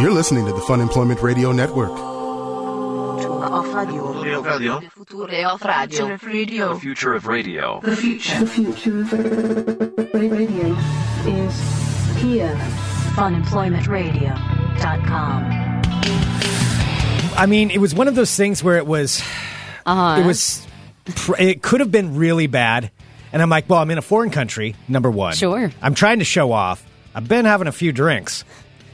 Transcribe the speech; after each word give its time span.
You're 0.00 0.12
listening 0.12 0.44
to 0.46 0.52
the 0.52 0.60
Funemployment 0.60 1.22
Radio 1.22 1.52
Network. 1.52 1.90
Off 1.92 3.72
radio. 3.74 4.42
Radio. 4.42 4.80
The 4.80 4.90
future 4.90 5.24
of 5.54 5.64
radio. 6.26 6.74
The 6.74 6.80
future 6.80 7.14
of 7.14 7.26
radio. 7.26 7.80
The 7.82 7.96
future. 7.96 8.38
The 8.40 8.46
future 8.46 9.00
of 9.00 9.12
radio 10.14 10.76
is 11.26 11.54
here. 12.22 12.54
funemploymentradio.com. 13.16 15.82
I 17.38 17.46
mean, 17.46 17.70
it 17.70 17.78
was 17.78 17.94
one 17.94 18.08
of 18.08 18.14
those 18.14 18.36
things 18.36 18.62
where 18.62 18.76
it 18.76 18.86
was, 18.86 19.22
Uh-huh. 19.86 20.20
it 20.20 20.26
was, 20.26 20.66
it 21.38 21.62
could 21.62 21.80
have 21.80 21.90
been 21.90 22.16
really 22.16 22.46
bad. 22.48 22.90
And 23.32 23.40
I'm 23.42 23.48
like, 23.50 23.68
well, 23.70 23.80
I'm 23.80 23.90
in 23.90 23.96
a 23.98 24.02
foreign 24.02 24.28
country, 24.30 24.74
number 24.88 25.10
one. 25.10 25.32
Sure. 25.34 25.70
I'm 25.80 25.94
trying 25.94 26.18
to 26.18 26.24
show 26.26 26.52
off. 26.52 26.84
I've 27.14 27.28
been 27.28 27.46
having 27.46 27.66
a 27.66 27.72
few 27.72 27.92
drinks. 27.92 28.44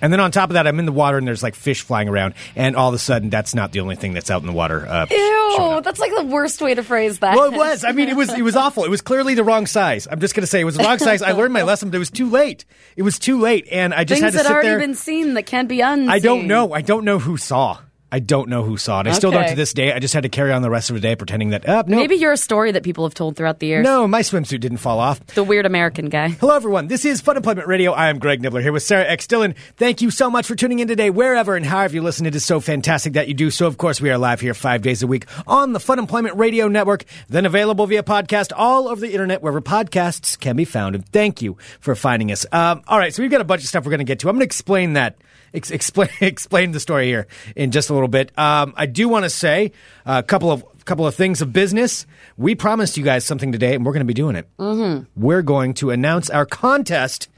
And 0.02 0.12
then 0.12 0.20
on 0.20 0.30
top 0.32 0.50
of 0.50 0.54
that, 0.54 0.66
I'm 0.66 0.78
in 0.78 0.84
the 0.84 0.92
water 0.92 1.16
and 1.16 1.26
there's 1.26 1.42
like 1.42 1.54
fish 1.54 1.80
flying 1.80 2.08
around. 2.08 2.34
And 2.54 2.76
all 2.76 2.88
of 2.88 2.94
a 2.94 2.98
sudden, 2.98 3.30
that's 3.30 3.54
not 3.54 3.72
the 3.72 3.80
only 3.80 3.96
thing 3.96 4.12
that's 4.12 4.30
out 4.30 4.42
in 4.42 4.46
the 4.46 4.52
water. 4.52 4.84
Uh, 4.86 5.06
Ew, 5.10 5.80
that's 5.82 6.00
like 6.00 6.14
the 6.14 6.24
worst 6.24 6.60
way 6.60 6.74
to 6.74 6.82
phrase 6.82 7.20
that. 7.20 7.36
Well, 7.36 7.46
it 7.46 7.56
was. 7.56 7.84
I 7.84 7.92
mean, 7.92 8.08
it 8.10 8.16
was. 8.16 8.28
It 8.30 8.42
was 8.42 8.56
awful. 8.56 8.84
It 8.84 8.90
was 8.90 9.00
clearly 9.00 9.34
the 9.34 9.44
wrong 9.44 9.66
size. 9.66 10.06
I'm 10.10 10.20
just 10.20 10.34
going 10.34 10.42
to 10.42 10.46
say 10.46 10.60
it 10.60 10.64
was 10.64 10.76
the 10.76 10.82
wrong 10.84 10.98
size. 10.98 11.22
I 11.22 11.32
learned 11.32 11.54
my 11.54 11.62
lesson, 11.62 11.88
but 11.88 11.96
it 11.96 12.00
was 12.00 12.10
too 12.10 12.28
late. 12.28 12.64
It 12.96 13.02
was 13.02 13.18
too 13.18 13.38
late, 13.40 13.66
and 13.70 13.94
I 13.94 14.04
just 14.04 14.20
Things 14.20 14.34
had 14.34 14.38
to 14.40 14.42
that 14.42 14.46
sit 14.46 14.52
already 14.52 14.68
there. 14.68 14.78
been 14.80 14.94
seen 14.94 15.34
that 15.34 15.44
can't 15.46 15.68
be 15.68 15.80
unseen. 15.80 16.10
I 16.10 16.18
don't 16.18 16.46
know. 16.46 16.72
I 16.72 16.80
don't 16.82 17.04
know 17.04 17.18
who 17.18 17.36
saw. 17.36 17.78
I 18.14 18.18
don't 18.18 18.50
know 18.50 18.62
who 18.62 18.76
saw 18.76 19.00
it. 19.00 19.06
I 19.06 19.12
still 19.12 19.30
don't 19.30 19.48
to 19.48 19.54
this 19.54 19.72
day. 19.72 19.90
I 19.90 19.98
just 19.98 20.12
had 20.12 20.24
to 20.24 20.28
carry 20.28 20.52
on 20.52 20.60
the 20.60 20.68
rest 20.68 20.90
of 20.90 20.94
the 20.94 21.00
day 21.00 21.16
pretending 21.16 21.48
that. 21.50 21.66
Uh, 21.66 21.82
no, 21.86 21.96
Maybe 21.96 22.16
you're 22.16 22.32
a 22.32 22.36
story 22.36 22.70
that 22.72 22.82
people 22.82 23.04
have 23.04 23.14
told 23.14 23.36
throughout 23.36 23.58
the 23.58 23.66
years. 23.68 23.82
no, 23.82 24.06
my 24.06 24.20
swimsuit 24.20 24.60
didn't 24.60 24.76
fall 24.76 24.98
off. 24.98 25.24
The 25.28 25.42
weird 25.42 25.64
American 25.64 26.10
guy. 26.10 26.28
Hello, 26.28 26.54
everyone. 26.54 26.88
This 26.88 27.06
is 27.06 27.22
Funemployment 27.22 27.66
Radio. 27.66 27.92
I 27.92 28.10
am 28.10 28.18
Greg 28.18 28.42
Nibler 28.42 28.60
here 28.60 28.70
with 28.70 28.82
Sarah 28.82 29.08
X. 29.08 29.26
Dillon. 29.26 29.54
Thank 29.78 30.02
you 30.02 30.10
so 30.10 30.28
much 30.28 30.46
for 30.46 30.54
tuning 30.54 30.80
in 30.80 30.88
today, 30.88 31.08
wherever 31.08 31.56
and 31.56 31.64
however 31.64 31.94
you 31.94 32.02
listen. 32.02 32.26
It 32.26 32.34
is 32.34 32.44
so 32.44 32.60
fantastic 32.60 33.14
that 33.14 33.28
you 33.28 33.34
do. 33.34 33.50
So, 33.50 33.66
of 33.66 33.78
course, 33.78 33.98
we 33.98 34.10
are 34.10 34.18
live 34.18 34.42
here 34.42 34.52
five 34.52 34.82
days 34.82 35.02
a 35.02 35.06
week 35.06 35.24
on 35.46 35.72
the 35.72 35.78
Funemployment 35.78 36.36
Radio 36.36 36.68
Network, 36.68 37.06
then 37.30 37.46
available 37.46 37.86
via 37.86 38.02
podcast 38.02 38.52
all 38.54 38.88
over 38.88 39.00
the 39.00 39.10
internet, 39.12 39.40
wherever 39.40 39.62
podcasts 39.62 40.38
can 40.38 40.54
be 40.54 40.66
found. 40.66 40.94
And 40.94 41.08
thank 41.08 41.40
you 41.40 41.56
for 41.80 41.94
finding 41.94 42.30
us. 42.30 42.44
Um, 42.52 42.82
all 42.88 42.98
right, 42.98 43.14
so 43.14 43.22
we've 43.22 43.30
got 43.30 43.40
a 43.40 43.44
bunch 43.44 43.62
of 43.62 43.68
stuff 43.68 43.86
we're 43.86 43.90
going 43.90 44.00
to 44.00 44.04
get 44.04 44.18
to. 44.18 44.28
I'm 44.28 44.34
going 44.34 44.40
to 44.40 44.44
explain 44.44 44.92
that. 44.92 45.16
Ex- 45.54 45.70
explain 45.70 46.08
explain 46.20 46.72
the 46.72 46.80
story 46.80 47.06
here 47.06 47.26
in 47.56 47.70
just 47.70 47.90
a 47.90 47.94
little 47.94 48.08
bit. 48.08 48.36
Um, 48.38 48.74
I 48.76 48.86
do 48.86 49.08
want 49.08 49.24
to 49.24 49.30
say 49.30 49.72
a 50.06 50.22
couple 50.22 50.50
of 50.50 50.64
couple 50.84 51.06
of 51.06 51.14
things 51.14 51.42
of 51.42 51.52
business. 51.52 52.06
We 52.36 52.54
promised 52.54 52.96
you 52.96 53.04
guys 53.04 53.24
something 53.24 53.52
today, 53.52 53.74
and 53.74 53.84
we're 53.84 53.92
going 53.92 54.00
to 54.00 54.04
be 54.06 54.14
doing 54.14 54.36
it. 54.36 54.48
Mm-hmm. 54.58 55.04
We're 55.16 55.42
going 55.42 55.74
to 55.74 55.90
announce 55.90 56.30
our 56.30 56.46
contest 56.46 57.28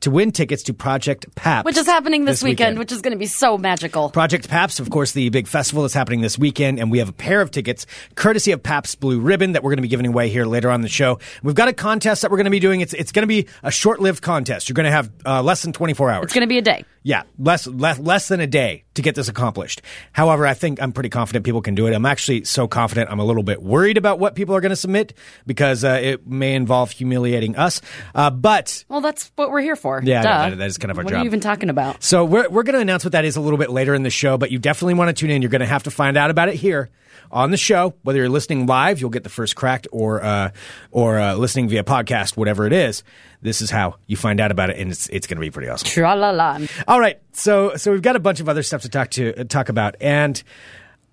to 0.00 0.10
win 0.10 0.32
tickets 0.32 0.64
to 0.64 0.74
Project 0.74 1.34
Pabst, 1.34 1.64
Which 1.64 1.76
is 1.76 1.86
happening 1.86 2.24
this, 2.24 2.40
this 2.40 2.44
weekend, 2.44 2.78
which 2.78 2.92
is 2.92 3.02
going 3.02 3.12
to 3.12 3.18
be 3.18 3.26
so 3.26 3.58
magical. 3.58 4.10
Project 4.10 4.48
Pabst, 4.48 4.80
of 4.80 4.90
course, 4.90 5.12
the 5.12 5.28
big 5.30 5.46
festival 5.46 5.82
that's 5.82 5.94
happening 5.94 6.20
this 6.20 6.38
weekend, 6.38 6.78
and 6.78 6.90
we 6.90 6.98
have 6.98 7.08
a 7.08 7.12
pair 7.12 7.40
of 7.40 7.50
tickets 7.50 7.86
courtesy 8.14 8.52
of 8.52 8.62
Pabst 8.62 9.00
Blue 9.00 9.20
Ribbon 9.20 9.52
that 9.52 9.62
we're 9.62 9.70
going 9.70 9.78
to 9.78 9.82
be 9.82 9.88
giving 9.88 10.06
away 10.06 10.28
here 10.28 10.46
later 10.46 10.70
on 10.70 10.82
the 10.82 10.88
show. 10.88 11.18
We've 11.42 11.54
got 11.54 11.68
a 11.68 11.72
contest 11.72 12.22
that 12.22 12.30
we're 12.30 12.36
going 12.36 12.44
to 12.44 12.50
be 12.50 12.60
doing. 12.60 12.80
It's 12.80 12.94
it's 12.94 13.12
going 13.12 13.24
to 13.24 13.28
be 13.28 13.46
a 13.62 13.70
short-lived 13.70 14.22
contest. 14.22 14.68
You're 14.68 14.74
going 14.74 14.84
to 14.84 14.92
have 14.92 15.10
uh, 15.26 15.42
less 15.42 15.62
than 15.62 15.72
24 15.72 16.10
hours. 16.10 16.24
It's 16.24 16.34
going 16.34 16.42
to 16.42 16.48
be 16.48 16.58
a 16.58 16.62
day. 16.62 16.84
Yeah, 17.02 17.22
less, 17.38 17.66
less 17.66 17.98
less 17.98 18.28
than 18.28 18.40
a 18.40 18.46
day 18.46 18.84
to 18.94 19.02
get 19.02 19.14
this 19.14 19.28
accomplished. 19.28 19.80
However, 20.12 20.46
I 20.46 20.54
think 20.54 20.82
I'm 20.82 20.92
pretty 20.92 21.08
confident 21.08 21.44
people 21.44 21.62
can 21.62 21.74
do 21.74 21.86
it. 21.86 21.94
I'm 21.94 22.04
actually 22.04 22.44
so 22.44 22.68
confident. 22.68 23.10
I'm 23.10 23.20
a 23.20 23.24
little 23.24 23.42
bit 23.42 23.62
worried 23.62 23.96
about 23.96 24.18
what 24.18 24.34
people 24.34 24.54
are 24.54 24.60
going 24.60 24.70
to 24.70 24.76
submit 24.76 25.14
because 25.46 25.84
uh, 25.84 26.00
it 26.02 26.26
may 26.26 26.54
involve 26.54 26.90
humiliating 26.90 27.56
us. 27.56 27.80
Uh, 28.14 28.30
but 28.30 28.84
Well, 28.88 29.00
that's 29.00 29.32
what 29.36 29.50
we're 29.50 29.62
here 29.62 29.76
for. 29.76 29.87
Yeah, 30.02 30.20
I. 30.20 30.22
Duh. 30.22 30.50
That- 30.50 30.58
that 30.58 30.66
is 30.66 30.78
kind 30.78 30.90
of 30.90 30.98
our 30.98 31.04
what 31.04 31.10
job. 31.10 31.18
are 31.20 31.22
you 31.22 31.26
even 31.26 31.40
talking 31.40 31.70
about? 31.70 32.02
so 32.02 32.24
we're 32.24 32.48
we're 32.48 32.62
going 32.62 32.74
to 32.74 32.80
announce 32.80 33.04
what 33.04 33.12
that 33.12 33.24
is 33.24 33.36
a 33.36 33.40
little 33.40 33.58
bit 33.58 33.70
later 33.70 33.94
in 33.94 34.02
the 34.02 34.10
show. 34.10 34.36
But 34.38 34.50
you 34.50 34.58
definitely 34.58 34.94
want 34.94 35.08
to 35.08 35.12
tune 35.20 35.30
in. 35.30 35.42
You're 35.42 35.50
going 35.50 35.60
to 35.60 35.66
have 35.66 35.84
to 35.84 35.90
find 35.90 36.16
out 36.16 36.30
about 36.30 36.48
it 36.48 36.54
here 36.54 36.90
on 37.30 37.50
the 37.50 37.56
show. 37.56 37.94
Whether 38.02 38.20
you're 38.20 38.28
listening 38.28 38.66
live, 38.66 39.00
you'll 39.00 39.10
get 39.10 39.22
the 39.24 39.28
first 39.30 39.56
cracked, 39.56 39.86
or 39.92 40.22
uh, 40.22 40.50
or 40.90 41.18
uh, 41.18 41.34
listening 41.34 41.68
via 41.68 41.84
podcast, 41.84 42.36
whatever 42.36 42.66
it 42.66 42.72
is. 42.72 43.02
This 43.40 43.60
is 43.62 43.70
how 43.70 43.96
you 44.06 44.16
find 44.16 44.40
out 44.40 44.50
about 44.50 44.70
it, 44.70 44.78
and 44.78 44.90
it's 44.90 45.08
it's 45.10 45.26
going 45.26 45.36
to 45.36 45.40
be 45.40 45.50
pretty 45.50 45.68
awesome. 45.68 45.88
Tra 45.88 46.14
la 46.16 46.30
la. 46.30 46.58
All 46.86 46.98
right, 47.00 47.20
so 47.32 47.76
so 47.76 47.92
we've 47.92 48.02
got 48.02 48.16
a 48.16 48.20
bunch 48.20 48.40
of 48.40 48.48
other 48.48 48.62
stuff 48.62 48.82
to 48.82 48.88
talk 48.88 49.10
to 49.10 49.40
uh, 49.40 49.44
talk 49.44 49.68
about, 49.68 49.94
and 50.00 50.42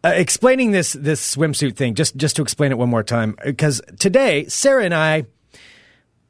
uh, 0.03 0.09
explaining 0.15 0.71
this 0.71 0.93
this 0.93 1.35
swimsuit 1.35 1.75
thing. 1.75 1.93
Just 1.95 2.15
just 2.15 2.35
to 2.37 2.41
explain 2.41 2.71
it 2.71 2.77
one 2.77 2.89
more 2.89 3.03
time, 3.03 3.35
because 3.45 3.81
today 3.99 4.45
Sarah 4.47 4.83
and 4.85 4.93
I. 4.93 5.25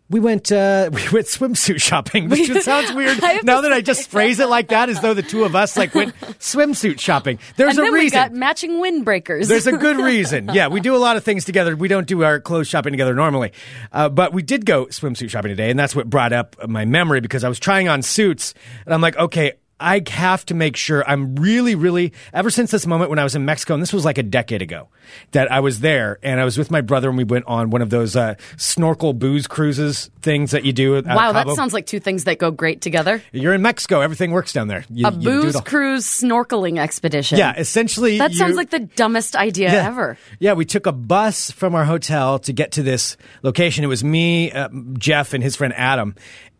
We 0.10 0.20
went 0.20 0.52
uh, 0.52 0.90
we 0.94 1.02
went 1.10 1.26
swimsuit 1.26 1.82
shopping, 1.82 2.30
which 2.30 2.52
sounds 2.62 2.92
weird 2.96 3.20
now 3.44 3.62
that 3.62 3.74
I 3.74 3.82
just 3.82 4.10
phrase 4.10 4.40
it 4.40 4.48
like 4.48 4.68
that, 4.70 4.90
as 4.90 5.02
though 5.02 5.14
the 5.14 5.24
two 5.24 5.44
of 5.44 5.56
us 5.56 5.76
like 5.76 5.96
went 5.96 6.16
swimsuit 6.40 7.00
shopping. 7.00 7.40
There's 7.58 7.78
and 7.78 7.88
a 7.88 7.92
reason. 7.92 8.16
got 8.16 8.32
matching 8.32 8.74
windbreakers. 8.74 9.48
There's 9.48 9.68
a 9.68 9.78
good 9.78 9.98
reason. 9.98 10.50
Yeah, 10.54 10.68
we 10.68 10.80
do 10.80 10.96
a 10.96 11.00
lot 11.00 11.18
of 11.18 11.24
things 11.24 11.46
together. 11.46 11.76
We 11.76 11.88
don't 11.88 12.08
do 12.08 12.24
our 12.24 12.40
clothes 12.40 12.68
shopping 12.68 12.94
together 12.94 13.16
normally. 13.16 13.54
Uh, 13.92 14.10
but 14.10 14.34
we 14.34 14.44
did 14.44 14.66
go 14.66 14.86
swimsuit 14.88 15.30
shopping 15.30 15.50
today, 15.50 15.72
and 15.72 15.80
that's 15.80 15.96
what 15.96 16.10
brought 16.10 16.34
up 16.34 16.56
my 16.68 16.86
memory 16.86 17.22
because 17.22 17.44
I 17.44 17.50
was 17.50 17.60
trying 17.60 17.90
on 17.90 18.02
suits, 18.02 18.54
and 18.86 18.94
I'm 18.94 19.02
like, 19.02 19.18
okay. 19.18 19.54
I 19.80 20.02
have 20.08 20.46
to 20.46 20.54
make 20.54 20.78
sure 20.78 21.04
I'm 21.06 21.36
really, 21.36 21.76
really, 21.76 22.14
ever 22.34 22.50
since 22.50 22.72
this 22.72 22.88
moment 22.88 23.10
when 23.10 23.20
I 23.20 23.24
was 23.26 23.36
in 23.36 23.44
Mexico, 23.44 23.74
and 23.74 23.84
this 23.84 23.92
was 23.92 24.06
like 24.06 24.18
a 24.18 24.24
decade 24.24 24.62
ago, 24.62 24.88
that 25.32 25.52
I 25.52 25.60
was 25.60 25.82
there 25.82 26.18
and 26.24 26.40
I 26.40 26.46
was 26.46 26.58
with 26.58 26.72
my 26.72 26.80
brother 26.80 27.10
and 27.10 27.18
we 27.18 27.26
went 27.26 27.46
on 27.46 27.72
one 27.72 27.82
of 27.82 27.90
those 27.90 28.16
uh, 28.16 28.36
snorkel 28.56 29.12
booze 29.14 29.48
cruises 29.48 30.10
things 30.22 30.52
that 30.52 30.64
you 30.64 30.72
do. 30.72 30.94
wow, 31.04 31.34
that 31.34 31.50
sounds 31.50 31.74
like 31.74 31.86
two 31.86 32.00
things 32.00 32.24
that 32.24 32.38
go 32.40 32.52
great 32.52 32.80
together. 32.80 33.22
You're 33.34 33.54
in 33.54 33.62
Mexico, 33.62 34.00
everything 34.00 34.32
works 34.32 34.54
down 34.54 34.70
there. 34.70 34.86
You, 34.90 35.08
A 35.08 35.12
you 35.12 35.30
booze 35.30 35.60
cruise 35.62 36.06
snorkeling 36.06 36.80
expedition. 36.80 37.38
Yeah, 37.38 37.54
essentially. 37.58 38.18
That 38.18 38.32
you- 38.32 38.38
sounds 38.38 38.56
like 38.56 38.70
the 38.70 38.80
dumbest 38.80 39.36
idea 39.36 39.74
yeah. 39.74 39.88
ever. 39.88 40.18
Yeah, 40.40 40.54
we 40.54 40.64
took 40.64 40.86
a 40.86 40.94
bus 40.94 41.52
from 41.52 41.76
our 41.76 41.84
hotel 41.84 42.40
to 42.40 42.54
get 42.54 42.74
to 42.74 42.84
this 42.84 43.18
location. 43.44 43.84
It 43.84 43.88
was 43.88 44.04
me, 44.06 44.54
uh, 44.54 44.70
Jeff, 44.98 45.34
and 45.34 45.44
his 45.44 45.58
friend 45.58 45.74
Adam, 45.76 46.16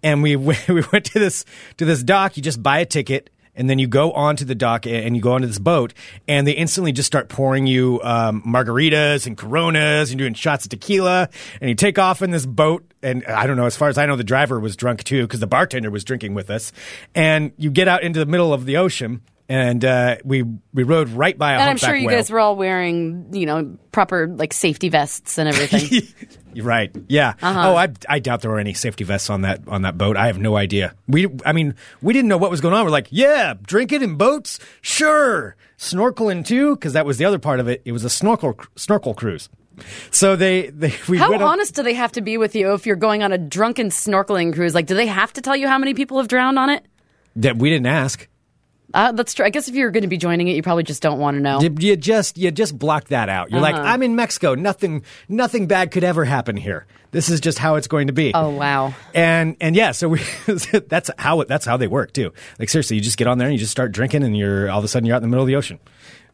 and 0.06 0.22
we 0.24 0.36
we 0.38 0.56
went 0.94 1.06
to 1.06 1.20
this 1.20 1.44
to 1.78 1.84
this 1.84 2.02
dock. 2.02 2.38
You 2.38 2.44
just 2.44 2.64
buy 2.64 2.80
a 2.80 2.86
ticket. 2.86 3.30
And 3.58 3.70
then 3.70 3.80
you 3.80 3.88
go 3.88 4.12
onto 4.12 4.44
the 4.44 4.54
dock 4.54 4.86
and 4.86 5.16
you 5.16 5.22
go 5.22 5.32
onto 5.32 5.48
this 5.48 5.60
boat, 5.60 5.94
and 6.28 6.46
they 6.46 6.52
instantly 6.52 6.92
just 6.92 7.08
start 7.08 7.30
pouring 7.30 7.68
you 7.68 8.02
um, 8.04 8.44
margaritas 8.46 9.26
and 9.28 9.38
Coronas, 9.38 10.12
and 10.12 10.20
doing 10.20 10.34
shots 10.34 10.66
of 10.66 10.72
tequila, 10.72 11.30
and 11.62 11.70
you 11.70 11.74
take 11.74 11.98
off 11.98 12.22
in 12.22 12.32
this 12.32 12.46
boat. 12.46 12.84
And 13.02 13.26
I 13.28 13.48
don't 13.48 13.56
know, 13.56 13.66
as 13.66 13.78
far 13.78 13.88
as 13.88 13.98
I 13.98 14.08
know, 14.08 14.18
the 14.18 14.26
driver 14.26 14.60
was 14.60 14.76
drunk 14.76 15.06
too 15.06 15.22
because 15.22 15.40
the 15.40 15.48
bartender 15.48 15.90
was 15.90 16.04
drinking 16.04 16.34
with 16.34 16.50
us. 16.50 16.74
And 17.16 17.54
you 17.58 17.72
get 17.72 17.88
out 17.88 18.04
into 18.04 18.20
the 18.20 18.26
middle 18.26 18.54
of 18.54 18.66
the 18.66 18.76
ocean, 18.76 19.22
and 19.48 19.84
uh, 19.86 20.18
we 20.24 20.44
we 20.74 20.84
rode 20.84 21.10
right 21.10 21.38
by 21.38 21.54
a 21.54 21.60
And 21.60 21.70
I'm 21.70 21.78
sure 21.78 21.96
you 21.96 22.08
whale. 22.08 22.18
guys 22.18 22.30
were 22.32 22.40
all 22.40 22.56
wearing, 22.56 23.28
you 23.34 23.46
know, 23.46 23.78
proper 23.92 24.28
like 24.28 24.54
safety 24.54 24.90
vests 24.90 25.38
and 25.38 25.48
everything. 25.50 26.02
Right. 26.58 26.90
Yeah. 27.10 27.34
Uh-huh. 27.42 27.72
Oh, 27.72 27.76
I, 27.76 27.90
I 28.08 28.20
doubt 28.20 28.40
there 28.40 28.50
were 28.50 28.60
any 28.60 28.74
safety 28.74 29.04
vests 29.04 29.30
on 29.30 29.42
that 29.42 29.68
on 29.68 29.82
that 29.82 29.98
boat. 29.98 30.16
I 30.16 30.28
have 30.28 30.38
no 30.40 30.56
idea. 30.56 30.96
We, 31.06 31.28
I 31.46 31.52
mean, 31.52 31.76
we 32.02 32.14
didn't 32.14 32.30
know 32.30 32.38
what 32.38 32.50
was 32.50 32.62
going 32.62 32.74
on. 32.74 32.86
We're 32.86 32.92
like, 32.92 33.08
yeah, 33.10 33.56
drinking 33.62 34.04
in 34.04 34.16
boats, 34.16 34.60
sure, 34.80 35.58
snorkeling 35.78 36.46
too, 36.46 36.76
because 36.78 36.94
that 36.94 37.06
was 37.06 37.18
the 37.18 37.26
other 37.26 37.40
part 37.40 37.60
of 37.60 37.68
it. 37.68 37.82
It 37.84 37.92
was 37.92 38.06
a 38.06 38.10
snorkel 38.10 38.58
snorkel 38.78 39.14
cruise. 39.14 39.50
So 40.12 40.38
they, 40.38 40.70
they 40.70 40.94
we 41.10 41.18
How 41.18 41.30
went 41.32 41.42
on- 41.42 41.50
honest 41.50 41.76
do 41.76 41.84
they 41.84 41.94
have 41.96 42.14
to 42.14 42.22
be 42.22 42.38
with 42.38 42.56
you 42.56 42.72
if 42.74 42.86
you're 42.86 42.96
going 42.96 43.22
on 43.22 43.34
a 43.34 43.38
drunken 43.38 43.90
snorkeling 43.90 44.54
cruise? 44.54 44.74
Like, 44.74 44.86
do 44.86 44.96
they 44.96 45.08
have 45.08 45.34
to 45.34 45.42
tell 45.42 45.58
you 45.58 45.68
how 45.68 45.78
many 45.78 45.94
people 45.94 46.20
have 46.20 46.30
drowned 46.30 46.58
on 46.58 46.70
it? 46.70 46.86
that 47.36 47.58
we 47.58 47.70
didn't 47.70 47.88
ask. 47.88 48.30
Uh, 48.96 49.12
that's 49.12 49.34
true. 49.34 49.46
I 49.46 49.50
guess 49.50 49.68
if 49.68 49.76
you're 49.76 49.92
going 49.92 50.04
to 50.04 50.08
be 50.08 50.18
joining 50.18 50.48
it, 50.48 50.56
you 50.56 50.64
probably 50.64 50.84
just 50.84 51.02
don't 51.04 51.20
want 51.20 51.36
to 51.36 51.42
know. 51.42 51.60
You, 51.62 51.76
you 51.80 51.96
just 51.98 52.38
you 52.38 52.50
just 52.50 52.80
blocked 52.80 53.10
that 53.10 53.28
out. 53.30 53.52
You're 53.52 53.60
like, 53.62 53.76
Uh-huh. 53.76 53.84
I'm 53.84 54.02
in 54.02 54.16
Mexico. 54.16 54.56
Nothing 54.56 55.04
nothing 55.28 55.68
bad 55.68 55.92
could 55.92 56.04
ever 56.04 56.24
happen 56.26 56.56
here. 56.58 56.86
This 57.12 57.30
is 57.30 57.40
just 57.42 57.60
how 57.60 57.76
it's 57.76 57.88
going 57.88 58.08
to 58.08 58.14
be. 58.14 58.32
Oh 58.34 58.50
wow. 58.50 58.94
And 59.14 59.58
and 59.62 59.76
yeah, 59.76 59.92
so 59.92 60.08
we 60.10 60.22
that's 60.88 61.12
how 61.18 61.42
it, 61.42 61.48
that's 61.48 61.66
how 61.66 61.78
they 61.78 61.88
work 61.88 62.14
too. 62.14 62.32
Like 62.58 62.70
seriously, 62.70 62.96
you 62.96 63.02
just 63.02 63.18
get 63.18 63.28
on 63.28 63.38
there 63.38 63.48
and 63.48 63.54
you 63.54 63.60
just 63.60 63.72
start 63.72 63.92
drinking, 63.92 64.24
and 64.24 64.36
you're 64.36 64.70
all 64.72 64.80
of 64.80 64.86
a 64.86 64.88
sudden 64.88 65.06
you're 65.06 65.16
out 65.16 65.20
in 65.20 65.24
the 65.24 65.30
middle 65.30 65.44
of 65.44 65.48
the 65.48 65.56
ocean, 65.58 65.80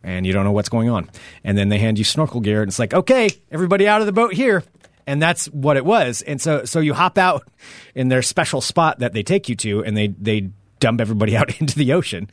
and 0.03 0.25
you 0.27 0.31
don't 0.33 0.43
know 0.43 0.51
what's 0.51 0.69
going 0.69 0.89
on. 0.89 1.09
And 1.43 1.57
then 1.57 1.69
they 1.69 1.79
hand 1.79 1.97
you 1.97 2.03
snorkel 2.03 2.41
gear, 2.41 2.61
and 2.61 2.69
it's 2.69 2.79
like, 2.79 2.93
okay, 2.93 3.29
everybody 3.51 3.87
out 3.87 4.01
of 4.01 4.05
the 4.07 4.13
boat 4.13 4.33
here. 4.33 4.63
And 5.07 5.19
that's 5.19 5.47
what 5.47 5.77
it 5.77 5.83
was. 5.85 6.21
And 6.21 6.39
so 6.39 6.63
so 6.65 6.79
you 6.79 6.93
hop 6.93 7.17
out 7.17 7.47
in 7.95 8.09
their 8.09 8.21
special 8.21 8.61
spot 8.61 8.99
that 8.99 9.13
they 9.13 9.23
take 9.23 9.49
you 9.49 9.55
to, 9.57 9.83
and 9.83 9.97
they 9.97 10.07
they 10.09 10.51
dump 10.81 10.99
everybody 10.99 11.37
out 11.37 11.61
into 11.61 11.77
the 11.77 11.93
ocean, 11.93 12.29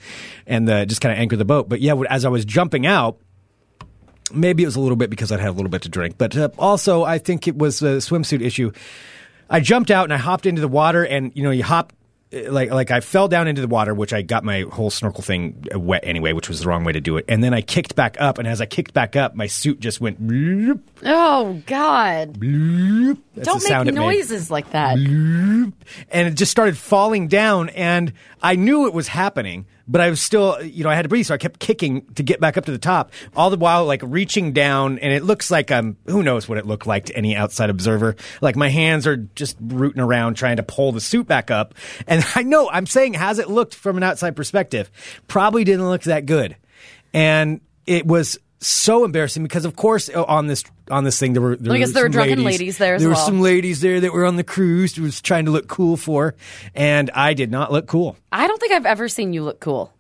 and 0.47 0.69
uh, 0.69 0.85
just 0.85 1.01
kind 1.01 1.13
of 1.13 1.21
anchor 1.21 1.37
the 1.37 1.45
boat. 1.45 1.69
But 1.69 1.81
yeah, 1.81 1.95
as 2.11 2.25
I 2.25 2.29
was 2.29 2.45
jumping 2.45 2.85
out, 2.85 3.19
maybe 4.33 4.65
it 4.65 4.67
was 4.67 4.77
a 4.77 4.81
little 4.81 4.97
bit 4.97 5.11
because 5.11 5.31
I'd 5.31 5.39
had 5.39 5.51
a 5.51 5.53
little 5.53 5.71
bit 5.71 5.83
to 5.83 5.89
drink, 5.89 6.17
but 6.19 6.37
uh, 6.37 6.49
also 6.59 7.05
I 7.05 7.19
think 7.19 7.47
it 7.47 7.57
was 7.57 7.81
a 7.83 7.99
swimsuit 7.99 8.41
issue. 8.41 8.73
I 9.49 9.61
jumped 9.61 9.91
out 9.91 10.05
and 10.05 10.13
I 10.13 10.19
hopped 10.19 10.47
into 10.47 10.61
the 10.61 10.69
water, 10.69 11.05
and 11.05 11.31
you 11.37 11.45
know, 11.45 11.51
you 11.53 11.63
hop 11.63 11.93
like 12.33 12.71
like 12.71 12.91
I 12.91 13.01
fell 13.01 13.29
down 13.29 13.49
into 13.49 13.61
the 13.61 13.69
water, 13.69 13.95
which 13.95 14.13
I 14.13 14.23
got 14.23 14.45
my 14.45 14.63
whole 14.71 14.91
snorkel 14.91 15.23
thing 15.23 15.65
uh, 15.75 15.79
wet 15.79 16.03
anyway, 16.05 16.33
which 16.33 16.49
was 16.49 16.61
the 16.61 16.69
wrong 16.69 16.85
way 16.85 16.93
to 16.93 17.01
do 17.01 17.17
it. 17.17 17.25
And 17.29 17.43
then 17.43 17.55
I 17.55 17.63
kicked 17.63 17.95
back 17.97 18.17
up, 18.21 18.39
and 18.39 18.47
as 18.47 18.61
I 18.61 18.67
kicked 18.67 18.93
back 18.93 19.17
up, 19.17 19.35
my 19.35 19.47
suit 19.47 19.81
just 19.81 20.01
went. 20.01 20.21
bloop, 20.27 20.81
Oh 21.05 21.63
God. 21.67 22.39
bloop. 22.39 23.19
That's 23.35 23.47
don't 23.65 23.87
make 23.87 23.95
noises 23.95 24.51
like 24.51 24.71
that. 24.73 24.99
and 24.99 25.73
it 26.11 26.35
just 26.35 26.51
started 26.51 26.77
falling 26.77 27.29
down 27.29 27.69
and 27.71 28.13
i 28.43 28.57
knew 28.57 28.87
it 28.87 28.93
was 28.93 29.09
happening 29.09 29.67
but 29.89 30.01
I 30.01 30.11
was 30.11 30.21
still, 30.21 30.63
you 30.63 30.85
know, 30.85 30.91
I 30.91 30.95
had 30.95 31.03
to 31.03 31.09
breathe, 31.09 31.27
so 31.27 31.35
I 31.35 31.39
kept 31.39 31.59
kicking 31.59 32.03
to 32.15 32.23
get 32.23 32.41
back 32.41 32.57
up 32.57 32.67
to 32.67 32.73
the 32.73 32.79
top, 32.79 33.11
all 33.35 33.51
the 33.51 33.57
while 33.57 33.87
like 33.87 34.03
reaching 34.05 34.53
down, 34.53 34.99
and 34.99 35.13
it 35.13 35.25
looks 35.25 35.51
like 35.51 35.71
I'm, 35.71 35.97
who 36.07 36.23
knows 36.23 36.49
what 36.49 36.59
it 36.59 36.67
looked 36.67 36.87
like 36.87 37.07
to 37.07 37.17
any 37.17 37.35
outside 37.35 37.71
observer. 37.71 38.15
Like 38.41 38.55
my 38.55 38.69
hands 38.69 39.07
are 39.07 39.17
just 39.17 39.57
rooting 39.61 40.03
around 40.03 40.35
trying 40.35 40.59
to 40.59 40.63
pull 40.63 40.93
the 40.93 41.01
suit 41.01 41.27
back 41.27 41.51
up, 41.51 41.75
and 42.07 42.25
I 42.35 42.43
know 42.43 42.69
I'm 42.71 42.87
saying, 42.87 43.15
has 43.15 43.39
it 43.39 43.49
looked 43.49 43.75
from 43.75 43.97
an 43.97 44.03
outside 44.03 44.37
perspective? 44.37 44.91
Probably 45.27 45.65
didn't 45.65 45.89
look 45.89 46.03
that 46.03 46.27
good, 46.27 46.57
and 47.15 47.61
it 47.87 48.07
was 48.07 48.39
so 48.61 49.05
embarrassing 49.05 49.43
because 49.43 49.65
of 49.65 49.77
course 49.77 50.09
uh, 50.09 50.25
on 50.25 50.47
this 50.47 50.65
on 50.91 51.05
this 51.05 51.19
thing 51.19 51.33
there 51.33 51.43
were 51.43 51.57
there 51.57 51.73
I 51.75 51.79
guess 51.79 51.89
were 51.89 51.95
there 51.95 52.03
were 52.05 52.09
drunken 52.09 52.43
ladies 52.45 52.79
there 52.79 52.95
as 52.97 53.03
there 53.03 53.11
well. 53.11 53.19
were 53.19 53.25
some 53.25 53.41
ladies 53.41 53.81
there 53.81 54.01
that 54.01 54.13
were 54.13 54.25
on 54.27 54.37
the 54.37 54.45
cruise 54.45 54.97
who 54.97 55.03
was 55.03 55.21
trying 55.21 55.45
to 55.45 55.51
look 55.51 55.69
cool 55.69 55.97
for 55.97 56.35
and 56.75 57.11
I 57.15 57.35
did 57.35 57.51
not 57.51 57.71
look 57.73 57.87
cool. 57.87 58.17
I 58.33 58.47
don't 58.47 58.59
think 58.61 58.73
I've 58.73 58.87
ever 58.87 59.09
seen 59.09 59.33
you 59.33 59.43
look 59.45 59.61
cool. 59.61 59.93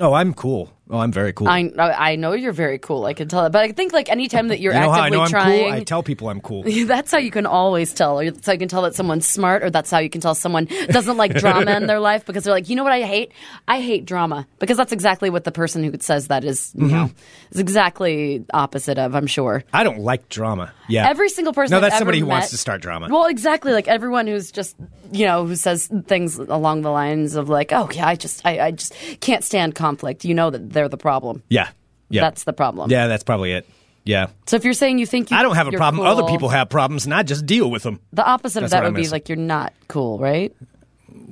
Oh, 0.00 0.12
I'm 0.12 0.34
cool. 0.34 0.72
Oh, 0.90 0.98
I'm 0.98 1.12
very 1.12 1.32
cool. 1.32 1.48
I 1.48 1.70
I 1.78 2.16
know 2.16 2.32
you're 2.32 2.52
very 2.52 2.78
cool. 2.78 3.06
I 3.06 3.14
can 3.14 3.26
tell 3.26 3.42
that, 3.42 3.52
but 3.52 3.64
I 3.64 3.72
think 3.72 3.94
like 3.94 4.10
anytime 4.10 4.48
that 4.48 4.60
you're 4.60 4.74
you 4.74 4.80
know 4.80 4.90
I 4.90 4.98
actively 5.06 5.16
know 5.16 5.22
I'm 5.24 5.30
trying, 5.30 5.64
cool? 5.64 5.72
I 5.72 5.80
tell 5.84 6.02
people 6.02 6.28
I'm 6.28 6.42
cool. 6.42 6.62
that's 6.86 7.10
how 7.10 7.16
you 7.18 7.30
can 7.30 7.46
always 7.46 7.94
tell. 7.94 8.20
Or 8.20 8.30
that's 8.30 8.46
how 8.46 8.52
you 8.52 8.58
can 8.58 8.68
tell 8.68 8.82
that 8.82 8.94
someone's 8.94 9.26
smart, 9.26 9.62
or 9.62 9.70
that's 9.70 9.90
how 9.90 9.98
you 9.98 10.10
can 10.10 10.20
tell 10.20 10.34
someone 10.34 10.66
doesn't 10.88 11.16
like 11.16 11.32
drama 11.34 11.70
in 11.76 11.86
their 11.86 12.00
life 12.10 12.26
because 12.26 12.44
they're 12.44 12.52
like, 12.52 12.68
you 12.68 12.76
know 12.76 12.82
what 12.84 12.92
I 12.92 13.00
hate? 13.02 13.32
I 13.66 13.80
hate 13.80 14.04
drama 14.04 14.46
because 14.58 14.76
that's 14.76 14.92
exactly 14.92 15.30
what 15.30 15.44
the 15.44 15.52
person 15.52 15.82
who 15.84 15.92
says 16.00 16.28
that 16.28 16.44
is. 16.44 16.72
You 16.74 16.84
Mm-hmm. 16.84 16.94
know, 16.94 17.10
is 17.50 17.60
exactly 17.60 18.44
opposite 18.52 18.98
of. 18.98 19.14
I'm 19.14 19.26
sure. 19.26 19.64
I 19.72 19.84
don't 19.84 20.00
like 20.00 20.28
drama. 20.28 20.70
Yeah. 20.88 21.08
Every 21.08 21.30
single 21.30 21.54
person. 21.54 21.70
No, 21.70 21.78
I've 21.78 21.82
that's 21.82 21.94
ever 21.94 22.00
somebody 22.00 22.18
who 22.20 22.26
met- 22.26 22.32
wants 22.34 22.50
to 22.50 22.58
start 22.58 22.82
drama. 22.82 23.08
Well, 23.10 23.24
exactly. 23.26 23.72
Like 23.72 23.88
everyone 23.88 24.26
who's 24.26 24.52
just 24.52 24.76
you 25.12 25.24
know 25.26 25.46
who 25.46 25.56
says 25.56 25.86
things 26.06 26.36
along 26.36 26.82
the 26.82 26.90
lines 26.90 27.36
of 27.36 27.48
like, 27.48 27.72
oh 27.72 27.88
yeah, 27.92 28.06
I 28.06 28.16
just 28.16 28.44
I, 28.44 28.58
I 28.60 28.70
just 28.72 28.94
can't 29.20 29.42
stand 29.42 29.74
conflict. 29.74 30.24
You 30.26 30.34
know 30.34 30.50
that 30.50 30.73
they're 30.74 30.88
the 30.88 30.96
problem. 30.98 31.42
yeah. 31.48 31.68
Yeah. 32.10 32.20
That's 32.20 32.44
the 32.44 32.52
problem. 32.52 32.90
Yeah, 32.90 33.06
that's 33.06 33.24
probably 33.24 33.52
it. 33.52 33.66
Yeah. 34.04 34.26
So 34.46 34.56
if 34.56 34.64
you're 34.64 34.74
saying 34.74 34.98
you 34.98 35.06
think 35.06 35.30
you, 35.30 35.36
I 35.38 35.42
don't 35.42 35.54
have 35.56 35.66
a 35.66 35.72
problem. 35.72 36.06
Other 36.06 36.24
people 36.24 36.50
have 36.50 36.68
problems, 36.68 37.06
and 37.06 37.14
I 37.14 37.22
just 37.22 37.46
deal 37.46 37.70
with 37.70 37.82
them. 37.82 37.98
The 38.12 38.24
opposite 38.24 38.60
That's 38.60 38.66
of 38.66 38.70
that 38.72 38.84
I'm 38.84 38.92
would 38.92 38.94
be 38.96 39.00
missing. 39.00 39.12
like 39.12 39.28
you're 39.30 39.36
not 39.36 39.72
cool, 39.88 40.18
right? 40.18 40.54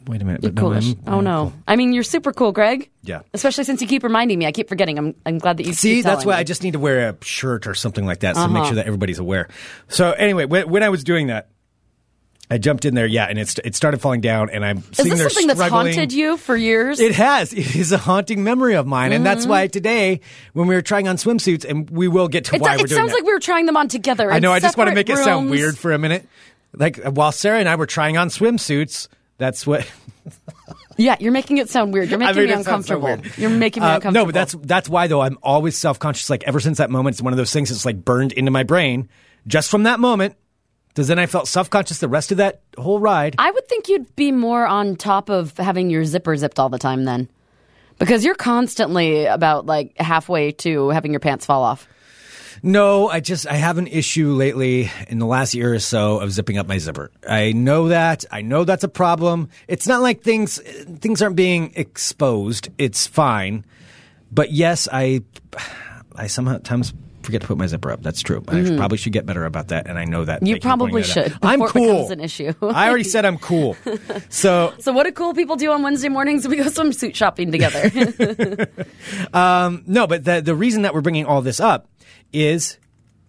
Wait 0.06 0.22
a 0.22 0.24
minute. 0.24 0.42
You're 0.42 0.50
but 0.52 0.82
no, 0.82 0.94
oh 1.06 1.20
no. 1.20 1.44
cool. 1.50 1.52
I 1.68 1.76
mean, 1.76 1.92
you're 1.92 2.02
super 2.02 2.32
cool, 2.32 2.50
Greg. 2.52 2.90
Yeah. 3.02 3.20
Especially 3.34 3.64
since 3.64 3.80
you 3.82 3.86
keep 3.86 4.02
reminding 4.02 4.38
me. 4.38 4.46
I 4.46 4.52
keep 4.52 4.68
forgetting. 4.68 4.98
I'm 4.98 5.14
I'm 5.26 5.38
glad 5.38 5.58
that 5.58 5.66
you 5.66 5.74
See, 5.74 6.00
that's 6.02 6.24
why 6.24 6.34
me. 6.34 6.38
I 6.40 6.44
just 6.44 6.62
need 6.62 6.72
to 6.72 6.78
wear 6.80 7.10
a 7.10 7.16
shirt 7.24 7.66
or 7.66 7.74
something 7.74 8.06
like 8.06 8.20
that 8.20 8.32
to 8.34 8.40
Uh-huh. 8.40 8.48
make 8.48 8.64
sure 8.64 8.76
that 8.76 8.86
everybody's 8.86 9.18
aware. 9.18 9.48
So 9.88 10.10
anyway, 10.12 10.46
when, 10.46 10.68
when 10.70 10.82
I 10.82 10.88
was 10.88 11.04
doing 11.04 11.26
that, 11.28 11.50
I 12.52 12.58
jumped 12.58 12.84
in 12.84 12.94
there, 12.94 13.06
yeah, 13.06 13.25
and 13.25 13.38
it's 13.38 13.58
it 13.64 13.75
started 13.75 14.02
falling 14.02 14.20
down, 14.20 14.50
and 14.50 14.62
I'm 14.62 14.78
Is 14.78 14.96
this 14.99 15.19
something 15.20 15.46
that's 15.46 15.58
haunted 15.60 16.12
you 16.12 16.37
for 16.37 16.54
years? 16.54 17.00
It 17.00 17.14
has. 17.14 17.54
It 17.54 17.75
is 17.75 17.93
a 17.93 17.96
haunting 17.99 18.44
memory 18.44 18.75
of 18.75 18.87
mine, 18.87 19.12
and 19.12 19.25
that's 19.25 19.46
why 19.46 19.69
today, 19.69 20.20
when 20.52 20.66
we 20.66 20.75
were 20.75 20.82
trying 20.82 21.08
on 21.08 21.16
swimsuits, 21.16 21.64
and 21.64 21.88
we 21.88 22.08
will 22.08 22.28
get 22.28 22.44
to 22.44 22.50
Mm-hmm. 22.52 22.56
It, 22.56 22.62
why 22.62 22.75
it 22.75 22.81
we're 22.82 22.87
doing 22.88 22.93
It 22.93 22.94
sounds 22.96 23.10
that. 23.12 23.16
like 23.20 23.25
we 23.26 23.32
were 23.32 23.40
trying 23.40 23.64
them 23.64 23.78
on 23.78 23.88
together. 23.88 24.31
I 24.31 24.38
know. 24.38 24.52
I 24.52 24.60
just 24.60 24.76
want 24.76 24.88
to 24.90 24.94
make 24.94 25.08
it 25.08 25.16
sound 25.16 25.49
weird 25.49 25.78
for 25.78 25.93
a 25.93 25.99
minute. 25.99 26.28
Like 26.75 26.99
while 27.02 27.32
Sarah 27.32 27.58
and 27.58 27.69
I 27.69 27.76
were 27.76 27.87
trying 27.87 28.19
on 28.19 28.28
swimsuits, 28.28 29.08
that's 29.38 29.66
what. 29.66 29.90
Yeah, 30.99 31.16
you're 31.19 31.32
making 31.32 31.56
it 31.56 31.70
sound 31.70 31.94
weird. 31.94 32.10
You're 32.10 32.19
making 32.19 32.37
made 32.37 32.49
me 32.49 32.52
it 32.52 32.64
sound 32.64 32.84
so 32.84 32.96
uncomfortable. 32.96 33.32
You're 33.40 33.49
making 33.50 33.82
me 33.82 33.88
Uh, 33.88 33.94
uncomfortable. 33.94 34.12
no, 34.12 34.25
but 34.26 34.34
that's 34.34 34.52
that's 34.52 34.88
why 34.90 35.06
though 35.06 35.22
I'm 35.22 35.38
always 35.43 35.76
self 35.76 35.99
conscious. 35.99 36.28
Like 36.28 36.44
ever 36.44 36.60
since 36.60 36.78
that 36.78 36.90
moment, 36.90 37.14
it's 37.14 37.22
one 37.22 37.32
of 37.32 37.38
those 37.38 37.50
things 37.50 37.70
that's 37.70 37.87
like 37.87 38.04
burned 38.04 38.32
into 38.32 38.50
my 38.50 38.62
brain. 38.62 39.08
Just 39.46 39.70
from 39.70 39.84
that 39.84 40.00
moment, 40.00 40.37
because 40.94 41.08
then 41.08 41.18
I 41.18 41.26
felt 41.26 41.48
self 41.48 41.70
conscious 41.70 41.98
the 41.98 42.08
rest 42.08 42.32
of 42.32 42.38
that 42.38 42.60
whole 42.76 43.00
ride. 43.00 43.36
I 43.38 43.50
would 43.50 43.68
think 43.68 43.88
you'd 43.88 44.14
be 44.14 44.32
more 44.32 44.66
on 44.66 44.96
top 44.96 45.30
of 45.30 45.56
having 45.56 45.88
your 45.90 46.04
zipper 46.04 46.36
zipped 46.36 46.58
all 46.58 46.68
the 46.68 46.78
time 46.78 47.04
then. 47.04 47.28
Because 47.98 48.24
you're 48.24 48.34
constantly 48.34 49.26
about 49.26 49.64
like 49.66 49.96
halfway 49.98 50.52
to 50.52 50.88
having 50.90 51.12
your 51.12 51.20
pants 51.20 51.46
fall 51.46 51.62
off. 51.62 51.86
No, 52.62 53.08
I 53.08 53.20
just 53.20 53.46
I 53.46 53.54
have 53.54 53.78
an 53.78 53.86
issue 53.86 54.32
lately 54.32 54.90
in 55.08 55.18
the 55.18 55.26
last 55.26 55.54
year 55.54 55.74
or 55.74 55.78
so 55.78 56.20
of 56.20 56.30
zipping 56.30 56.58
up 56.58 56.66
my 56.66 56.78
zipper. 56.78 57.10
I 57.28 57.52
know 57.52 57.88
that. 57.88 58.24
I 58.30 58.42
know 58.42 58.64
that's 58.64 58.84
a 58.84 58.88
problem. 58.88 59.48
It's 59.68 59.86
not 59.86 60.02
like 60.02 60.22
things 60.22 60.58
things 61.00 61.22
aren't 61.22 61.36
being 61.36 61.72
exposed. 61.74 62.68
It's 62.78 63.06
fine. 63.06 63.64
But 64.30 64.52
yes, 64.52 64.88
I 64.92 65.22
I 66.14 66.26
sometimes 66.26 66.92
forget 67.24 67.40
to 67.42 67.46
put 67.46 67.56
my 67.58 67.66
zipper 67.66 67.92
up. 67.92 68.02
That's 68.02 68.20
true. 68.20 68.42
I 68.48 68.76
probably 68.76 68.98
should 68.98 69.12
get 69.12 69.26
better 69.26 69.44
about 69.44 69.69
that 69.69 69.86
and 69.86 69.98
I 69.98 70.04
know 70.04 70.24
that. 70.24 70.38
Mm-hmm. 70.38 70.46
You 70.46 70.54
Thank 70.54 70.62
for 70.62 70.69
pointing 70.69 70.88
probably 70.88 71.02
should, 71.02 71.38
I'm 71.42 71.62
it 71.62 71.69
cool. 71.69 71.86
becomes 71.86 72.10
an 72.10 72.20
issue. 72.20 72.52
I 72.62 72.88
already 72.88 73.04
said 73.04 73.24
I'm 73.24 73.38
cool. 73.38 73.76
So 74.28 74.74
So 74.78 74.92
what 74.92 75.04
do 75.04 75.12
cool 75.12 75.34
people 75.34 75.56
do 75.56 75.70
on 75.72 75.82
Wednesday 75.82 76.08
mornings? 76.08 76.46
We 76.46 76.56
go 76.56 76.64
swimsuit 76.64 77.14
shopping 77.14 77.52
together. 77.52 77.90
no, 79.86 80.06
but 80.06 80.24
the 80.24 80.40
the 80.40 80.54
reason 80.54 80.82
that 80.82 80.94
we're 80.94 81.00
bringing 81.00 81.26
all 81.26 81.42
this 81.42 81.60
up 81.60 81.88
is 82.32 82.78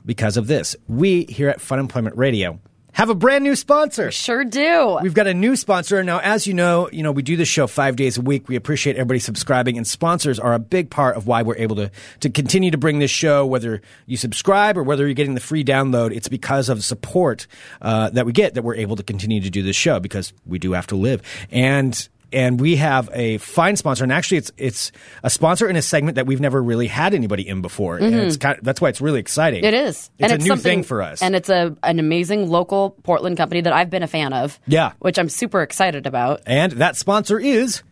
because 0.06 0.38
of 0.38 0.48
this. 0.48 0.76
We 0.88 1.26
here 1.26 1.50
at 1.50 1.60
Funemployment 1.60 2.14
Radio 2.16 2.60
have 2.94 3.10
a 3.10 3.16
brand 3.16 3.44
new 3.44 3.56
sponsor. 3.56 4.12
sure 4.12 4.46
do. 4.46 5.00
We've 5.02 5.14
got 5.14 5.28
a 5.28 5.34
new 5.34 5.56
sponsor 5.56 6.04
now. 6.04 6.20
As 6.20 6.48
you 6.48 6.54
know, 6.54 6.90
you 6.92 7.04
know 7.04 7.12
we 7.12 7.22
do 7.22 7.36
this 7.36 7.48
show 7.48 7.68
five 7.68 7.96
days 7.96 8.18
a 8.18 8.22
week. 8.22 8.48
We 8.48 8.56
appreciate 8.56 8.96
everybody 8.96 9.20
subscribing, 9.20 9.78
and 9.78 9.86
sponsors 9.86 10.40
are 10.40 10.54
a 10.54 10.60
big 10.60 10.90
part 10.90 11.18
of 11.18 11.28
why 11.28 11.42
we're 11.42 11.58
able 11.58 11.76
to 11.78 11.92
to 12.22 12.30
continue 12.30 12.72
to 12.72 12.78
bring 12.78 13.00
this 13.00 13.12
show. 13.12 13.46
Whether 13.46 13.82
you 14.06 14.18
subscribe 14.18 14.78
or 14.78 14.84
whether 14.84 15.06
you're 15.06 15.16
getting 15.16 15.34
the 15.34 15.42
free 15.42 15.64
download, 15.64 16.16
it's 16.16 16.28
because 16.28 16.70
of 16.70 16.78
the 16.78 16.84
support 16.84 17.48
uh, 17.82 18.10
that 18.12 18.26
we 18.26 18.32
get 18.32 18.54
that 18.54 18.64
we're 18.64 18.76
able 18.76 18.96
to 18.96 19.04
continue 19.04 19.42
to 19.42 19.50
do 19.50 19.64
this 19.64 19.76
show 19.76 20.00
because 20.00 20.32
we 20.46 20.60
do 20.60 20.74
have 20.74 20.88
to 20.88 20.96
live 20.96 21.22
and. 21.52 22.10
And 22.34 22.60
we 22.60 22.78
have 22.78 23.10
a 23.14 23.38
fine 23.38 23.76
sponsor, 23.76 24.04
and 24.04 24.12
actually, 24.12 24.38
it's 24.38 24.52
it's 24.58 24.92
a 25.24 25.30
sponsor 25.30 25.70
in 25.70 25.76
a 25.76 25.82
segment 25.82 26.16
that 26.16 26.26
we've 26.26 26.42
never 26.42 26.62
really 26.62 26.88
had 26.88 27.14
anybody 27.14 27.48
in 27.48 27.62
before, 27.62 27.98
and 27.98 28.16
it's 28.16 28.38
kind 28.38 28.58
of, 28.58 28.64
that's 28.64 28.82
why 28.82 28.90
it's 28.90 29.00
really 29.02 29.20
exciting. 29.20 29.64
Mm-hmm. 29.64 29.74
It 29.76 29.88
is. 29.88 30.10
It's 30.18 30.24
and 30.24 30.32
a 30.32 30.36
it's 30.36 30.44
new 30.44 30.48
something- 30.50 30.64
thing 30.64 30.84
for 30.84 31.02
us. 31.02 31.22
And 31.22 31.36
it's 31.36 31.50
a 31.50 31.76
an 31.84 32.00
amazing 32.00 32.50
local 32.50 32.92
Portland 33.04 33.38
company 33.38 33.62
that 33.62 33.72
I've 33.74 33.90
been 33.90 34.04
a 34.04 34.08
fan 34.08 34.34
of. 34.34 34.60
Yeah. 34.68 34.94
Which 35.00 35.18
I'm 35.20 35.30
super 35.30 35.62
excited 35.62 36.08
about. 36.08 36.42
And 36.46 36.74
that 36.74 36.96
sponsor 36.98 37.40
is 37.40 37.84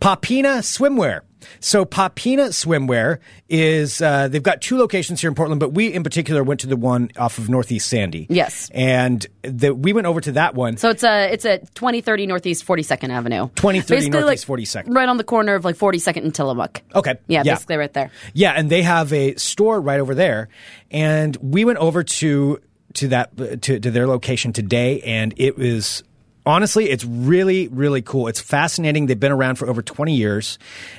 Popina 0.00 0.58
Swimwear. 0.60 1.22
So 1.60 1.84
Popina 1.84 2.48
Swimwear 2.48 3.18
is 3.48 4.00
uh, 4.02 4.28
they've 4.28 4.42
got 4.42 4.60
two 4.60 4.78
locations 4.78 5.20
here 5.20 5.28
in 5.28 5.34
Portland, 5.34 5.60
but 5.60 5.72
we 5.72 5.92
in 5.92 6.02
particular 6.02 6.42
went 6.42 6.60
to 6.60 6.66
the 6.66 6.76
one 6.76 7.10
off 7.16 7.38
of 7.38 7.48
Northeast 7.48 7.88
Sandy. 7.88 8.26
Yes. 8.30 8.70
and 8.74 9.26
the, 9.42 9.74
we 9.74 9.92
went 9.92 10.06
over 10.06 10.20
to 10.20 10.32
that 10.32 10.54
one. 10.54 10.76
So 10.76 10.90
it's 10.90 11.04
a 11.04 11.32
it's 11.32 11.44
at 11.44 11.74
2030 11.74 12.26
Northeast 12.26 12.66
42nd 12.66 13.10
Avenue. 13.10 13.48
2030 13.56 13.96
Basically, 13.96 14.20
Northeast 14.20 14.48
like, 14.48 14.58
42nd. 14.86 14.94
Right 14.94 15.08
on 15.08 15.16
the 15.16 15.24
corner 15.24 15.54
of 15.54 15.64
like 15.64 15.76
42nd 15.76 16.24
and 16.24 16.34
Tillamook. 16.34 16.82
Okay. 16.94 17.16
Yeah, 17.26 17.42
Yeah. 17.44 17.54
basically 17.54 17.76
right 17.76 17.92
there. 17.92 18.10
Yeah, 18.34 18.52
and 18.52 18.70
they 18.70 18.82
have 18.82 19.12
a 19.12 19.34
store 19.36 19.80
right 19.80 20.00
over 20.00 20.14
there, 20.14 20.48
and 20.90 21.36
we 21.40 21.64
went 21.64 21.78
over 21.78 22.02
to 22.02 22.60
to 22.94 23.08
that 23.08 23.36
to, 23.36 23.78
to 23.80 23.90
their 23.90 24.06
location 24.06 24.52
today, 24.52 25.00
and 25.02 25.34
it 25.36 25.58
was 25.58 26.02
honestly, 26.46 26.88
it's 26.88 27.04
really 27.04 27.68
really 27.68 28.00
cool. 28.02 28.28
It's 28.28 28.40
fascinating. 28.40 29.06
They've 29.06 29.18
been 29.18 29.32
around 29.32 29.56
for 29.56 29.68
over 29.68 29.82
twenty 29.82 30.14
years, 30.14 30.58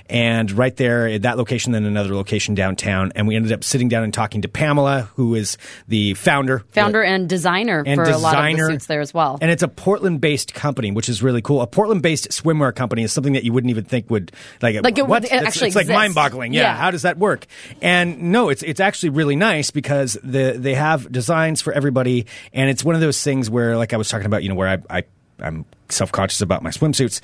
and 0.09 0.51
right 0.51 0.75
there 0.75 1.07
at 1.07 1.21
that 1.23 1.37
location, 1.37 1.71
then 1.71 1.85
another 1.85 2.13
location 2.13 2.53
downtown, 2.53 3.11
and 3.15 3.27
we 3.27 3.35
ended 3.35 3.51
up 3.53 3.63
sitting 3.63 3.87
down 3.87 4.03
and 4.03 4.13
talking 4.13 4.41
to 4.43 4.47
Pamela, 4.47 5.09
who 5.15 5.33
is 5.35 5.57
the 5.87 6.13
founder, 6.15 6.59
Founder 6.71 7.01
and 7.03 7.27
designer 7.29 7.83
and 7.85 7.97
for 7.97 8.05
designer, 8.05 8.17
a 8.17 8.19
lot 8.19 8.51
of 8.51 8.57
the 8.57 8.73
suits 8.73 8.85
there 8.87 9.01
as 9.01 9.13
well. 9.13 9.37
And 9.41 9.49
it's 9.49 9.63
a 9.63 9.67
Portland-based 9.67 10.53
company, 10.53 10.91
which 10.91 11.09
is 11.09 11.23
really 11.23 11.41
cool. 11.41 11.61
A 11.61 11.67
Portland-based 11.67 12.29
swimwear 12.29 12.75
company 12.75 13.03
is 13.03 13.11
something 13.13 13.33
that 13.33 13.43
you 13.43 13.53
wouldn't 13.53 13.71
even 13.71 13.85
think 13.85 14.09
would 14.09 14.31
like. 14.61 14.81
Like, 14.83 14.97
it- 14.97 15.07
what? 15.07 15.23
it 15.23 15.31
It's- 15.31 15.47
actually 15.47 15.67
it's 15.67 15.75
like 15.75 15.87
mind-boggling. 15.87 16.53
Yeah. 16.53 16.61
Yeah. 16.61 16.75
How 16.77 16.91
does 16.91 17.03
that 17.03 17.17
work? 17.17 17.45
And 17.81 18.31
no, 18.31 18.49
it's 18.49 18.63
it's 18.63 18.79
actually 18.79 19.09
really 19.09 19.35
nice 19.35 19.71
because 19.71 20.17
the 20.23 20.55
they 20.57 20.73
have 20.75 21.11
designs 21.11 21.61
for 21.61 21.71
everybody, 21.71 22.25
and 22.53 22.69
it's 22.69 22.83
one 22.83 22.95
of 22.95 23.01
those 23.01 23.23
things 23.23 23.49
where, 23.49 23.77
like 23.77 23.93
I 23.93 23.97
was 23.97 24.09
talking 24.09 24.25
about, 24.25 24.43
you 24.43 24.49
know, 24.49 24.55
where 24.55 24.67
I, 24.89 24.97
I 24.99 25.03
I'm 25.39 25.65
self-conscious 25.89 26.41
about 26.41 26.63
my 26.63 26.69
swimsuits. 26.71 27.21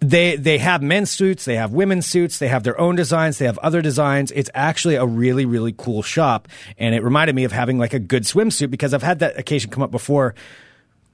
They 0.00 0.34
they 0.36 0.58
have 0.58 0.82
men's 0.82 1.10
suits, 1.12 1.44
they 1.44 1.54
have 1.56 1.70
women's 1.72 2.06
suits, 2.06 2.38
they 2.40 2.48
have 2.48 2.64
their 2.64 2.78
own 2.80 2.96
designs, 2.96 3.38
they 3.38 3.44
have 3.46 3.58
other 3.58 3.80
designs. 3.80 4.32
It's 4.32 4.50
actually 4.52 4.96
a 4.96 5.06
really 5.06 5.44
really 5.46 5.72
cool 5.76 6.02
shop, 6.02 6.48
and 6.76 6.92
it 6.94 7.02
reminded 7.04 7.36
me 7.36 7.44
of 7.44 7.52
having 7.52 7.78
like 7.78 7.94
a 7.94 8.00
good 8.00 8.24
swimsuit 8.24 8.70
because 8.70 8.94
I've 8.94 9.02
had 9.04 9.20
that 9.20 9.38
occasion 9.38 9.70
come 9.70 9.82
up 9.82 9.92
before. 9.92 10.34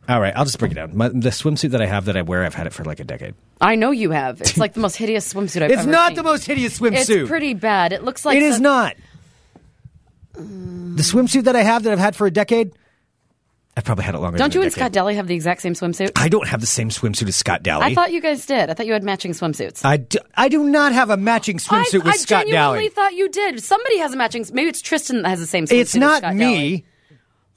All 0.09 0.21
right, 0.23 0.33
I'll 0.35 0.47
just 0.47 0.59
break 0.59 0.73
it 0.73 0.77
down. 0.77 0.97
My, 0.97 1.09
the 1.09 1.29
swimsuit 1.29 1.73
that 1.73 1.83
I 1.83 1.87
have 1.87 2.07
that 2.07 2.17
I 2.17 2.23
wear, 2.23 2.43
I've 2.43 2.55
had 2.55 2.67
it 2.67 2.73
for 2.73 2.83
like 2.83 2.99
a 2.99 3.05
decade. 3.05 3.35
I 3.61 3.75
know 3.75 3.91
you 3.91 4.11
have. 4.11 4.41
It's 4.41 4.57
like 4.57 4.73
the 4.73 4.81
most 4.81 4.97
hideous 4.97 5.35
swimsuit 5.35 5.57
I've 5.57 5.63
ever 5.65 5.73
It's 5.75 5.83
ever 5.83 5.91
not 5.91 6.07
seen. 6.09 6.17
the 6.17 6.23
most 6.23 6.47
hideous 6.47 6.79
swimsuit. 6.79 7.21
It's 7.21 7.29
pretty 7.29 7.53
bad. 7.53 7.93
It 7.93 8.03
looks 8.05 8.25
like 8.25 8.39
It 8.39 8.43
is 8.43 8.55
some- 8.55 8.63
not. 8.63 8.97
The 10.35 11.03
swimsuit 11.03 11.45
that 11.45 11.57
I 11.57 11.63
have 11.63 11.83
that 11.83 11.93
I've 11.93 11.99
had 11.99 12.17
for 12.17 12.27
a 12.27 12.31
decade, 12.31 12.73
I've 13.79 13.85
probably 13.85 14.03
had 14.03 14.17
it 14.17 14.19
longer. 14.19 14.39
Don't 14.39 14.53
you 14.57 14.63
and. 14.63 14.73
Scott 14.73 14.91
Daly 14.91 15.15
have 15.15 15.29
the 15.29 15.37
exact 15.37 15.63
same 15.63 15.75
swimsuit? 15.75 16.11
I 16.17 16.29
don't 16.29 16.49
have 16.49 16.61
the 16.61 16.67
same 16.67 16.89
swimsuit 16.89 17.29
as 17.29 17.37
Scott 17.37 17.63
Daly. 17.63 17.85
I 17.85 17.95
thought 17.95 18.11
you 18.11 18.21
guys 18.21 18.45
did. 18.45 18.71
I 18.71 18.75
thought 18.75 18.87
you 18.87 18.93
had 18.93 19.05
matching 19.05 19.31
swimsuits. 19.35 19.85
I 19.85 19.99
do, 19.99 20.19
I 20.35 20.49
do 20.49 20.65
not 20.65 20.91
have 20.93 21.11
a 21.11 21.17
matching 21.17 21.59
swimsuit 21.59 21.95
I, 21.95 21.99
with 21.99 22.07
I 22.09 22.17
Scott 22.17 22.47
genuinely 22.47 22.79
Daly. 22.81 22.89
thought 22.89 23.15
you 23.15 23.29
did. 23.29 23.63
Somebody 23.63 23.99
has 23.99 24.13
a 24.13 24.17
matching. 24.17 24.45
Maybe 24.53 24.69
it's 24.69 24.81
Tristan 24.83 25.23
that 25.23 25.29
has 25.29 25.39
the 25.39 25.47
same 25.47 25.67
swimsuit. 25.67 25.79
It's 25.81 25.95
not 25.95 26.35
me. 26.35 26.39
Daly. 26.41 26.87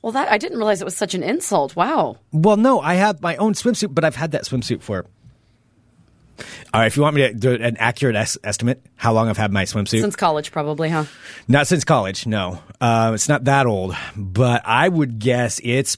Well, 0.03 0.11
that 0.11 0.31
I 0.31 0.37
didn't 0.37 0.59
realize 0.59 0.79
it 0.79 0.85
was 0.85 0.95
such 0.95 1.15
an 1.15 1.23
insult. 1.23 1.75
Wow. 1.75 2.17
Well, 2.31 2.55
no, 2.57 2.79
I 2.79 2.93
have 2.93 3.19
my 3.23 3.35
own 3.37 3.55
swimsuit, 3.55 3.95
but 3.95 4.05
I've 4.05 4.15
had 4.15 4.33
that 4.33 4.43
swimsuit 4.43 4.83
for 4.83 5.07
All 6.71 6.81
right, 6.81 6.85
if 6.85 6.97
you 6.97 7.01
want 7.01 7.15
me 7.15 7.23
to 7.23 7.33
do 7.33 7.53
an 7.53 7.77
accurate 7.77 8.15
es- 8.15 8.37
estimate, 8.43 8.85
how 8.95 9.11
long 9.13 9.27
I've 9.27 9.37
had 9.37 9.51
my 9.51 9.63
swimsuit? 9.63 10.01
Since 10.01 10.15
college, 10.15 10.51
probably, 10.51 10.89
huh? 10.89 11.05
not 11.47 11.65
since 11.65 11.83
college. 11.83 12.27
No, 12.27 12.61
uh, 12.79 13.11
it's 13.15 13.27
not 13.27 13.45
that 13.45 13.65
old, 13.65 13.95
but 14.15 14.61
I 14.65 14.87
would 14.87 15.17
guess 15.17 15.59
it's 15.63 15.97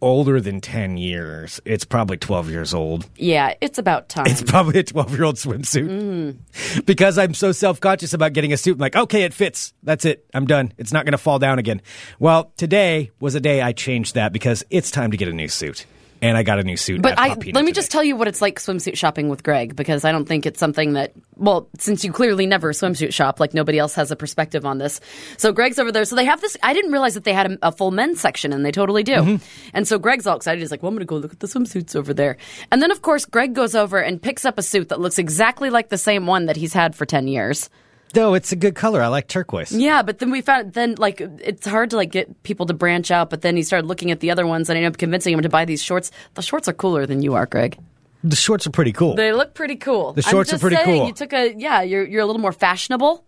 older 0.00 0.40
than 0.40 0.60
ten 0.60 0.96
years. 0.96 1.60
It's 1.64 1.84
probably 1.84 2.16
twelve 2.16 2.50
years 2.50 2.74
old. 2.74 3.08
Yeah, 3.16 3.54
it's 3.60 3.78
about 3.78 4.08
time. 4.08 4.26
It's 4.26 4.42
probably 4.42 4.80
a 4.80 4.82
12 4.84 5.12
year 5.12 5.24
old 5.24 5.36
swimsuit. 5.36 5.88
Mm. 5.88 6.84
Because 6.86 7.18
I'm 7.18 7.34
so 7.34 7.52
self 7.52 7.80
conscious 7.80 8.12
about 8.12 8.32
getting 8.32 8.52
a 8.52 8.56
suit. 8.56 8.74
I'm 8.74 8.80
like, 8.80 8.96
okay, 8.96 9.22
it 9.22 9.34
fits. 9.34 9.72
That's 9.82 10.04
it. 10.04 10.26
I'm 10.34 10.46
done. 10.46 10.72
It's 10.78 10.92
not 10.92 11.04
going 11.04 11.12
to 11.12 11.18
fall 11.18 11.38
down 11.38 11.58
again. 11.58 11.82
Well, 12.18 12.52
today 12.56 13.10
was 13.20 13.34
a 13.34 13.40
day 13.40 13.62
I 13.62 13.72
changed 13.72 14.14
that 14.14 14.32
because 14.32 14.64
it's 14.70 14.90
time 14.90 15.10
to 15.10 15.16
get 15.16 15.28
a 15.28 15.32
new 15.32 15.48
suit. 15.48 15.86
And 16.22 16.36
I 16.36 16.42
got 16.42 16.58
a 16.58 16.62
new 16.62 16.76
suit. 16.76 17.02
But 17.02 17.18
I 17.18 17.28
let 17.28 17.38
me 17.38 17.52
today. 17.52 17.72
just 17.72 17.90
tell 17.90 18.02
you 18.02 18.16
what 18.16 18.28
it's 18.28 18.40
like 18.40 18.58
swimsuit 18.58 18.96
shopping 18.96 19.28
with 19.28 19.42
Greg 19.42 19.76
because 19.76 20.04
I 20.04 20.12
don't 20.12 20.24
think 20.24 20.46
it's 20.46 20.58
something 20.58 20.94
that 20.94 21.12
well, 21.36 21.68
since 21.78 22.04
you 22.04 22.12
clearly 22.12 22.46
never 22.46 22.72
swimsuit 22.72 23.12
shop, 23.12 23.38
like 23.40 23.52
nobody 23.52 23.78
else 23.78 23.94
has 23.94 24.10
a 24.10 24.16
perspective 24.16 24.64
on 24.64 24.78
this. 24.78 25.00
So 25.36 25.52
Greg's 25.52 25.78
over 25.78 25.92
there. 25.92 26.04
So 26.04 26.16
they 26.16 26.24
have 26.24 26.40
this. 26.40 26.56
I 26.62 26.72
didn't 26.72 26.92
realize 26.92 27.14
that 27.14 27.24
they 27.24 27.34
had 27.34 27.52
a, 27.52 27.68
a 27.68 27.72
full 27.72 27.90
men's 27.90 28.20
section, 28.20 28.52
and 28.52 28.64
they 28.64 28.72
totally 28.72 29.02
do. 29.02 29.16
Mm-hmm. 29.16 29.44
And 29.74 29.86
so 29.86 29.98
Greg's 29.98 30.26
all 30.26 30.36
excited. 30.36 30.60
He's 30.60 30.70
like, 30.70 30.82
"Well, 30.82 30.88
I'm 30.88 30.94
going 30.94 31.00
to 31.00 31.06
go 31.06 31.16
look 31.16 31.32
at 31.32 31.40
the 31.40 31.46
swimsuits 31.46 31.94
over 31.94 32.14
there." 32.14 32.36
And 32.72 32.80
then 32.80 32.90
of 32.90 33.02
course 33.02 33.24
Greg 33.24 33.54
goes 33.54 33.74
over 33.74 33.98
and 33.98 34.20
picks 34.20 34.44
up 34.44 34.58
a 34.58 34.62
suit 34.62 34.88
that 34.88 35.00
looks 35.00 35.18
exactly 35.18 35.70
like 35.70 35.90
the 35.90 35.98
same 35.98 36.26
one 36.26 36.46
that 36.46 36.56
he's 36.56 36.72
had 36.72 36.94
for 36.94 37.04
ten 37.04 37.28
years. 37.28 37.68
No, 38.16 38.34
it's 38.34 38.52
a 38.52 38.56
good 38.56 38.74
color. 38.74 39.02
I 39.02 39.08
like 39.08 39.28
turquoise. 39.28 39.72
Yeah, 39.72 40.02
but 40.02 40.18
then 40.18 40.30
we 40.30 40.40
found 40.40 40.72
then 40.72 40.94
like 40.96 41.20
it's 41.20 41.66
hard 41.66 41.90
to 41.90 41.96
like 41.96 42.10
get 42.10 42.42
people 42.42 42.66
to 42.66 42.74
branch 42.74 43.10
out. 43.10 43.30
But 43.30 43.42
then 43.42 43.56
he 43.56 43.62
started 43.62 43.86
looking 43.86 44.10
at 44.10 44.20
the 44.20 44.30
other 44.30 44.46
ones, 44.46 44.68
and 44.68 44.76
I 44.76 44.80
ended 44.80 44.94
up 44.94 44.98
convincing 44.98 45.34
him 45.34 45.42
to 45.42 45.48
buy 45.48 45.64
these 45.64 45.82
shorts. 45.82 46.10
The 46.34 46.42
shorts 46.42 46.68
are 46.68 46.72
cooler 46.72 47.06
than 47.06 47.22
you 47.22 47.34
are, 47.34 47.46
Greg. 47.46 47.78
The 48.24 48.36
shorts 48.36 48.66
are 48.66 48.70
pretty 48.70 48.92
cool. 48.92 49.14
They 49.14 49.32
look 49.32 49.54
pretty 49.54 49.76
cool. 49.76 50.14
The 50.14 50.24
I'm 50.26 50.30
shorts 50.30 50.52
are 50.52 50.58
pretty 50.58 50.76
saying, 50.76 50.98
cool. 50.98 51.06
You 51.06 51.12
took 51.12 51.32
a 51.32 51.54
yeah. 51.56 51.82
You're 51.82 52.04
you're 52.04 52.22
a 52.22 52.26
little 52.26 52.42
more 52.42 52.52
fashionable 52.52 53.24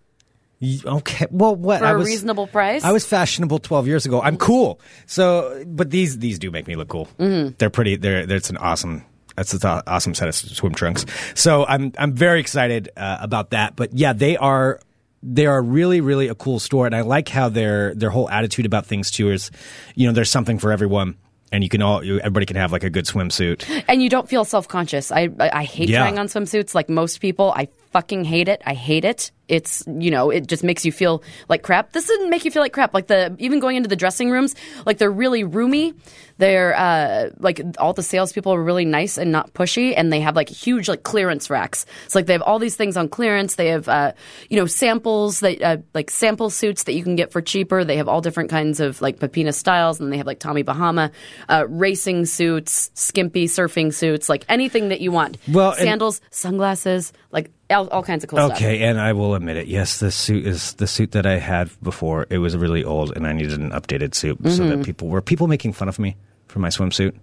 okay. 0.62 1.26
Well, 1.30 1.54
what? 1.54 1.80
for 1.80 1.86
I 1.86 1.90
a 1.92 1.98
was, 1.98 2.06
reasonable 2.06 2.46
price. 2.46 2.84
I 2.84 2.92
was 2.92 3.06
fashionable 3.06 3.58
12 3.60 3.86
years 3.86 4.06
ago. 4.06 4.20
I'm 4.20 4.36
cool. 4.36 4.80
So, 5.06 5.64
but 5.66 5.90
these 5.90 6.18
these 6.18 6.38
do 6.38 6.50
make 6.50 6.66
me 6.66 6.76
look 6.76 6.88
cool. 6.88 7.08
Mm-hmm. 7.18 7.54
They're 7.58 7.70
pretty. 7.70 7.96
They're. 7.96 8.26
they're 8.26 8.36
it's 8.36 8.50
an 8.50 8.56
awesome. 8.56 9.04
That's 9.38 9.54
an 9.54 9.82
awesome 9.86 10.14
set 10.14 10.28
of 10.28 10.34
swim 10.34 10.74
trunks. 10.74 11.06
So 11.34 11.64
I'm 11.64 11.92
I'm 11.96 12.12
very 12.12 12.40
excited 12.40 12.90
uh, 12.96 13.18
about 13.20 13.50
that. 13.50 13.76
But 13.76 13.94
yeah, 13.94 14.12
they 14.12 14.36
are 14.36 14.80
they 15.22 15.46
are 15.46 15.62
really 15.62 16.00
really 16.00 16.28
a 16.28 16.34
cool 16.34 16.58
store, 16.58 16.86
and 16.86 16.94
I 16.94 17.00
like 17.02 17.28
how 17.28 17.48
their 17.48 17.94
their 17.94 18.10
whole 18.10 18.28
attitude 18.28 18.66
about 18.66 18.86
things 18.86 19.10
too 19.10 19.30
is, 19.30 19.50
you 19.94 20.06
know, 20.06 20.12
there's 20.12 20.30
something 20.30 20.58
for 20.58 20.72
everyone, 20.72 21.16
and 21.52 21.62
you 21.62 21.70
can 21.70 21.82
all 21.82 22.04
you, 22.04 22.18
everybody 22.18 22.46
can 22.46 22.56
have 22.56 22.72
like 22.72 22.84
a 22.84 22.90
good 22.90 23.04
swimsuit. 23.06 23.84
and 23.88 24.02
you 24.02 24.08
don't 24.10 24.28
feel 24.28 24.44
self 24.44 24.66
conscious. 24.68 25.10
I, 25.12 25.28
I 25.38 25.50
I 25.60 25.64
hate 25.64 25.88
Yeah. 25.88 26.00
trying 26.00 26.18
on 26.18 26.26
swimsuits 26.26 26.74
like 26.74 26.88
most 26.88 27.20
people. 27.20 27.52
I 27.56 27.68
fucking 27.92 28.24
hate 28.24 28.48
it. 28.48 28.62
I 28.64 28.74
hate 28.74 29.04
it. 29.04 29.30
It's 29.48 29.82
you 29.86 30.10
know 30.10 30.28
it 30.28 30.46
just 30.46 30.62
makes 30.62 30.84
you 30.84 30.92
feel 30.92 31.22
like 31.48 31.62
crap. 31.62 31.92
This 31.92 32.06
didn't 32.06 32.28
make 32.28 32.44
you 32.44 32.50
feel 32.50 32.60
like 32.60 32.74
crap. 32.74 32.92
Like 32.92 33.06
the 33.06 33.34
even 33.38 33.60
going 33.60 33.76
into 33.76 33.88
the 33.88 33.96
dressing 33.96 34.30
rooms, 34.30 34.54
like 34.84 34.98
they're 34.98 35.10
really 35.10 35.42
roomy. 35.42 35.94
They're 36.36 36.76
uh 36.76 37.30
like 37.38 37.62
all 37.78 37.94
the 37.94 38.02
salespeople 38.02 38.52
are 38.52 38.62
really 38.62 38.84
nice 38.84 39.16
and 39.16 39.32
not 39.32 39.54
pushy, 39.54 39.94
and 39.96 40.12
they 40.12 40.20
have 40.20 40.36
like 40.36 40.50
huge 40.50 40.86
like 40.86 41.02
clearance 41.02 41.48
racks. 41.48 41.86
It's 42.04 42.14
like 42.14 42.26
they 42.26 42.34
have 42.34 42.42
all 42.42 42.58
these 42.58 42.76
things 42.76 42.98
on 42.98 43.08
clearance. 43.08 43.54
They 43.54 43.68
have 43.68 43.88
uh 43.88 44.12
you 44.50 44.58
know 44.58 44.66
samples 44.66 45.40
that 45.40 45.62
uh, 45.62 45.78
like 45.94 46.10
sample 46.10 46.50
suits 46.50 46.82
that 46.82 46.92
you 46.92 47.02
can 47.02 47.16
get 47.16 47.32
for 47.32 47.40
cheaper. 47.40 47.84
They 47.84 47.96
have 47.96 48.06
all 48.06 48.20
different 48.20 48.50
kinds 48.50 48.80
of 48.80 49.00
like 49.00 49.18
Popina 49.18 49.54
styles, 49.54 49.98
and 49.98 50.12
they 50.12 50.18
have 50.18 50.26
like 50.26 50.40
Tommy 50.40 50.62
Bahama 50.62 51.10
uh, 51.48 51.64
racing 51.70 52.26
suits, 52.26 52.90
skimpy 52.92 53.46
surfing 53.46 53.94
suits, 53.94 54.28
like 54.28 54.44
anything 54.50 54.90
that 54.90 55.00
you 55.00 55.10
want. 55.10 55.38
Well, 55.50 55.70
and- 55.70 55.78
sandals, 55.78 56.20
sunglasses, 56.30 57.14
like 57.32 57.50
all, 57.70 57.88
all 57.88 58.02
kinds 58.02 58.24
of 58.24 58.30
cool 58.30 58.38
stuff. 58.38 58.52
Okay, 58.56 58.82
and 58.82 58.98
I 59.00 59.12
will 59.12 59.34
admit 59.34 59.56
it. 59.56 59.66
Yes, 59.66 60.00
this 60.00 60.14
suit 60.16 60.46
is 60.46 60.72
the 60.74 60.86
suit 60.86 61.12
that 61.12 61.26
I 61.26 61.38
had 61.38 61.70
before. 61.82 62.26
It 62.30 62.38
was 62.38 62.56
really 62.56 62.82
old, 62.84 63.14
and 63.16 63.26
I 63.26 63.32
needed 63.32 63.60
an 63.60 63.70
updated 63.70 64.14
suit 64.14 64.38
so 64.44 64.48
Mm-hmm. 64.62 64.68
that 64.70 64.84
people 64.84 65.08
were 65.08 65.20
people 65.20 65.46
making 65.48 65.72
fun 65.74 65.88
of 65.88 65.98
me 65.98 66.16
for 66.46 66.58
my 66.60 66.68
swimsuit. 66.68 67.14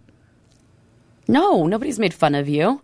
No, 1.28 1.66
nobody's 1.66 1.98
made 2.00 2.14
fun 2.14 2.36
of 2.36 2.48
you. 2.48 2.82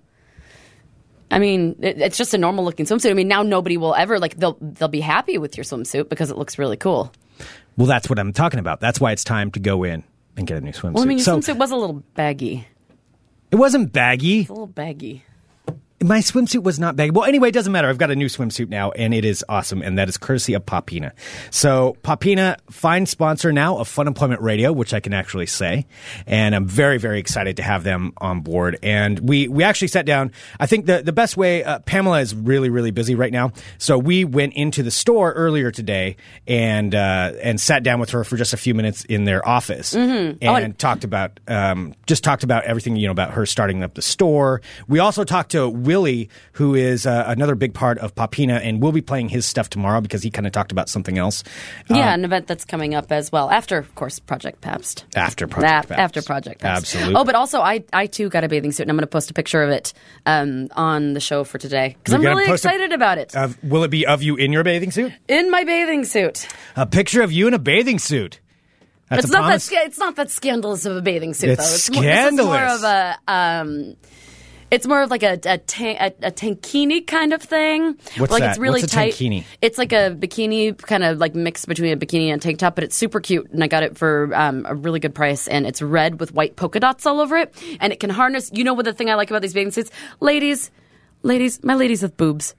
I 1.30 1.40
mean, 1.40 1.76
it, 1.80 2.02
it's 2.02 2.18
just 2.18 2.34
a 2.34 2.38
normal 2.38 2.66
looking 2.66 2.86
swimsuit. 2.86 3.12
I 3.12 3.14
mean, 3.14 3.28
now 3.28 3.44
nobody 3.44 3.78
will 3.78 3.96
ever 3.96 4.20
like 4.20 4.36
they'll 4.38 4.58
they'll 4.60 4.88
be 4.90 5.00
happy 5.00 5.38
with 5.38 5.56
your 5.56 5.64
swimsuit 5.64 6.10
because 6.10 6.30
it 6.32 6.38
looks 6.38 6.58
really 6.60 6.78
cool. 6.78 7.12
Well, 7.78 7.88
that's 7.88 8.10
what 8.10 8.20
I'm 8.20 8.34
talking 8.34 8.60
about. 8.60 8.80
That's 8.82 9.00
why 9.00 9.12
it's 9.14 9.24
time 9.24 9.52
to 9.52 9.60
go 9.60 9.84
in 9.84 10.04
and 10.36 10.46
get 10.46 10.58
a 10.58 10.62
new 10.62 10.72
swimsuit. 10.72 10.94
Well, 10.94 11.04
I 11.04 11.08
mean, 11.08 11.20
your 11.20 11.26
so 11.26 11.38
swimsuit 11.40 11.58
was 11.58 11.72
a 11.72 11.76
little 11.78 12.04
baggy. 12.16 12.68
it 13.52 13.56
wasn't 13.56 13.94
baggy. 13.94 14.42
It's 14.42 14.50
a 14.50 14.54
little 14.54 14.68
baggy. 14.68 15.24
My 16.04 16.20
swimsuit 16.20 16.64
was 16.64 16.80
not 16.80 16.96
baggy. 16.96 17.12
Well, 17.12 17.26
anyway, 17.26 17.50
it 17.50 17.54
doesn't 17.54 17.72
matter. 17.72 17.88
I've 17.88 17.98
got 17.98 18.10
a 18.10 18.16
new 18.16 18.26
swimsuit 18.28 18.70
now, 18.70 18.92
and 18.92 19.14
it 19.14 19.24
is 19.24 19.46
awesome, 19.48 19.82
and 19.82 19.98
that 20.00 20.10
is 20.10 20.18
courtesy 20.18 20.54
of 20.56 20.66
Popina. 20.66 21.12
So, 21.52 21.96
Popina, 22.04 22.58
fine 22.72 23.06
sponsor 23.06 23.52
now 23.52 23.78
of 23.78 23.88
Funemployment 23.88 24.42
Radio, 24.42 24.72
which 24.72 24.94
I 24.94 25.00
can 25.00 25.14
actually 25.14 25.46
say, 25.46 25.86
and 26.26 26.56
I'm 26.56 26.66
very, 26.66 26.98
very 26.98 27.20
excited 27.20 27.58
to 27.58 27.64
have 27.64 27.84
them 27.84 28.14
on 28.18 28.42
board. 28.42 28.80
And 28.82 29.20
we 29.20 29.48
we 29.48 29.64
actually 29.64 29.90
sat 29.90 30.06
down. 30.06 30.32
I 30.60 30.66
think 30.66 30.86
the 30.88 31.04
the 31.04 31.14
best 31.14 31.38
way. 31.38 31.64
Uh, 31.64 31.80
Pamela 31.80 32.20
is 32.20 32.34
really, 32.34 32.70
really 32.70 32.92
busy 32.92 33.14
right 33.16 33.32
now, 33.32 33.52
so 33.78 33.98
we 33.98 34.26
went 34.26 34.54
into 34.54 34.82
the 34.84 34.92
store 34.92 35.34
earlier 35.34 35.70
today 35.72 36.16
and 36.48 36.96
uh, 36.96 37.34
and 37.44 37.62
sat 37.62 37.84
down 37.84 38.00
with 38.00 38.10
her 38.12 38.24
for 38.24 38.38
just 38.38 38.54
a 38.54 38.58
few 38.58 38.74
minutes 38.74 39.06
in 39.06 39.26
their 39.26 39.48
office 39.48 39.94
and 39.94 40.38
and- 40.42 40.80
talked 40.80 41.04
about 41.04 41.40
um, 41.48 41.94
just 42.08 42.24
talked 42.24 42.44
about 42.44 42.64
everything 42.64 42.96
you 42.96 43.08
know 43.08 43.12
about 43.12 43.32
her 43.32 43.46
starting 43.46 43.84
up 43.84 43.94
the 43.94 44.02
store. 44.02 44.62
We 44.88 45.00
also 45.00 45.24
talked 45.24 45.52
to 45.52 45.70
Willie, 45.92 46.30
who 46.54 46.74
is 46.74 47.06
uh, 47.06 47.26
another 47.28 47.54
big 47.54 47.74
part 47.74 47.98
of 47.98 48.16
Popina, 48.16 48.62
and 48.64 48.82
we'll 48.82 48.94
be 48.94 49.02
playing 49.02 49.28
his 49.28 49.46
stuff 49.46 49.70
tomorrow 49.70 50.00
because 50.00 50.24
he 50.24 50.32
kind 50.32 50.48
of 50.48 50.54
talked 50.54 50.72
about 50.72 50.88
something 50.88 51.18
else 51.18 51.44
Yeah, 51.90 52.14
an 52.14 52.24
event 52.24 52.48
that's 52.48 52.64
coming 52.64 52.96
up 52.96 53.12
as 53.12 53.30
well 53.30 53.50
after, 53.50 53.78
of 53.78 53.94
course, 53.96 54.18
Project 54.18 54.62
Pabst. 54.62 55.04
after 55.18 55.48
Project. 55.48 55.90
Pabst. 55.90 56.00
after 56.00 56.22
Project 56.22 56.62
Pabst. 56.62 56.96
Absolutely. 56.96 57.16
Oh, 57.16 57.26
but 57.26 57.36
also 57.36 57.60
I 57.60 57.84
I 57.92 58.06
too 58.08 58.30
got 58.30 58.46
a 58.46 58.48
bathing 58.48 58.72
suit, 58.72 58.84
and 58.84 58.90
I'm 58.92 58.96
going 58.96 59.04
to 59.04 59.08
post 59.08 59.30
a 59.30 59.34
picture 59.34 59.62
of 59.64 59.70
it 59.70 59.92
um, 60.26 60.70
on 60.78 61.12
the 61.12 61.20
show 61.20 61.44
for 61.44 61.58
today 61.58 61.98
because 62.00 62.14
I'm 62.14 62.22
really 62.22 62.46
post 62.46 62.64
a- 62.64 62.70
excited 62.70 62.94
about 62.94 63.18
it. 63.18 63.36
Uh, 63.36 63.50
will 63.62 63.84
it 63.84 63.92
be 63.92 64.06
of 64.08 64.24
you 64.24 64.38
in 64.38 64.54
your 64.54 64.64
bathing 64.64 64.92
suit? 64.92 65.12
in 65.28 65.52
my 65.52 65.66
bathing 65.66 66.06
suit. 66.06 66.48
A 66.78 66.86
picture 66.86 67.22
of 67.22 67.34
you 67.34 67.48
in 67.50 67.54
a 67.54 67.60
bathing 67.60 68.00
suit. 68.00 68.40
That's 69.10 69.26
it's 69.26 69.34
not 69.34 69.42
that 69.42 69.68
promise. 69.68 69.72
it's 69.74 69.98
not 70.00 70.16
that 70.16 70.32
scandalous 70.32 70.86
of 70.86 70.96
a 70.96 71.02
bathing 71.02 71.34
suit 71.34 71.50
It's 71.50 71.60
though. 71.68 71.76
It's 71.76 71.92
more, 71.92 72.04
this 72.04 72.32
is 72.34 72.38
more 72.40 72.66
of 72.66 72.84
a 72.86 73.18
um, 73.28 73.96
it's 74.72 74.88
more 74.88 75.02
of 75.04 75.12
like 75.12 75.22
a 75.24 75.38
a, 75.46 75.60
a, 75.80 76.14
a 76.24 76.32
tankini 76.32 77.06
kind 77.06 77.34
of 77.34 77.42
thing. 77.42 77.98
What's 78.18 78.32
like 78.32 78.42
that? 78.42 78.52
it's 78.52 78.60
really 78.60 78.82
What's 78.82 78.94
a 78.94 78.96
tight. 78.96 79.14
tankini? 79.14 79.44
It's 79.62 79.78
like 79.78 79.92
a 79.92 80.16
bikini 80.18 80.78
kind 80.78 81.04
of 81.04 81.18
like 81.20 81.36
mix 81.36 81.66
between 81.66 81.92
a 81.94 81.98
bikini 81.98 82.28
and 82.32 82.42
a 82.42 82.44
tank 82.44 82.60
top, 82.60 82.76
but 82.76 82.84
it's 82.84 82.96
super 82.96 83.20
cute. 83.20 83.52
And 83.52 83.64
I 83.64 83.68
got 83.68 83.84
it 83.84 83.98
for 83.98 84.34
um, 84.34 84.66
a 84.68 84.74
really 84.74 85.00
good 85.00 85.14
price. 85.14 85.48
And 85.48 85.68
it's 85.68 85.82
red 85.82 86.20
with 86.20 86.34
white 86.34 86.56
polka 86.56 86.80
dots 86.80 87.06
all 87.06 87.20
over 87.20 87.38
it, 87.38 87.54
and 87.80 87.92
it 87.94 88.00
can 88.00 88.10
harness. 88.10 88.50
You 88.54 88.64
know 88.64 88.74
what 88.74 88.86
the 88.86 88.94
thing 88.94 89.10
I 89.10 89.16
like 89.16 89.30
about 89.30 89.42
these 89.42 89.54
bathing 89.54 89.72
suits, 89.72 89.92
ladies, 90.22 90.72
ladies, 91.24 91.64
my 91.64 91.76
ladies 91.76 92.02
with 92.02 92.18
boobs. 92.18 92.56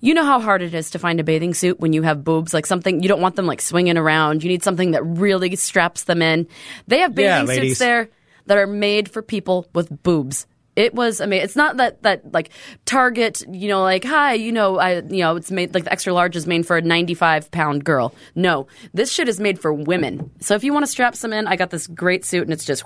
You 0.00 0.14
know 0.14 0.24
how 0.24 0.38
hard 0.38 0.62
it 0.62 0.74
is 0.74 0.90
to 0.90 1.00
find 1.00 1.18
a 1.18 1.24
bathing 1.24 1.54
suit 1.54 1.80
when 1.80 1.92
you 1.92 2.02
have 2.02 2.22
boobs, 2.22 2.54
like 2.54 2.66
something 2.66 3.02
you 3.02 3.08
don't 3.08 3.20
want 3.20 3.34
them 3.34 3.46
like 3.46 3.60
swinging 3.60 3.96
around. 3.98 4.44
You 4.44 4.48
need 4.48 4.62
something 4.62 4.92
that 4.92 5.02
really 5.02 5.56
straps 5.56 6.04
them 6.04 6.22
in. 6.22 6.46
They 6.86 7.00
have 7.00 7.18
Yeah, 7.18 7.40
bathing 7.40 7.48
ladies. 7.48 7.70
suits 7.70 7.78
there 7.80 8.08
that 8.46 8.58
are 8.58 8.68
made 8.68 9.10
for 9.10 9.22
people 9.22 9.66
with 9.74 10.04
boobs. 10.04 10.46
It 10.78 10.94
was 10.94 11.20
amazing. 11.20 11.44
It's 11.44 11.56
not 11.56 11.78
that 11.78 12.04
that 12.04 12.32
like 12.32 12.50
Target, 12.84 13.42
you 13.50 13.66
know, 13.66 13.82
like 13.82 14.04
hi, 14.04 14.34
you 14.34 14.52
know, 14.52 14.78
I 14.78 15.00
you 15.00 15.18
know, 15.24 15.34
it's 15.34 15.50
made 15.50 15.74
like 15.74 15.82
the 15.82 15.92
extra 15.92 16.12
large 16.12 16.36
is 16.36 16.46
made 16.46 16.68
for 16.68 16.76
a 16.76 16.80
95 16.80 17.50
pound 17.50 17.84
girl. 17.84 18.14
No, 18.36 18.68
this 18.94 19.10
shit 19.10 19.28
is 19.28 19.40
made 19.40 19.60
for 19.60 19.72
women. 19.72 20.30
So 20.38 20.54
if 20.54 20.62
you 20.62 20.72
want 20.72 20.86
to 20.86 20.90
strap 20.90 21.16
some 21.16 21.32
in, 21.32 21.48
I 21.48 21.56
got 21.56 21.70
this 21.70 21.88
great 21.88 22.24
suit 22.24 22.44
and 22.44 22.52
it's 22.52 22.64
just 22.64 22.84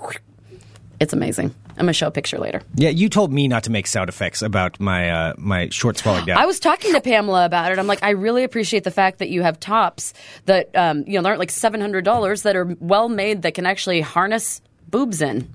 it's 0.99 1.13
amazing. 1.13 1.53
I'm 1.69 1.85
gonna 1.85 1.93
show 1.93 2.07
a 2.07 2.11
picture 2.11 2.39
later. 2.39 2.63
Yeah, 2.73 2.89
you 2.89 3.09
told 3.09 3.31
me 3.31 3.47
not 3.47 3.63
to 3.65 3.71
make 3.71 3.85
sound 3.85 4.09
effects 4.09 4.41
about 4.41 4.79
my 4.79 5.11
uh, 5.11 5.33
my 5.37 5.69
shorts 5.69 6.01
falling 6.01 6.25
down. 6.25 6.39
I 6.39 6.47
was 6.47 6.59
talking 6.59 6.93
to 6.93 7.01
Pamela 7.01 7.45
about 7.45 7.71
it. 7.71 7.77
I'm 7.77 7.85
like, 7.85 8.01
I 8.01 8.11
really 8.11 8.43
appreciate 8.43 8.85
the 8.85 8.91
fact 8.91 9.19
that 9.19 9.29
you 9.29 9.43
have 9.43 9.59
tops 9.59 10.15
that 10.45 10.75
um, 10.75 11.03
you 11.05 11.21
know 11.21 11.29
aren't 11.29 11.37
like 11.37 11.51
seven 11.51 11.79
hundred 11.79 12.05
dollars 12.05 12.41
that 12.41 12.55
are 12.55 12.75
well 12.79 13.07
made 13.07 13.43
that 13.43 13.53
can 13.53 13.67
actually 13.67 14.01
harness 14.01 14.63
boobs 14.89 15.21
in. 15.21 15.47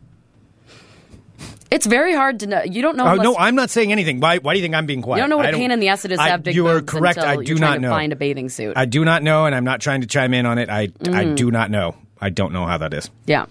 It's 1.71 1.85
very 1.85 2.15
hard 2.15 2.41
to 2.41 2.47
know. 2.47 2.63
You 2.63 2.81
don't 2.81 2.97
know. 2.97 3.07
Oh 3.07 3.15
no, 3.17 3.37
I'm 3.37 3.55
not 3.55 3.69
saying 3.69 3.93
anything. 3.93 4.21
Why? 4.21 4.39
Why 4.39 4.55
do 4.55 4.59
you 4.59 4.65
think 4.65 4.75
I'm 4.75 4.87
being 4.87 5.03
quiet? 5.03 5.19
you 5.19 5.23
don't 5.23 5.31
know 5.31 5.37
what 5.37 5.47
I 5.47 5.51
a 5.51 5.53
pain 5.53 5.71
in 5.71 5.81
the 5.81 5.89
ass 5.89 6.05
it 6.07 6.13
is 6.13 6.19
to 6.19 6.23
I- 6.25 6.29
have 6.31 6.43
big 6.43 6.55
You 6.55 6.67
are 6.69 6.81
correct. 6.81 7.19
I 7.19 7.37
do 7.37 7.55
not 7.57 7.81
know. 7.83 7.91
find 7.91 8.13
a 8.13 8.17
bathing 8.17 8.49
suit. 8.49 8.73
I 8.77 8.87
do 8.87 9.05
not 9.05 9.23
know, 9.23 9.45
and 9.45 9.55
I'm 9.55 9.65
not 9.65 9.81
trying 9.83 10.01
to 10.01 10.07
chime 10.07 10.33
in 10.33 10.47
on 10.47 10.57
it. 10.59 10.71
I 10.71 10.83
I 10.83 11.25
Mm. 11.27 11.37
do 11.37 11.51
not 11.51 11.71
know. 11.71 11.95
I 12.21 12.31
don't 12.31 12.53
know 12.53 12.65
how 12.67 12.79
that 12.79 12.95
is. 12.95 13.11
yeah. 13.27 13.47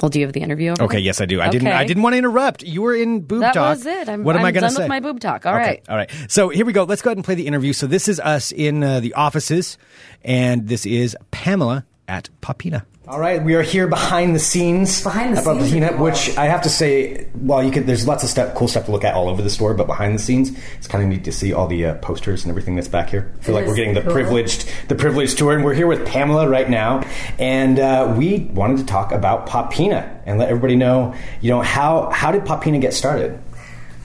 Well, 0.00 0.08
do 0.08 0.18
you 0.18 0.26
have 0.26 0.32
the 0.32 0.40
interview? 0.40 0.72
Over 0.72 0.82
Okay, 0.84 0.94
there? 0.96 1.00
yes, 1.00 1.20
I 1.20 1.26
do. 1.26 1.40
I 1.40 1.48
didn't. 1.48 1.68
I 1.68 1.84
didn't 1.84 2.02
want 2.02 2.14
to 2.14 2.18
interrupt. 2.18 2.64
You 2.64 2.82
were 2.82 2.94
in 2.96 3.20
boob 3.20 3.40
That 3.42 3.54
talk. 3.54 3.76
was 3.76 3.86
it. 3.86 4.08
I'm- 4.08 4.24
what 4.24 4.34
am 4.34 4.40
I'm 4.40 4.46
I 4.46 4.50
going 4.50 4.64
to 4.64 4.70
say? 4.70 4.82
with 4.82 4.88
my 4.88 4.98
boob 4.98 5.20
talk. 5.20 5.46
All 5.46 5.54
okay, 5.54 5.62
right. 5.64 5.82
all 5.88 5.96
right. 5.96 6.10
So 6.26 6.48
here 6.48 6.66
we 6.66 6.72
go. 6.72 6.82
Let's 6.82 7.02
go 7.02 7.10
ahead 7.10 7.18
and 7.18 7.24
play 7.24 7.36
the 7.36 7.46
interview. 7.46 7.72
So 7.72 7.86
this 7.86 8.08
is 8.08 8.18
us 8.18 8.50
in 8.50 8.82
uh, 8.82 8.98
the 8.98 9.14
offices, 9.14 9.78
and 10.24 10.66
this 10.66 10.86
is 10.86 11.16
Pamela 11.30 11.84
at 12.08 12.30
Popina. 12.40 12.82
All 13.08 13.18
right, 13.18 13.42
we 13.42 13.56
are 13.56 13.62
here 13.62 13.88
behind 13.88 14.32
the 14.32 14.38
scenes. 14.38 15.02
Behind 15.02 15.36
the 15.36 15.42
about 15.42 15.56
scenes, 15.58 15.72
Peanut, 15.72 15.98
which 15.98 16.38
I 16.38 16.44
have 16.46 16.62
to 16.62 16.68
say, 16.70 17.26
well, 17.34 17.60
you 17.60 17.72
could. 17.72 17.84
There's 17.84 18.06
lots 18.06 18.22
of 18.22 18.30
stuff, 18.30 18.54
cool 18.54 18.68
stuff 18.68 18.84
to 18.84 18.92
look 18.92 19.02
at 19.02 19.14
all 19.14 19.28
over 19.28 19.42
the 19.42 19.50
store, 19.50 19.74
but 19.74 19.88
behind 19.88 20.14
the 20.14 20.20
scenes, 20.22 20.56
it's 20.78 20.86
kind 20.86 21.02
of 21.02 21.10
neat 21.10 21.24
to 21.24 21.32
see 21.32 21.52
all 21.52 21.66
the 21.66 21.84
uh, 21.86 21.94
posters 21.96 22.44
and 22.44 22.50
everything 22.50 22.76
that's 22.76 22.86
back 22.86 23.10
here. 23.10 23.32
I 23.40 23.42
feel 23.42 23.56
It 23.56 23.60
like 23.60 23.66
we're 23.68 23.74
getting 23.74 23.94
the 23.94 24.02
cool. 24.02 24.12
privileged, 24.12 24.68
the 24.86 24.94
privileged 24.94 25.36
tour, 25.36 25.52
and 25.52 25.64
we're 25.64 25.74
here 25.74 25.88
with 25.88 26.06
Pamela 26.06 26.48
right 26.48 26.70
now, 26.70 27.00
and 27.40 27.80
uh, 27.80 28.14
we 28.16 28.38
wanted 28.54 28.78
to 28.78 28.86
talk 28.86 29.10
about 29.10 29.48
Popina 29.48 30.20
and 30.24 30.38
let 30.38 30.48
everybody 30.48 30.76
know, 30.76 31.12
you 31.40 31.50
know, 31.50 31.60
how 31.60 32.08
how 32.10 32.30
did 32.30 32.42
Popina 32.44 32.80
get 32.80 32.94
started? 32.94 33.36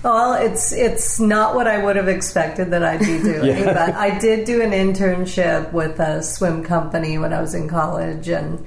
Well, 0.01 0.33
it's 0.33 0.73
it's 0.73 1.19
not 1.19 1.53
what 1.53 1.67
I 1.67 1.83
would 1.83 1.97
have 1.97 2.07
expected 2.07 2.71
that 2.71 2.83
I'd 2.83 3.01
be 3.01 3.05
doing, 3.21 3.45
Yeah. 3.45 3.73
but 3.75 3.93
I 3.93 4.17
did 4.17 4.45
do 4.47 4.59
an 4.63 4.71
internship 4.71 5.71
with 5.71 5.99
a 5.99 6.23
swim 6.23 6.63
company 6.63 7.19
when 7.19 7.31
I 7.31 7.41
was 7.41 7.53
in 7.53 7.69
college, 7.69 8.27
and 8.27 8.65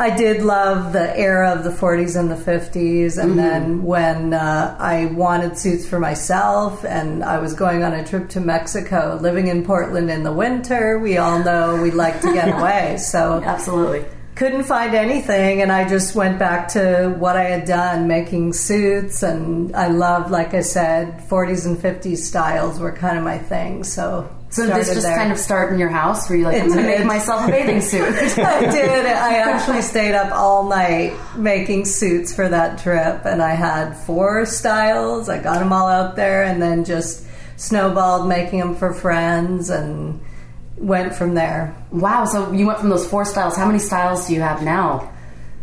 I 0.00 0.16
did 0.16 0.40
love 0.40 0.94
the 0.94 1.14
era 1.14 1.50
of 1.50 1.62
the 1.62 1.68
40s 1.68 2.18
and 2.18 2.30
the 2.30 2.34
50s. 2.34 3.22
And 3.22 3.38
then 3.38 3.82
when 3.82 4.32
uh, 4.32 4.74
I 4.80 5.04
wanted 5.04 5.58
suits 5.58 5.86
for 5.86 6.00
myself, 6.00 6.86
and 6.86 7.22
I 7.22 7.38
was 7.38 7.52
going 7.52 7.82
on 7.82 7.92
a 7.92 8.02
trip 8.02 8.30
to 8.30 8.40
Mexico, 8.40 9.18
living 9.20 9.48
in 9.48 9.62
Portland 9.62 10.10
in 10.10 10.22
the 10.22 10.32
winter, 10.32 10.98
we 10.98 11.18
all 11.18 11.44
know 11.44 11.82
we 11.82 11.90
like 11.90 12.22
to 12.22 12.32
get 12.32 12.48
away, 12.58 12.96
so 12.96 13.42
Absolutely. 13.44 14.06
couldn't 14.36 14.64
find 14.64 14.94
anything 14.94 15.60
and 15.60 15.70
i 15.70 15.86
just 15.86 16.14
went 16.14 16.38
back 16.38 16.68
to 16.68 17.14
what 17.18 17.36
i 17.36 17.42
had 17.42 17.66
done 17.66 18.08
making 18.08 18.54
suits 18.54 19.22
and 19.22 19.76
i 19.76 19.88
loved 19.88 20.30
like 20.30 20.54
i 20.54 20.62
said 20.62 21.18
40s 21.28 21.66
and 21.66 21.76
50s 21.76 22.18
styles 22.18 22.78
were 22.80 22.92
kind 22.92 23.18
of 23.18 23.24
my 23.24 23.36
thing 23.36 23.84
so 23.84 24.30
So 24.50 24.66
did 24.66 24.74
this 24.74 24.88
just 24.88 25.02
there. 25.02 25.16
kind 25.16 25.30
of 25.30 25.38
start 25.38 25.72
in 25.72 25.78
your 25.78 25.88
house 25.88 26.28
where 26.28 26.36
you're 26.36 26.48
like, 26.50 26.58
It 26.58 26.64
I'm 26.64 26.68
going 26.70 26.82
to 26.82 26.98
make 26.98 27.04
myself 27.04 27.46
a 27.46 27.50
bathing 27.50 27.80
suit? 27.80 28.02
I 28.38 28.60
did. 28.70 29.06
I 29.06 29.36
actually 29.38 29.82
stayed 29.82 30.14
up 30.14 30.32
all 30.32 30.68
night 30.68 31.14
making 31.36 31.84
suits 31.84 32.34
for 32.34 32.48
that 32.48 32.80
trip, 32.80 33.24
and 33.24 33.40
I 33.40 33.54
had 33.54 33.94
four 33.94 34.44
styles. 34.46 35.28
I 35.28 35.40
got 35.40 35.60
them 35.60 35.72
all 35.72 35.86
out 35.86 36.16
there, 36.16 36.42
and 36.42 36.60
then 36.60 36.84
just 36.84 37.24
snowballed 37.56 38.28
making 38.28 38.58
them 38.58 38.74
for 38.74 38.92
friends, 38.92 39.70
and 39.70 40.20
went 40.76 41.14
from 41.14 41.34
there. 41.34 41.76
wow, 41.92 42.24
so 42.24 42.50
you 42.52 42.66
went 42.66 42.80
from 42.80 42.88
those 42.88 43.06
four 43.06 43.24
styles. 43.24 43.56
How 43.56 43.66
many 43.66 43.78
styles 43.78 44.26
do 44.26 44.34
you 44.34 44.40
have 44.40 44.62
now? 44.62 45.12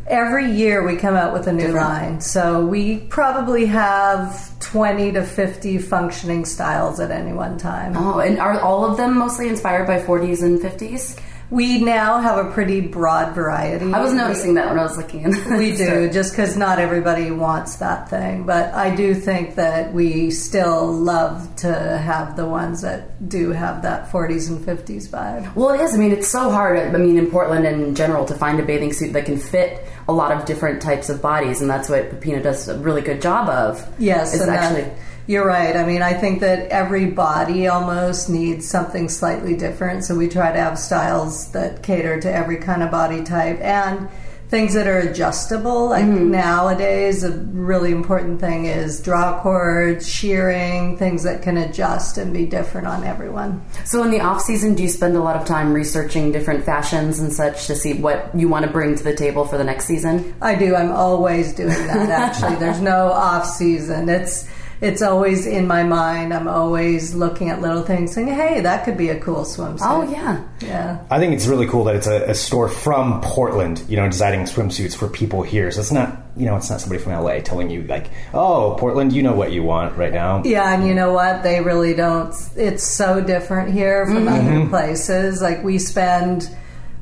Every 0.08 0.52
year 0.52 0.86
we 0.88 0.96
come 0.96 1.16
out 1.16 1.34
with 1.34 1.48
a 1.48 1.52
new 1.54 1.68
Different. 1.68 1.86
line. 1.86 2.22
So 2.22 2.66
we 2.66 2.98
probably 2.98 3.66
have 3.66 4.58
20 4.62 5.12
to 5.14 5.24
50 5.24 5.78
functioning 5.80 6.46
styles 6.46 7.00
at 7.02 7.12
any 7.12 7.34
one 7.34 7.58
time. 7.58 7.96
Oh, 7.98 8.20
and 8.20 8.40
are 8.40 8.58
all 8.60 8.86
of 8.90 8.96
them 8.96 9.18
mostly 9.18 9.50
inspired 9.50 9.86
by 9.86 10.00
40s 10.00 10.44
and 10.44 10.60
50s? 10.62 11.20
We 11.50 11.80
now 11.80 12.20
have 12.20 12.46
a 12.46 12.52
pretty 12.52 12.82
broad 12.82 13.34
variety. 13.34 13.94
I 13.94 14.02
was 14.02 14.14
noticing 14.14 14.56
that 14.56 14.68
when 14.68 14.78
I 14.78 14.84
was 14.84 14.98
looking 14.98 15.24
We 15.58 15.76
do, 15.78 16.10
just 16.12 16.34
because 16.34 16.58
not 16.58 16.78
everybody 16.78 17.32
wants 17.32 17.78
that 17.78 18.10
thing. 18.10 18.46
But 18.46 18.74
I 18.74 18.94
do 18.94 19.16
think 19.16 19.56
that 19.56 19.94
we 19.94 20.30
still 20.32 20.92
love 20.92 21.56
to 21.58 21.72
have 21.74 22.36
the 22.36 22.46
ones 22.46 22.82
that 22.82 23.30
do 23.30 23.52
have 23.52 23.84
that 23.84 24.12
40s 24.12 24.50
and 24.50 24.60
50s 24.60 25.08
vibe. 25.08 25.56
Well, 25.56 25.70
it 25.70 25.82
is. 25.82 25.94
I 25.94 25.98
mean, 25.98 26.12
it's 26.12 26.28
so 26.28 26.50
hard. 26.52 26.78
I 26.78 26.98
mean, 26.98 27.18
in 27.18 27.32
Portland 27.32 27.66
in 27.66 27.96
general, 27.96 28.26
to 28.26 28.36
find 28.36 28.60
a 28.60 28.64
bathing 28.64 28.92
suit 28.92 29.14
that 29.14 29.26
can 29.26 29.38
fit 29.38 29.88
a 30.10 30.14
lot 30.14 30.32
of 30.32 30.46
different 30.46 30.82
types 30.82 31.10
of 31.10 31.22
bodies, 31.22 31.62
and 31.62 31.70
that's 31.70 31.90
what 31.90 32.10
Popina 32.10 32.44
does 32.44 32.68
a 32.68 32.78
really 32.80 33.02
good 33.02 33.22
job 33.22 33.48
of. 33.50 33.88
Yes, 34.00 34.34
is 34.34 34.42
and 34.42 34.50
that- 34.52 34.64
actually. 34.64 34.92
You're 35.28 35.46
right. 35.46 35.76
I 35.76 35.86
mean, 35.86 36.02
I 36.02 36.14
think 36.14 36.40
that 36.40 36.70
every 36.70 37.06
body 37.06 37.68
almost 37.68 38.30
needs 38.30 38.68
something 38.68 39.10
slightly 39.10 39.56
different. 39.56 40.06
So 40.06 40.16
we 40.16 40.28
try 40.30 40.52
to 40.52 40.60
have 40.60 40.80
styles 40.80 41.52
that 41.52 41.84
cater 41.84 42.20
to 42.22 42.34
every 42.34 42.58
kind 42.58 42.82
of 42.82 42.90
body 42.92 43.24
type 43.24 43.60
and 43.62 44.08
things 44.48 44.74
that 44.76 44.88
are 44.88 45.00
adjustable. 45.00 45.90
Like 45.90 46.06
Mm-hmm. 46.06 46.32
nowadays, 46.32 47.26
a 47.26 47.32
really 47.52 47.92
important 47.92 48.40
thing 48.40 48.64
is 48.66 49.02
draw 49.02 49.42
cords, 49.42 50.08
shearing, 50.10 50.98
things 50.98 51.24
that 51.24 51.42
can 51.42 51.58
adjust 51.58 52.18
and 52.18 52.32
be 52.34 52.46
different 52.46 52.88
on 52.88 53.04
everyone. 53.04 53.62
So, 53.84 54.04
in 54.04 54.12
the 54.12 54.22
off 54.22 54.40
season, 54.42 54.74
do 54.76 54.84
you 54.84 54.90
spend 54.90 55.18
a 55.18 55.22
lot 55.22 55.36
of 55.36 55.46
time 55.46 55.74
researching 55.74 56.32
different 56.32 56.64
fashions 56.64 57.20
and 57.20 57.34
such 57.34 57.68
to 57.68 57.76
see 57.76 57.96
what 57.96 58.32
you 58.34 58.48
want 58.48 58.66
to 58.66 58.72
bring 58.72 58.96
to 58.96 59.04
the 59.04 59.14
table 59.14 59.44
for 59.44 59.58
the 59.58 59.66
next 59.66 59.84
season? 59.86 60.34
I 60.42 60.56
do. 60.56 60.74
I'm 60.76 60.94
always 60.94 61.52
doing 61.54 61.68
that. 61.88 62.10
Actually, 62.10 62.56
there's 62.64 62.80
no 62.80 63.12
off 63.12 63.46
season. 63.46 64.08
It's 64.08 64.48
it's 64.80 65.02
always 65.02 65.48
in 65.48 65.68
my 65.68 65.84
mind. 65.84 66.34
I'm 66.34 66.48
always 66.48 67.16
looking 67.16 67.50
at 67.50 67.62
little 67.62 67.84
things, 67.84 68.14
saying, 68.14 68.28
"Hey, 68.28 68.62
that 68.62 68.86
could 68.86 68.98
be 68.98 69.10
a 69.10 69.20
cool 69.20 69.44
swimsuit." 69.44 69.80
Oh 69.82 70.04
yeah, 70.10 70.44
yeah. 70.62 71.00
I 71.10 71.20
think 71.20 71.34
it's 71.34 71.48
really 71.48 71.68
cool 71.68 71.84
that 71.86 71.96
it's 71.96 72.08
a, 72.08 72.30
a 72.30 72.36
store 72.36 72.70
from 72.70 73.22
Portland, 73.22 73.84
you 73.88 73.96
know, 73.96 74.08
designing 74.08 74.42
swimsuits 74.42 74.96
for 74.96 75.08
people 75.08 75.42
here. 75.42 75.72
So 75.72 75.82
it's 75.82 75.92
not, 75.92 76.18
you 76.36 76.46
know, 76.46 76.56
it's 76.56 76.70
not 76.70 76.80
somebody 76.80 77.02
from 77.02 77.14
LA 77.14 77.40
telling 77.40 77.70
you 77.70 77.84
like, 77.84 78.10
"Oh, 78.34 78.76
Portland, 78.80 79.14
you 79.14 79.24
know 79.24 79.34
what 79.34 79.52
you 79.52 79.64
want 79.64 79.98
right 79.98 80.14
now." 80.14 80.44
Yeah, 80.46 80.74
and 80.74 80.88
you 80.88 80.94
know 80.94 81.12
what? 81.12 81.44
They 81.44 81.62
really 81.62 81.94
don't. 81.96 82.34
It's 82.56 82.84
so 82.84 83.22
different 83.22 83.72
here 83.72 84.06
from 84.06 84.26
mm-hmm. 84.26 84.58
other 84.60 84.70
places. 84.70 85.42
Like 85.42 85.64
we 85.64 85.80
spend, 85.80 86.56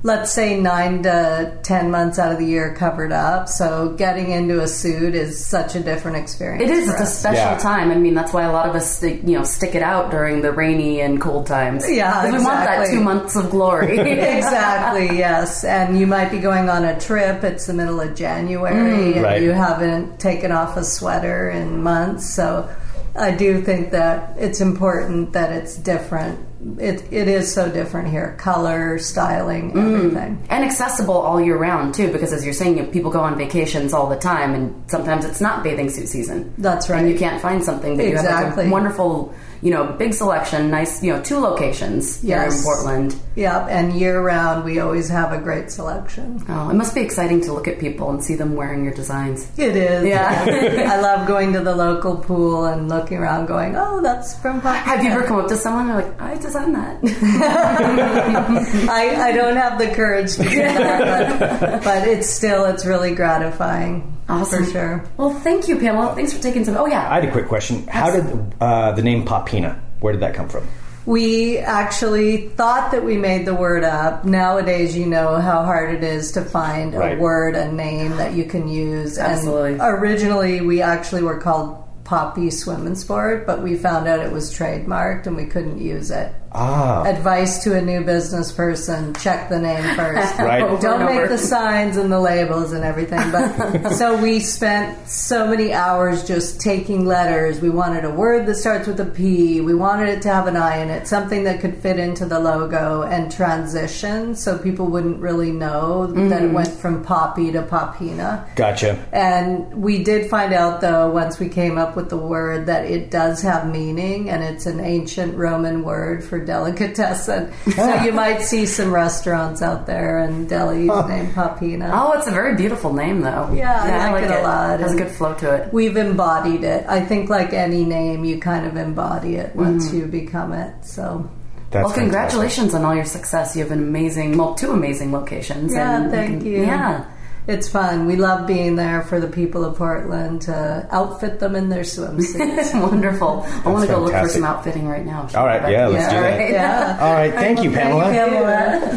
let's 0.06 0.32
say, 0.32 0.60
nine 0.62 1.02
to 1.02 1.58
ten 1.63 1.89
months 1.89 2.20
out 2.20 2.32
of 2.32 2.38
the 2.38 2.46
year 2.46 2.76
covered 2.76 3.12
up. 3.12 3.50
So 3.50 3.89
getting 3.98 4.30
into 4.30 4.62
a 4.62 4.68
suit 4.68 5.15
is 5.15 5.44
such 5.44 5.74
a 5.74 5.80
different 5.80 6.18
experience. 6.18 6.62
it 6.63 6.70
is. 6.70 6.86
for 6.86 6.91
It's 6.94 7.02
a 7.02 7.06
special 7.08 7.54
Yeah. 7.54 7.58
time. 7.58 7.89
I 7.91 7.96
mean, 7.96 8.13
that's 8.13 8.32
why 8.32 8.44
a 8.44 8.52
lot 8.52 8.70
of 8.70 8.76
us, 8.76 8.98
stick, 8.98 9.22
you 9.26 9.36
know, 9.36 9.44
stick 9.44 9.74
it 9.74 9.82
out 9.82 10.12
during 10.12 10.44
the 10.44 10.52
rainy 10.52 11.02
and 11.02 11.20
cold 11.20 11.48
times. 11.48 11.89
Yeah, 11.89 12.12
'Cause 12.22 12.34
we 12.34 12.38
want 12.38 12.65
that 12.65 12.88
two 12.88 13.02
months 13.02 13.36
of 13.36 13.50
glory. 13.50 13.98
exactly 14.39 15.18
yes 15.18 15.63
and 15.63 15.98
you 16.00 16.06
might 16.06 16.30
be 16.30 16.38
going 16.38 16.70
on 16.70 16.86
a 16.86 17.00
trip 17.00 17.44
it's 17.44 17.65
the 17.65 17.74
middle 17.74 18.00
of 18.00 18.13
january 18.15 18.76
mm. 18.76 19.15
and 19.15 19.24
Right. 19.24 19.41
you 19.41 19.52
haven't 19.52 20.20
taken 20.20 20.52
off 20.52 20.78
a 20.78 20.84
sweater 20.84 21.50
in 21.50 21.82
months 21.82 22.26
so 22.30 22.70
i 23.15 23.32
do 23.32 23.62
think 23.62 23.91
that 23.91 24.36
it's 24.38 24.62
important 24.62 25.34
that 25.34 25.52
it's 25.52 25.76
different 25.76 26.38
it, 26.80 27.12
it 27.12 27.28
is 27.28 27.54
so 27.54 27.71
different 27.71 28.10
here. 28.10 28.36
Color 28.38 28.99
styling 28.99 29.71
mm. 29.71 29.95
everything. 29.95 30.45
And 30.49 30.63
accessible 30.63 31.15
all 31.15 31.39
year 31.39 31.58
round 31.58 31.93
too 31.93 32.12
because 32.12 32.34
as 32.34 32.43
you're 32.43 32.54
saying 32.54 32.91
people 32.91 33.12
go 33.12 33.19
on 33.19 33.38
vacations 33.38 33.93
all 33.93 34.10
the 34.10 34.17
time 34.17 34.54
and 34.54 34.89
sometimes 34.89 35.25
it's 35.25 35.41
not 35.41 35.63
bathing 35.63 35.89
suit 35.89 36.08
season. 36.08 36.54
That's 36.58 36.89
right. 36.89 36.99
and 37.01 37.10
you 37.10 37.17
can't 37.17 37.41
find 37.41 37.63
something 37.63 37.97
but 37.97 38.06
you 38.06 38.15
have 38.15 38.25
like 38.25 38.34
Exactly. 38.45 38.67
a 38.67 38.69
wonderful 38.69 39.34
you 39.62 39.71
know 39.71 39.86
big 39.93 40.13
selection 40.13 40.69
nice 40.69 41.01
you 41.04 41.12
know 41.13 41.21
two 41.21 41.39
locations 41.39 42.21
here 42.21 42.43
in 42.43 42.51
portland 42.63 43.15
yep 43.36 43.67
and 43.69 43.93
year 44.00 44.21
round 44.21 44.63
we 44.63 44.80
always 44.80 45.10
have 45.10 45.34
a 45.34 45.38
great 45.38 45.69
selection 45.71 46.41
oh 46.50 46.69
it 46.69 46.74
must 46.74 46.95
be 46.95 47.02
exciting 47.02 47.41
to 47.41 47.52
look 47.54 47.67
at 47.67 47.80
people 47.80 48.10
and 48.10 48.24
see 48.24 48.36
them 48.36 48.56
wearing 48.56 48.84
your 48.84 48.93
designs 48.93 49.48
it 49.58 49.76
is 49.76 50.06
Yeah. 50.06 50.88
i 50.93 51.00
love 51.02 51.28
going 51.28 51.52
to 51.54 51.60
the 51.62 51.76
local 51.76 52.15
pool 52.17 52.65
and 52.65 52.88
looking 52.89 53.17
around 53.17 53.45
going 53.48 53.76
oh 53.76 54.02
that's 54.02 54.38
from 54.39 54.62
Pop- 54.62 54.76
have 54.76 55.04
you 55.04 55.10
ever 55.12 55.24
come 55.24 55.38
up 55.39 55.48
to 55.50 55.58
someone 55.58 55.89
and 55.89 55.95
like 56.06 56.21
i 56.21 56.36
designed 56.38 56.76
that 56.76 57.00
I, 58.89 59.30
I 59.30 59.32
don't 59.32 59.58
have 59.58 59.78
the 59.80 59.88
courage 59.93 60.36
to 60.38 60.43
do 60.43 60.56
that, 60.58 61.60
but, 61.60 61.84
but 61.84 62.08
it's 62.08 62.30
still 62.30 62.65
it's 62.65 62.86
really 62.86 63.13
gratifying 63.15 64.17
awesome 64.30 64.65
for 64.65 64.71
sure. 64.71 65.06
well 65.17 65.32
thank 65.34 65.67
you 65.67 65.78
pamela 65.78 66.15
thanks 66.15 66.34
for 66.34 66.41
taking 66.41 66.63
some 66.65 66.76
oh 66.78 66.86
yeah 66.86 67.10
I 67.10 67.15
had 67.15 67.26
a 67.26 67.32
quick 67.32 67.48
question. 67.48 67.86
How 67.88 68.12
did 68.12 68.54
uh, 68.60 68.91
the 68.93 69.02
name 69.04 69.26
Popina? 69.26 69.80
Where 70.00 70.13
did 70.13 70.21
that 70.21 70.34
come 70.34 70.50
from? 70.50 70.67
We 71.06 71.60
actually 71.60 72.50
thought 72.50 72.91
that 72.91 73.04
we 73.06 73.18
made 73.18 73.46
the 73.46 73.54
word 73.54 73.84
up. 73.84 74.26
Nowadays, 74.26 74.98
you 74.98 75.06
know 75.06 75.36
how 75.39 75.63
hard 75.63 75.94
it 75.94 76.04
is 76.04 76.32
to 76.34 76.41
find 76.41 76.96
Right. 76.96 77.18
a 77.18 77.22
word, 77.22 77.56
a 77.56 77.72
name 77.72 78.18
that 78.18 78.34
you 78.34 78.46
can 78.46 78.68
use. 78.68 79.20
Absolutely. 79.20 79.74
And 79.74 79.82
originally, 79.82 80.62
we 80.62 80.82
actually 80.82 81.22
were 81.22 81.38
called 81.38 81.78
Poppy 82.06 82.50
Swim 82.50 82.88
and 82.88 82.98
Sport, 82.98 83.46
but 83.46 83.62
we 83.62 83.76
found 83.76 84.08
out 84.08 84.20
it 84.20 84.32
was 84.32 84.52
trademarked 84.52 85.28
and 85.28 85.36
we 85.36 85.46
couldn't 85.46 85.80
use 85.80 86.12
it. 86.12 86.34
Ah, 86.58 87.04
Advice 87.04 87.63
to 87.63 87.76
a 87.76 87.82
new 87.82 88.02
business 88.04 88.52
person: 88.52 89.13
check 89.15 89.50
the 89.50 89.60
name 89.60 89.84
first. 89.96 90.39
Right. 90.46 90.60
Don't 90.80 91.02
and 91.02 91.06
make 91.06 91.18
over. 91.18 91.28
the 91.28 91.38
signs 91.38 91.98
and 91.98 92.12
the 92.12 92.20
labels 92.20 92.72
and 92.72 92.84
everything. 92.84 93.32
But 93.32 93.89
so 93.96 94.22
we 94.22 94.39
spent 94.39 95.10
so 95.10 95.48
many 95.48 95.74
hours 95.74 96.24
just 96.26 96.62
taking 96.62 97.06
letters. 97.06 97.60
We 97.60 97.70
wanted 97.70 98.06
a 98.06 98.12
word 98.12 98.46
that 98.46 98.56
starts 98.56 98.88
with 98.88 99.00
a 99.00 99.06
P. 99.06 99.60
We 99.62 99.74
wanted 99.74 100.10
it 100.10 100.22
to 100.24 100.30
have 100.30 100.48
an 100.48 100.56
I 100.56 100.78
in 100.78 100.89
it, 100.89 101.08
something 101.08 101.44
that 101.46 101.60
could 101.62 101.76
fit 101.78 102.00
into 102.00 102.26
the 102.26 102.39
logo 102.39 103.02
and 103.04 103.32
transition, 103.32 104.36
so 104.36 104.58
people 104.58 104.86
wouldn't 104.88 105.20
really 105.20 105.52
know 105.52 106.08
that 106.08 106.44
it 106.44 106.52
went 106.52 106.70
from 106.70 107.04
Poppy 107.04 107.52
to 107.52 107.63
Popina. 107.63 108.54
gotcha. 108.56 109.04
And 109.12 109.74
we 109.82 110.04
did 110.04 110.30
find 110.30 110.54
out, 110.54 110.82
though, 110.82 111.10
once 111.10 111.39
we 111.39 111.50
came 111.50 111.78
up 111.78 111.96
with 111.96 112.10
the 112.10 112.18
word, 112.18 112.68
that 112.68 112.86
it 112.86 113.10
does 113.12 113.41
have 113.41 113.72
meaning, 113.72 114.30
and 114.30 114.44
it's 114.44 114.65
an 114.65 114.80
ancient 114.80 115.36
Roman 115.36 115.84
word 115.84 116.24
for 116.24 116.39
delicatessen. 116.46 117.52
so 117.76 117.96
you 118.04 118.12
might 118.24 118.42
see 118.42 118.66
some 118.66 118.94
restaurants 118.94 119.62
out 119.62 119.86
there 119.88 120.20
and 120.20 120.48
delis 120.50 121.08
named 121.10 121.34
Popina. 121.34 121.90
oh 121.94 122.14
it's 122.18 122.28
a 122.28 122.32
very 122.32 122.56
beautiful 122.56 122.94
name 122.94 123.22
though 123.22 123.52
Yeah, 123.54 124.08
I 124.08 124.12
like 124.12 124.24
it 124.26 124.32
a 124.32 124.42
lot. 124.42 124.80
it 124.80 124.84
has 124.84 124.94
a 124.94 124.98
good 124.98 125.12
flow 125.12 125.34
to 125.36 125.54
it 125.56 125.74
We've 125.74 125.98
embodied 125.98 126.64
it. 126.64 126.86
I 126.88 127.02
think, 127.02 127.30
like 127.30 127.54
any 127.54 127.84
name, 127.84 128.24
you 128.26 128.40
kind 128.40 128.66
of 128.66 128.78
embody 128.78 129.36
it 129.36 129.56
once 129.56 129.88
Mm-hmm. 129.88 129.98
you 129.98 130.06
become 130.06 130.54
it. 130.54 130.86
So 130.86 131.30
That's 131.72 131.86
well, 131.88 131.94
congratulations 131.94 132.74
on 132.74 132.86
all 132.86 132.96
your 132.96 133.06
success. 133.06 133.56
You 133.56 133.64
have 133.64 133.72
an 133.72 133.80
amazing, 133.80 134.38
well, 134.38 134.54
two 134.56 134.72
amazing 134.72 135.12
locations. 135.12 135.74
Yeah, 135.74 136.02
and 136.02 136.12
thank 136.12 136.40
can- 136.42 136.46
you. 136.46 136.62
Yeah. 136.62 137.06
It's 137.48 137.70
fun. 137.70 138.06
We 138.08 138.16
love 138.16 138.48
being 138.48 138.76
there 138.76 139.02
for 139.04 139.20
the 139.20 139.28
people 139.28 139.64
of 139.64 139.78
Portland 139.78 140.44
to 140.44 140.88
outfit 140.92 141.40
them 141.40 141.56
in 141.56 141.70
their 141.70 141.84
swimsuits. 141.84 142.80
Wonderful. 142.90 143.46
I 143.66 143.70
want 143.70 143.88
to 143.88 143.94
go 143.94 144.02
look 144.02 144.14
for 144.14 144.30
some 144.30 144.44
outfitting 144.44 144.88
right 144.88 145.06
now. 145.06 145.28
All 145.36 145.46
right, 145.46 145.72
yeah, 145.72 145.88
let's 145.88 146.10
do 146.10 146.16
all 146.16 146.22
that. 146.24 146.38
right. 146.40 146.52
yeah. 146.52 146.98
All 147.00 147.14
right, 147.14 147.34
thank 147.34 147.64
you, 147.64 147.72
Pamela. 147.72 148.06
Pamela. 148.06 148.52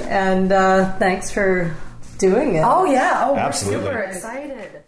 And 0.08 0.50
uh, 0.52 0.96
thanks 0.98 1.30
for 1.30 1.74
doing 2.18 2.56
it. 2.56 2.62
Oh 2.64 2.84
yeah. 2.84 3.26
Oh, 3.28 3.36
Absolutely. 3.36 3.84
we're 3.84 3.92
super 3.92 4.02
excited. 4.02 4.82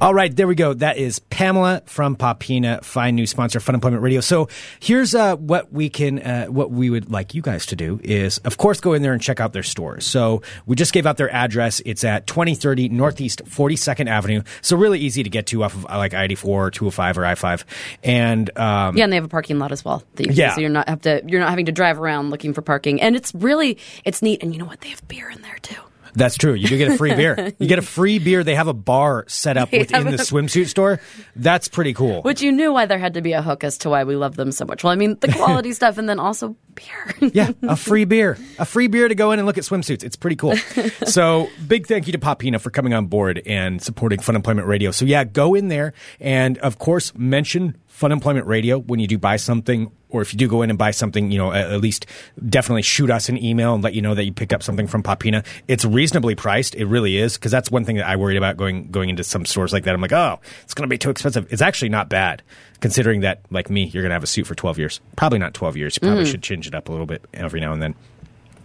All 0.00 0.12
right, 0.14 0.34
there 0.34 0.46
we 0.46 0.54
go. 0.54 0.74
That 0.74 0.98
is 0.98 1.18
Pamela 1.18 1.82
from 1.86 2.16
Popina, 2.16 2.84
fine 2.84 3.14
new 3.14 3.26
sponsor, 3.26 3.60
Funemployment 3.60 4.02
Radio. 4.02 4.20
So 4.20 4.48
here's 4.78 5.14
uh, 5.14 5.36
what 5.36 5.72
we 5.72 5.88
can, 5.88 6.18
uh, 6.20 6.46
what 6.46 6.70
we 6.70 6.90
would 6.90 7.10
like 7.10 7.34
you 7.34 7.42
guys 7.42 7.66
to 7.66 7.76
do 7.76 7.98
is, 8.02 8.38
of 8.38 8.56
course, 8.56 8.80
go 8.80 8.92
in 8.92 9.02
there 9.02 9.12
and 9.12 9.20
check 9.22 9.40
out 9.40 9.52
their 9.52 9.62
stores. 9.62 10.06
So 10.06 10.42
we 10.66 10.76
just 10.76 10.92
gave 10.92 11.06
out 11.06 11.16
their 11.16 11.32
address. 11.32 11.80
It's 11.86 12.04
at 12.04 12.26
2030 12.26 12.88
Northeast 12.90 13.42
42nd 13.44 14.08
Avenue. 14.08 14.42
So 14.60 14.76
really 14.76 14.98
easy 14.98 15.22
to 15.22 15.30
get 15.30 15.46
to 15.48 15.64
off 15.64 15.74
of 15.74 15.86
uh, 15.86 15.96
like 15.98 16.14
I-84, 16.14 16.72
205, 16.72 17.18
or 17.18 17.24
I-5. 17.26 17.64
And 18.04 18.56
um, 18.58 18.96
Yeah, 18.96 19.04
and 19.04 19.12
they 19.12 19.16
have 19.16 19.24
a 19.24 19.28
parking 19.28 19.58
lot 19.58 19.72
as 19.72 19.84
well. 19.84 20.02
That 20.16 20.24
you 20.24 20.28
can 20.28 20.36
Yeah. 20.36 20.54
so 20.54 20.60
you're 20.60 20.70
not 20.70 20.88
have 20.88 21.00
to 21.02 21.22
you're 21.26 21.40
not 21.40 21.50
having 21.50 21.66
to 21.66 21.72
drive 21.72 21.98
around 22.00 22.30
looking 22.30 22.54
for 22.54 22.62
parking, 22.62 23.00
and 23.00 23.16
it's 23.16 23.34
really 23.34 23.78
it's 24.04 24.22
neat. 24.22 24.42
And 24.42 24.52
you 24.52 24.58
know 24.58 24.66
what? 24.66 24.80
They 24.80 24.88
have 24.90 25.06
beer 25.08 25.30
in 25.30 25.42
there 25.42 25.58
too. 25.62 25.80
That's 26.14 26.36
true. 26.36 26.54
You 26.54 26.68
do 26.68 26.78
get 26.78 26.92
a 26.92 26.96
free 26.96 27.14
beer. 27.14 27.52
You 27.58 27.66
get 27.66 27.78
a 27.78 27.82
free 27.96 28.18
beer. 28.18 28.44
They 28.44 28.54
have 28.54 28.68
a 28.68 28.74
bar 28.74 29.24
set 29.28 29.56
up 29.56 29.72
within 29.72 30.06
the 30.06 30.16
swimsuit 30.18 30.68
store. 30.68 31.00
That's 31.36 31.68
pretty 31.68 31.94
cool. 31.94 32.22
Which 32.22 32.42
you 32.42 32.52
knew 32.52 32.72
why 32.72 32.86
there 32.86 32.98
had 32.98 33.14
to 33.14 33.22
be 33.22 33.32
a 33.32 33.42
hook 33.42 33.64
as 33.64 33.78
to 33.78 33.90
why 33.90 34.04
we 34.04 34.16
love 34.16 34.36
them 34.36 34.52
so 34.52 34.64
much. 34.64 34.84
Well, 34.84 34.92
I 34.92 34.96
mean, 34.96 35.16
the 35.20 35.32
quality 35.36 35.72
stuff, 35.72 35.98
and 35.98 36.08
then 36.08 36.18
also 36.18 36.56
beer. 36.74 37.30
Yeah, 37.32 37.50
a 37.62 37.76
free 37.76 38.04
beer. 38.04 38.38
A 38.58 38.64
free 38.64 38.86
beer 38.86 39.08
to 39.08 39.14
go 39.14 39.32
in 39.32 39.38
and 39.38 39.46
look 39.46 39.58
at 39.58 39.64
swimsuits. 39.64 40.02
It's 40.02 40.16
pretty 40.16 40.36
cool. 40.36 40.56
so, 41.04 41.48
big 41.66 41.86
thank 41.86 42.06
you 42.06 42.12
to 42.12 42.18
Popina 42.18 42.60
for 42.60 42.70
coming 42.70 42.94
on 42.94 43.06
board 43.06 43.42
and 43.46 43.82
supporting 43.82 44.20
Funemployment 44.20 44.66
Radio. 44.66 44.90
So, 44.90 45.04
yeah, 45.04 45.24
go 45.24 45.54
in 45.54 45.68
there 45.68 45.92
and, 46.20 46.58
of 46.58 46.78
course, 46.78 47.12
mention 47.16 47.76
Funemployment 48.00 48.46
Radio 48.46 48.78
when 48.78 48.98
you 48.98 49.06
do 49.06 49.18
buy 49.18 49.36
something. 49.36 49.92
Or 50.08 50.22
if 50.22 50.32
you 50.32 50.38
do 50.38 50.48
go 50.48 50.62
in 50.62 50.70
and 50.70 50.78
buy 50.78 50.90
something, 50.90 51.30
you 51.30 51.38
know, 51.38 51.52
at, 51.52 51.80
least 51.80 52.04
definitely 52.48 52.82
shoot 52.82 53.10
us 53.10 53.28
an 53.28 53.36
email 53.36 53.74
and 53.74 53.84
let 53.84 53.94
you 53.94 54.02
know 54.02 54.14
that 54.14 54.24
you 54.24 54.32
picked 54.32 54.52
up 54.52 54.60
something 54.60 54.88
from 54.88 55.04
Popina. 55.04 55.46
It's 55.68 55.84
reasonably 55.84 56.34
priced. 56.34 56.74
It 56.74 56.86
really 56.86 57.16
is. 57.16 57.34
Because 57.34 57.52
that's 57.52 57.70
one 57.70 57.84
thing 57.84 57.96
that 57.96 58.08
I 58.08 58.16
worried 58.16 58.36
about 58.36 58.56
going 58.56 58.90
going 58.90 59.10
into 59.10 59.22
some 59.22 59.44
stores 59.44 59.72
like 59.72 59.84
that. 59.84 59.94
I'm 59.94 60.00
like, 60.00 60.12
oh, 60.12 60.40
it's 60.64 60.74
going 60.74 60.88
to 60.88 60.92
be 60.92 60.98
too 60.98 61.10
expensive. 61.10 61.46
It's 61.52 61.62
actually 61.62 61.90
not 61.90 62.08
bad, 62.08 62.42
considering 62.80 63.20
that, 63.20 63.42
like 63.50 63.70
me, 63.70 63.84
you're 63.84 64.02
going 64.02 64.10
to 64.10 64.14
have 64.14 64.24
a 64.24 64.26
suit 64.26 64.46
for 64.46 64.54
12 64.54 64.78
years. 64.78 65.00
Probably 65.14 65.38
not 65.38 65.54
12 65.54 65.76
years. 65.76 65.96
You 65.96 66.00
probably 66.00 66.24
mm-hmm. 66.24 66.30
should 66.30 66.42
change 66.42 66.66
it 66.66 66.74
up 66.74 66.88
a 66.88 66.92
little 66.92 67.06
bit 67.06 67.24
every 67.34 67.60
now 67.60 67.72
and 67.72 67.82
then. 67.82 67.94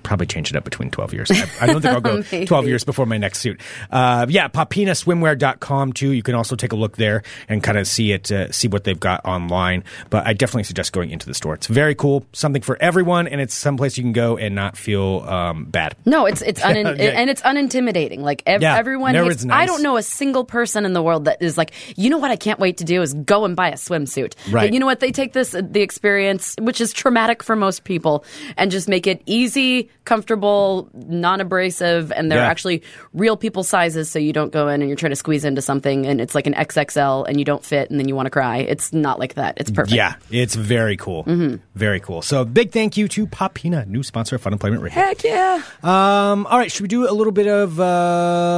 Probably 0.06 0.28
change 0.28 0.50
it 0.52 0.56
up 0.56 0.64
between 0.64 0.90
12 0.92 1.14
years. 1.14 1.32
I, 1.32 1.46
I 1.62 1.66
don't 1.68 1.82
think 1.82 1.94
I'll 1.94 2.00
go 2.00 2.22
12 2.46 2.68
years 2.68 2.84
before 2.84 3.06
my 3.06 3.18
next 3.18 3.40
suit. 3.40 3.60
Uh, 3.92 4.26
yeah, 4.30 4.48
popinaswimwear.com 4.48 5.94
too. 5.94 6.12
You 6.12 6.24
can 6.24 6.36
also 6.36 6.56
take 6.56 6.72
a 6.72 6.76
look 6.76 6.96
there 6.98 7.24
and 7.50 7.64
kind 7.64 7.78
of 7.78 7.88
see 7.88 8.12
it, 8.12 8.32
uh, 8.32 8.52
see 8.52 8.68
what 8.68 8.84
they've 8.84 9.00
got 9.00 9.26
online. 9.26 9.84
But 10.10 10.28
I 10.28 10.34
definitely 10.34 10.64
suggest 10.64 10.94
going 10.94 11.10
into 11.12 11.26
the 11.26 11.34
store. 11.34 11.54
It's 11.56 11.68
very 11.68 11.96
cool, 11.96 12.26
something 12.34 12.62
for 12.62 12.78
everyone, 12.82 13.28
and 13.28 13.42
it's 13.42 13.54
someplace 13.54 13.98
you 13.98 14.04
can 14.04 14.14
go 14.14 14.38
and 14.38 14.56
not 14.56 14.78
feel 14.78 15.22
um, 15.28 15.66
bad. 15.66 15.96
No, 16.06 16.26
it's 16.26 16.42
it's 16.42 16.64
un- 16.64 16.86
Okay. 16.86 17.12
and 17.14 17.30
it's 17.30 17.42
unintimidating. 17.42 18.20
Like 18.20 18.44
ev- 18.46 18.62
Yeah, 18.62 18.76
everyone, 18.78 19.16
hates- 19.16 19.44
nice. 19.44 19.64
I 19.64 19.66
don't 19.66 19.82
know 19.82 19.98
a 19.98 20.04
single 20.04 20.46
person 20.46 20.86
in 20.86 20.94
the 20.94 21.02
world 21.02 21.26
that 21.26 21.42
is 21.42 21.58
like, 21.58 21.72
you 21.98 22.10
know 22.10 22.18
what? 22.20 22.32
I 22.32 22.36
can't 22.36 22.60
wait 22.60 22.78
to 22.78 22.84
do 22.84 23.02
is 23.02 23.14
go 23.14 23.44
and 23.46 23.56
buy 23.56 23.70
a 23.70 23.74
swimsuit. 23.76 24.36
Right. 24.52 24.66
But 24.68 24.74
you 24.74 24.80
know 24.80 24.86
what? 24.86 25.00
They 25.00 25.12
take 25.12 25.34
this 25.34 25.52
the 25.60 25.82
experience, 25.82 26.56
which 26.60 26.80
is 26.80 26.94
traumatic 26.94 27.42
for 27.44 27.56
most 27.56 27.84
people, 27.86 28.24
and 28.58 28.70
just 28.72 28.88
make 28.88 29.08
it 29.08 29.22
easy, 29.26 29.90
comfortable, 30.04 30.90
non-abrasive, 30.94 32.12
and 32.12 32.30
they're 32.32 32.40
Yeah. 32.40 32.48
actually 32.50 32.84
real 33.14 33.38
people 33.38 33.64
sizes. 33.64 34.10
So 34.10 34.20
you 34.20 34.34
don't 34.34 34.52
go 34.52 34.68
in 34.68 34.82
and 34.82 34.90
you're 34.90 34.98
trying 34.98 35.12
to 35.12 35.16
squeeze 35.16 35.46
into 35.46 35.62
something, 35.62 36.06
and 36.06 36.22
it's 36.22 36.36
like 36.36 36.46
an 36.48 36.54
XXL, 36.54 37.24
and 37.28 37.40
you 37.40 37.46
don't 37.46 37.64
fit, 37.64 37.90
and 37.90 38.00
then 38.00 38.08
you 38.08 38.16
want 38.16 38.28
to 38.28 38.30
cry. 38.30 38.58
It's 38.58 38.94
not 38.94 39.20
like 39.20 39.36
that. 39.36 39.56
It's 39.58 39.72
perfect. 39.72 39.96
Yeah, 39.96 40.16
it's 40.30 40.56
very 40.56 40.98
cool. 40.98 41.24
Mm-hmm. 41.24 41.56
Very 41.76 42.00
cool. 42.00 42.22
So 42.22 42.46
big 42.46 42.72
thank 42.72 42.98
you 42.98 43.08
to 43.10 43.26
Popina, 43.28 43.88
new 43.88 44.04
sponsor 44.04 44.36
of 44.36 44.44
Funemployment 44.44 44.82
Radio. 44.82 44.90
Heck 45.02 45.24
yeah. 45.24 45.62
Um, 45.84 46.46
all 46.48 46.58
right, 46.58 46.72
should 46.72 46.82
we 46.82 46.88
do 46.88 47.10
a 47.10 47.14
little 47.14 47.34
bit 47.34 47.48
of 47.48 47.80
uh, 47.80 47.84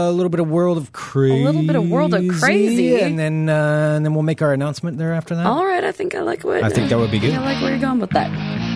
a 0.07 0.11
little 0.11 0.29
bit 0.29 0.39
of 0.39 0.49
World 0.49 0.77
of 0.77 0.91
Crazy? 0.91 1.41
A 1.41 1.45
little 1.45 1.63
bit 1.63 1.75
of 1.75 1.89
World 1.89 2.13
of 2.13 2.27
Crazy. 2.39 2.99
and 2.99 3.17
then 3.17 3.47
uh, 3.49 3.93
and 3.95 4.05
then 4.05 4.13
we'll 4.13 4.23
make 4.23 4.41
our 4.41 4.53
announcement 4.53 4.97
there 4.97 5.13
after 5.13 5.35
that. 5.35 5.45
All 5.45 5.65
right, 5.65 5.83
I 5.83 5.91
think 5.91 6.15
I 6.15 6.21
like 6.21 6.43
what 6.43 6.63
I 6.63 6.69
think 6.69 6.89
that 6.89 6.97
would 6.97 7.11
be 7.11 7.19
good. 7.19 7.33
I 7.33 7.43
like 7.43 7.61
where 7.61 7.71
you're 7.71 7.79
going 7.79 7.99
with 7.99 8.09
that. 8.11 8.66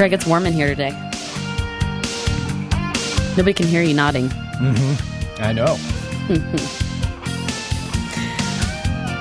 Greg, 0.00 0.14
it's 0.14 0.26
warm 0.26 0.46
in 0.46 0.54
here 0.54 0.66
today. 0.66 0.92
Nobody 3.36 3.52
can 3.52 3.66
hear 3.66 3.82
you 3.82 3.92
nodding. 3.92 4.30
Mm-hmm. 4.30 5.42
I 5.42 5.52
know. 5.52 5.76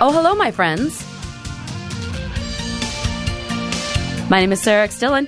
Oh, 0.02 0.14
hello, 0.14 0.34
my 0.34 0.50
friends. 0.50 1.04
My 4.30 4.40
name 4.40 4.54
is 4.54 4.62
Sarah 4.62 4.86
X. 4.86 4.98
Dillon. 4.98 5.28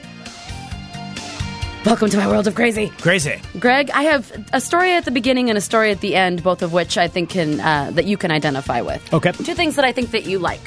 Welcome 1.86 2.10
to 2.10 2.16
my 2.16 2.26
world 2.26 2.48
of 2.48 2.56
crazy. 2.56 2.88
Crazy. 3.02 3.42
Greg, 3.60 3.90
I 3.90 4.04
have 4.04 4.32
a 4.54 4.62
story 4.62 4.94
at 4.94 5.04
the 5.04 5.12
beginning 5.12 5.50
and 5.50 5.58
a 5.58 5.62
story 5.62 5.92
at 5.92 6.00
the 6.00 6.16
end, 6.16 6.42
both 6.42 6.62
of 6.62 6.72
which 6.72 6.98
I 6.98 7.10
think 7.10 7.32
can 7.32 7.60
uh, 7.60 7.92
that 7.92 8.06
you 8.06 8.16
can 8.16 8.32
identify 8.32 8.80
with. 8.80 9.14
Okay. 9.14 9.34
Two 9.34 9.56
things 9.56 9.76
that 9.76 9.84
I 9.84 9.92
think 9.92 10.12
that 10.12 10.26
you 10.26 10.40
like, 10.40 10.62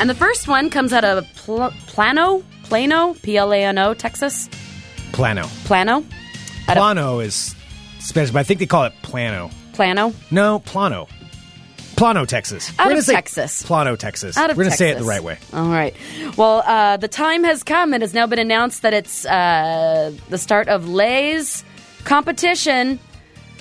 and 0.00 0.10
the 0.10 0.16
first 0.16 0.48
one 0.48 0.68
comes 0.68 0.92
out 0.92 1.04
of 1.04 1.24
Pl- 1.36 1.72
Plano, 1.86 2.42
Plano, 2.64 3.14
P 3.22 3.36
L 3.36 3.52
A 3.52 3.62
N 3.64 3.78
O, 3.78 3.94
Texas. 3.94 4.48
Plano. 5.12 5.46
Plano, 5.64 6.04
I 6.68 6.74
don't- 6.74 6.82
Plano 6.82 7.20
is 7.20 7.54
Spanish, 8.00 8.30
but 8.30 8.40
I 8.40 8.42
think 8.42 8.58
they 8.60 8.66
call 8.66 8.84
it 8.84 8.92
Plano. 9.02 9.50
Plano. 9.72 10.12
No, 10.30 10.58
Plano. 10.60 11.08
Plano, 11.96 12.24
Texas. 12.24 12.72
Out 12.78 12.88
We're 12.88 12.98
of 12.98 13.04
say 13.04 13.14
Texas. 13.14 13.62
Plano, 13.62 13.94
Texas. 13.94 14.36
Out 14.36 14.50
of 14.50 14.56
We're 14.56 14.64
gonna 14.64 14.76
say 14.76 14.86
it 14.88 14.94
Texas. 14.94 15.04
the 15.06 15.08
right 15.08 15.22
way. 15.22 15.38
All 15.52 15.68
right. 15.68 15.94
Well, 16.36 16.62
uh, 16.66 16.96
the 16.96 17.06
time 17.06 17.44
has 17.44 17.62
come. 17.62 17.94
It 17.94 18.00
has 18.00 18.12
now 18.14 18.26
been 18.26 18.40
announced 18.40 18.82
that 18.82 18.92
it's 18.94 19.24
uh, 19.24 20.12
the 20.28 20.38
start 20.38 20.68
of 20.68 20.88
Lay's 20.88 21.64
competition 22.04 22.98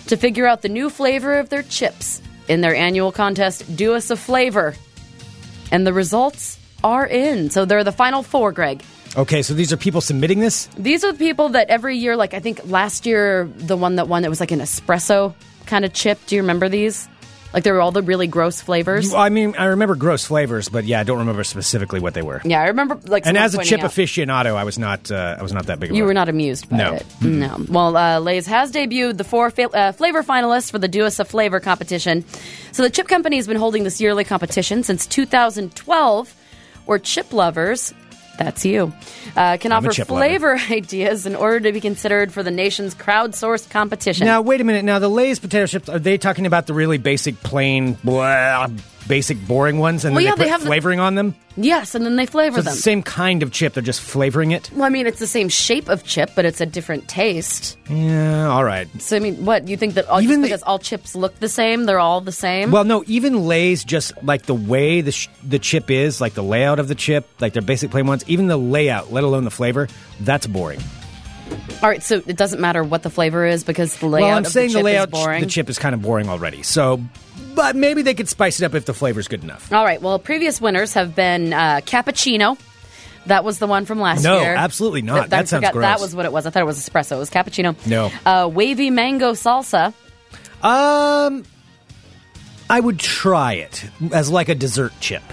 to 0.07 0.17
figure 0.17 0.47
out 0.47 0.63
the 0.63 0.69
new 0.69 0.89
flavor 0.89 1.35
of 1.37 1.49
their 1.49 1.61
chips 1.63 2.21
in 2.47 2.61
their 2.61 2.73
annual 2.75 3.11
contest. 3.11 3.75
Do 3.75 3.93
us 3.93 4.09
a 4.09 4.15
flavor, 4.15 4.73
and 5.71 5.85
the 5.85 5.93
results 5.93 6.57
are 6.83 7.05
in. 7.05 7.51
So 7.51 7.65
they're 7.65 7.83
the 7.83 7.91
final 7.91 8.23
four, 8.23 8.51
Greg. 8.51 8.81
Okay, 9.15 9.41
so 9.43 9.53
these 9.53 9.71
are 9.71 9.77
people 9.77 10.01
submitting 10.01 10.39
this. 10.39 10.67
These 10.77 11.03
are 11.03 11.11
the 11.11 11.17
people 11.19 11.49
that 11.49 11.69
every 11.69 11.97
year, 11.97 12.15
like 12.15 12.33
I 12.33 12.39
think 12.39 12.61
last 12.65 13.05
year, 13.05 13.47
the 13.57 13.77
one 13.77 13.97
that 13.97 14.07
won, 14.07 14.25
it 14.25 14.29
was 14.29 14.39
like 14.39 14.51
an 14.51 14.59
espresso 14.59 15.35
kind 15.67 15.85
of 15.85 15.93
chip. 15.93 16.19
Do 16.25 16.35
you 16.35 16.41
remember 16.41 16.67
these? 16.69 17.07
Like 17.53 17.63
they 17.63 17.71
were 17.71 17.81
all 17.81 17.91
the 17.91 18.01
really 18.01 18.25
gross 18.25 18.59
flavors. 18.61 19.13
I 19.13 19.29
mean, 19.29 19.53
I 19.55 19.65
remember 19.65 19.93
gross 19.95 20.25
flavors, 20.25 20.69
but 20.69 20.85
yeah, 20.85 20.99
I 20.99 21.03
don't 21.03 21.19
remember 21.19 21.43
specifically 21.43 21.99
what 21.99 22.15
they 22.15 22.23
were. 22.23 22.41
Yeah, 22.43 22.59
I 22.59 22.69
remember. 22.69 22.95
Like, 23.05 23.27
And 23.27 23.35
someone 23.37 23.43
as 23.43 23.53
a 23.53 23.57
pointing 23.57 23.69
chip 23.77 23.83
out- 23.83 23.91
aficionado, 23.91 24.55
I 24.55 24.63
was 24.63 24.79
not. 24.79 25.11
Uh, 25.11 25.35
I 25.37 25.43
was 25.43 25.53
not 25.53 25.67
that 25.67 25.79
big. 25.79 25.91
Of 25.91 25.93
a 25.93 25.97
You 25.97 26.03
a, 26.05 26.07
were 26.07 26.15
not 26.15 26.29
amused 26.29 26.67
by 26.69 26.77
No. 26.77 26.93
it. 26.95 27.05
No. 27.21 27.63
Well, 27.69 27.95
uh, 27.95 28.19
Lay's 28.19 28.47
has 28.47 28.71
debuted 28.71 29.17
the 29.17 29.23
four 29.23 29.51
fa- 29.51 29.69
uh, 29.69 29.91
flavor 29.91 30.23
finalists 30.23 30.71
for 30.71 30.79
the 30.79 30.87
Do 30.87 31.05
Us 31.05 31.19
a 31.19 31.25
Flavor 31.25 31.59
competition. 31.59 32.25
So 32.71 32.81
the 32.81 32.89
chip 32.89 33.07
company 33.07 33.35
has 33.35 33.45
been 33.45 33.57
holding 33.57 33.83
this 33.83 34.01
yearly 34.01 34.23
competition 34.23 34.81
since 34.81 35.05
2012, 35.05 36.33
where 36.85 36.97
chip 36.97 37.31
lovers. 37.33 37.93
That's 38.37 38.65
you. 38.65 38.93
Uh, 39.35 39.57
can 39.57 39.71
I'm 39.71 39.85
offer 39.85 40.01
lover. 40.01 40.05
flavor 40.05 40.57
ideas 40.71 41.25
in 41.25 41.35
order 41.35 41.59
to 41.61 41.71
be 41.71 41.81
considered 41.81 42.33
for 42.33 42.43
the 42.43 42.51
nation's 42.51 42.95
crowdsourced 42.95 43.69
competition. 43.69 44.25
Now, 44.25 44.41
wait 44.41 44.59
a 44.61 44.63
minute. 44.63 44.85
Now, 44.85 44.99
the 44.99 45.09
Lay's 45.09 45.39
potato 45.39 45.67
chips 45.67 45.89
are 45.89 45.99
they 45.99 46.17
talking 46.17 46.45
about 46.45 46.67
the 46.67 46.73
really 46.73 46.97
basic, 46.97 47.39
plain, 47.41 47.93
blah, 48.03 48.67
basic, 49.07 49.37
boring 49.47 49.79
ones, 49.79 50.05
and 50.05 50.15
Well, 50.15 50.23
then 50.23 50.31
yeah, 50.31 50.35
they 50.35 50.43
they 50.45 50.49
have 50.49 50.61
the- 50.61 50.67
flavoring 50.67 50.99
on 50.99 51.15
them? 51.15 51.35
yes, 51.55 51.93
and 51.95 52.05
then 52.05 52.15
they 52.15 52.25
flavor 52.25 52.55
So 52.55 52.59
it's 52.59 52.65
them. 52.69 52.75
the 52.75 52.81
same 52.81 53.03
kind 53.03 53.43
of 53.43 53.51
chip. 53.51 53.73
They're 53.73 53.83
just 53.83 54.01
flavoring 54.01 54.51
it. 54.51 54.69
well, 54.73 54.83
I 54.85 54.89
mean, 54.89 55.07
it's 55.07 55.19
the 55.19 55.27
same 55.27 55.49
shape 55.49 55.89
of 55.89 56.03
chip, 56.03 56.31
but 56.35 56.45
it's 56.45 56.61
a 56.61 56.65
different 56.65 57.07
taste. 57.07 57.77
Yeah. 57.89 58.47
All 58.49 58.63
right. 58.63 58.87
So, 59.01 59.15
I 59.15 59.19
mean, 59.19 59.45
what 59.45 59.67
you 59.67 59.77
think 59.77 59.93
that 59.95 60.07
all, 60.07 60.21
Even 60.21 60.35
just 60.35 60.41
the- 60.41 60.47
because 60.47 60.63
all 60.63 60.79
chips 60.79 61.15
look 61.15 61.39
the 61.39 61.49
same, 61.49 61.85
they're 61.85 61.99
all 61.99 62.21
the 62.21 62.31
same? 62.31 62.71
Well, 62.71 62.83
no, 62.85 63.03
even 63.07 63.45
Lay's 63.47 63.83
just 63.83 64.11
like 64.23 64.43
the 64.43 64.55
way 64.55 65.01
the 65.01 65.11
sh- 65.11 65.27
the 65.47 65.59
chip 65.59 65.91
is, 65.91 66.19
like 66.21 66.33
the 66.33 66.43
layout 66.43 66.79
of 66.79 66.87
the 66.87 66.95
chip, 66.95 67.27
like 67.39 67.53
their 67.53 67.61
basic 67.61 67.91
plain 67.91 68.07
ones. 68.07 68.23
Even 68.27 68.47
the 68.47 68.57
layout, 68.57 69.11
let 69.13 69.23
alone 69.23 69.43
the 69.43 69.51
flavor, 69.51 69.87
that's 70.21 70.47
boring. 70.47 70.79
All 71.83 71.89
right, 71.89 72.01
so 72.01 72.21
it 72.25 72.37
doesn't 72.37 72.61
matter 72.61 72.83
what 72.83 73.03
the 73.03 73.09
flavor 73.09 73.45
is 73.45 73.63
because 73.63 73.97
the 73.97 74.07
layout 74.07 74.27
well, 74.27 74.37
I'm 74.37 74.45
saying 74.45 74.69
the 74.71 74.77
the, 74.79 74.83
layout, 74.83 75.09
is 75.09 75.11
boring. 75.11 75.41
the 75.41 75.49
chip 75.49 75.69
is 75.69 75.77
kind 75.77 75.93
of 75.93 76.01
boring 76.01 76.29
already. 76.29 76.63
So, 76.63 77.01
but 77.55 77.75
maybe 77.75 78.01
they 78.01 78.13
could 78.13 78.29
spice 78.29 78.59
it 78.61 78.65
up 78.65 78.73
if 78.75 78.85
the 78.85 78.93
flavor's 78.93 79.27
good 79.27 79.43
enough. 79.43 79.71
All 79.71 79.83
right, 79.83 80.01
well, 80.01 80.19
previous 80.19 80.59
winners 80.61 80.93
have 80.93 81.15
been 81.15 81.53
uh, 81.53 81.81
cappuccino, 81.85 82.57
That 83.27 83.43
was 83.43 83.59
the 83.59 83.67
one 83.67 83.85
from 83.85 83.99
last 83.99 84.23
No, 84.23 84.41
year. 84.41 84.53
No, 84.53 84.59
absolutely 84.59 85.01
not. 85.01 85.13
Th- 85.15 85.25
I 85.25 85.27
That 85.27 85.47
sounds 85.47 85.65
forgot 85.67 85.81
That 85.81 85.99
was 85.99 86.15
what 86.15 86.25
it 86.25 86.31
was. 86.33 86.45
I 86.45 86.49
thought 86.49 86.61
it 86.61 86.65
was 86.65 86.77
espresso. 86.77 87.15
It 87.15 87.19
was 87.19 87.29
cappuccino. 87.29 87.75
No. 87.87 88.11
Uh, 88.25 88.47
wavy 88.51 88.89
mango 88.89 89.31
salsa. 89.33 89.93
Um, 90.61 91.43
I 92.69 92.79
would 92.79 92.99
try 92.99 93.53
it 93.53 93.85
as 94.11 94.29
like 94.29 94.49
a 94.49 94.55
dessert 94.55 94.93
chip. 94.99 95.23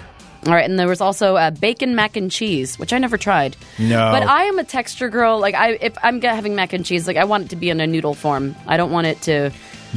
All 0.47 0.55
right, 0.55 0.65
and 0.65 0.79
there 0.79 0.89
was 0.89 1.03
also 1.03 1.37
uh, 1.37 1.51
bacon 1.51 1.95
mac 1.95 2.17
and 2.17 2.31
cheese, 2.31 2.79
which 2.79 2.95
I 2.95 2.99
never 2.99 3.19
tried. 3.19 3.57
No. 3.79 4.11
but 4.11 4.23
I 4.23 4.45
am 4.45 4.59
a 4.59 4.65
texture 4.65 5.11
girl. 5.11 5.39
Like 5.39 5.55
I, 5.55 5.73
if 5.73 5.97
I'm 6.03 6.21
having 6.23 6.55
mac 6.55 6.73
and 6.73 6.85
cheese, 6.85 7.07
like 7.07 7.19
I 7.19 7.25
want 7.25 7.45
it 7.45 7.51
to 7.51 7.57
be 7.57 7.69
in 7.69 7.79
a 7.81 7.87
noodle 7.87 8.15
form. 8.15 8.57
I 8.67 8.79
don't 8.79 8.91
want 8.91 9.07
it 9.07 9.21
to 9.23 9.51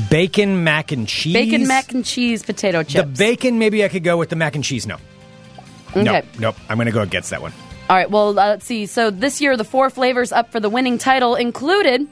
Bacon 0.09 0.63
mac 0.63 0.91
and 0.91 1.07
cheese. 1.07 1.33
bacon 1.33 1.67
mac 1.67 1.91
and 1.93 2.03
cheese 2.03 2.43
potato 2.43 2.83
chips. 2.83 2.93
The 2.95 3.03
bacon, 3.25 3.59
maybe 3.59 3.83
I 3.83 3.87
could 3.89 4.03
go 4.03 4.17
with 4.17 4.29
the 4.29 4.35
mac 4.35 4.55
and 4.55 4.63
cheese. 4.63 4.87
No. 4.87 4.97
No, 5.95 6.01
Okay. 6.15 6.27
nope. 6.39 6.55
I'm 6.69 6.77
going 6.77 6.87
to 6.87 6.91
go 6.91 7.01
against 7.01 7.29
that 7.29 7.41
one. 7.41 7.53
All 7.89 7.95
right. 7.95 8.09
Well, 8.09 8.29
uh, 8.29 8.47
let's 8.49 8.65
see. 8.65 8.85
So 8.87 9.11
this 9.11 9.39
year, 9.41 9.55
the 9.55 9.63
four 9.63 9.89
flavors 9.91 10.31
up 10.31 10.51
for 10.51 10.59
the 10.59 10.69
winning 10.69 10.97
title 10.97 11.35
included 11.35 12.07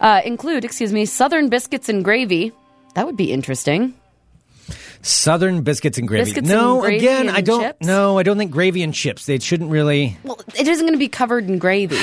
uh, 0.00 0.20
include, 0.24 0.64
excuse 0.64 0.92
me, 0.92 1.06
Southern 1.06 1.48
biscuits 1.48 1.88
and 1.88 2.04
gravy. 2.04 2.52
That 2.94 3.06
would 3.06 3.16
be 3.16 3.32
interesting. 3.32 3.94
Southern 5.00 5.62
biscuits 5.62 5.98
and 5.98 6.06
gravy. 6.06 6.24
Biscuits 6.26 6.48
no, 6.48 6.74
and 6.74 6.82
gravy 6.82 6.96
again, 6.98 7.28
I 7.28 7.40
don't. 7.40 7.60
chips? 7.62 7.86
No, 7.86 8.18
I 8.18 8.22
don't 8.22 8.36
think 8.38 8.50
gravy 8.52 8.82
and 8.82 8.92
chips. 8.94 9.26
They 9.26 9.38
shouldn't 9.38 9.70
really. 9.70 10.16
Well, 10.22 10.38
it 10.56 10.68
isn't 10.68 10.84
going 10.84 10.92
to 10.92 10.98
be 10.98 11.08
covered 11.08 11.48
in 11.48 11.58
gravy. 11.58 11.96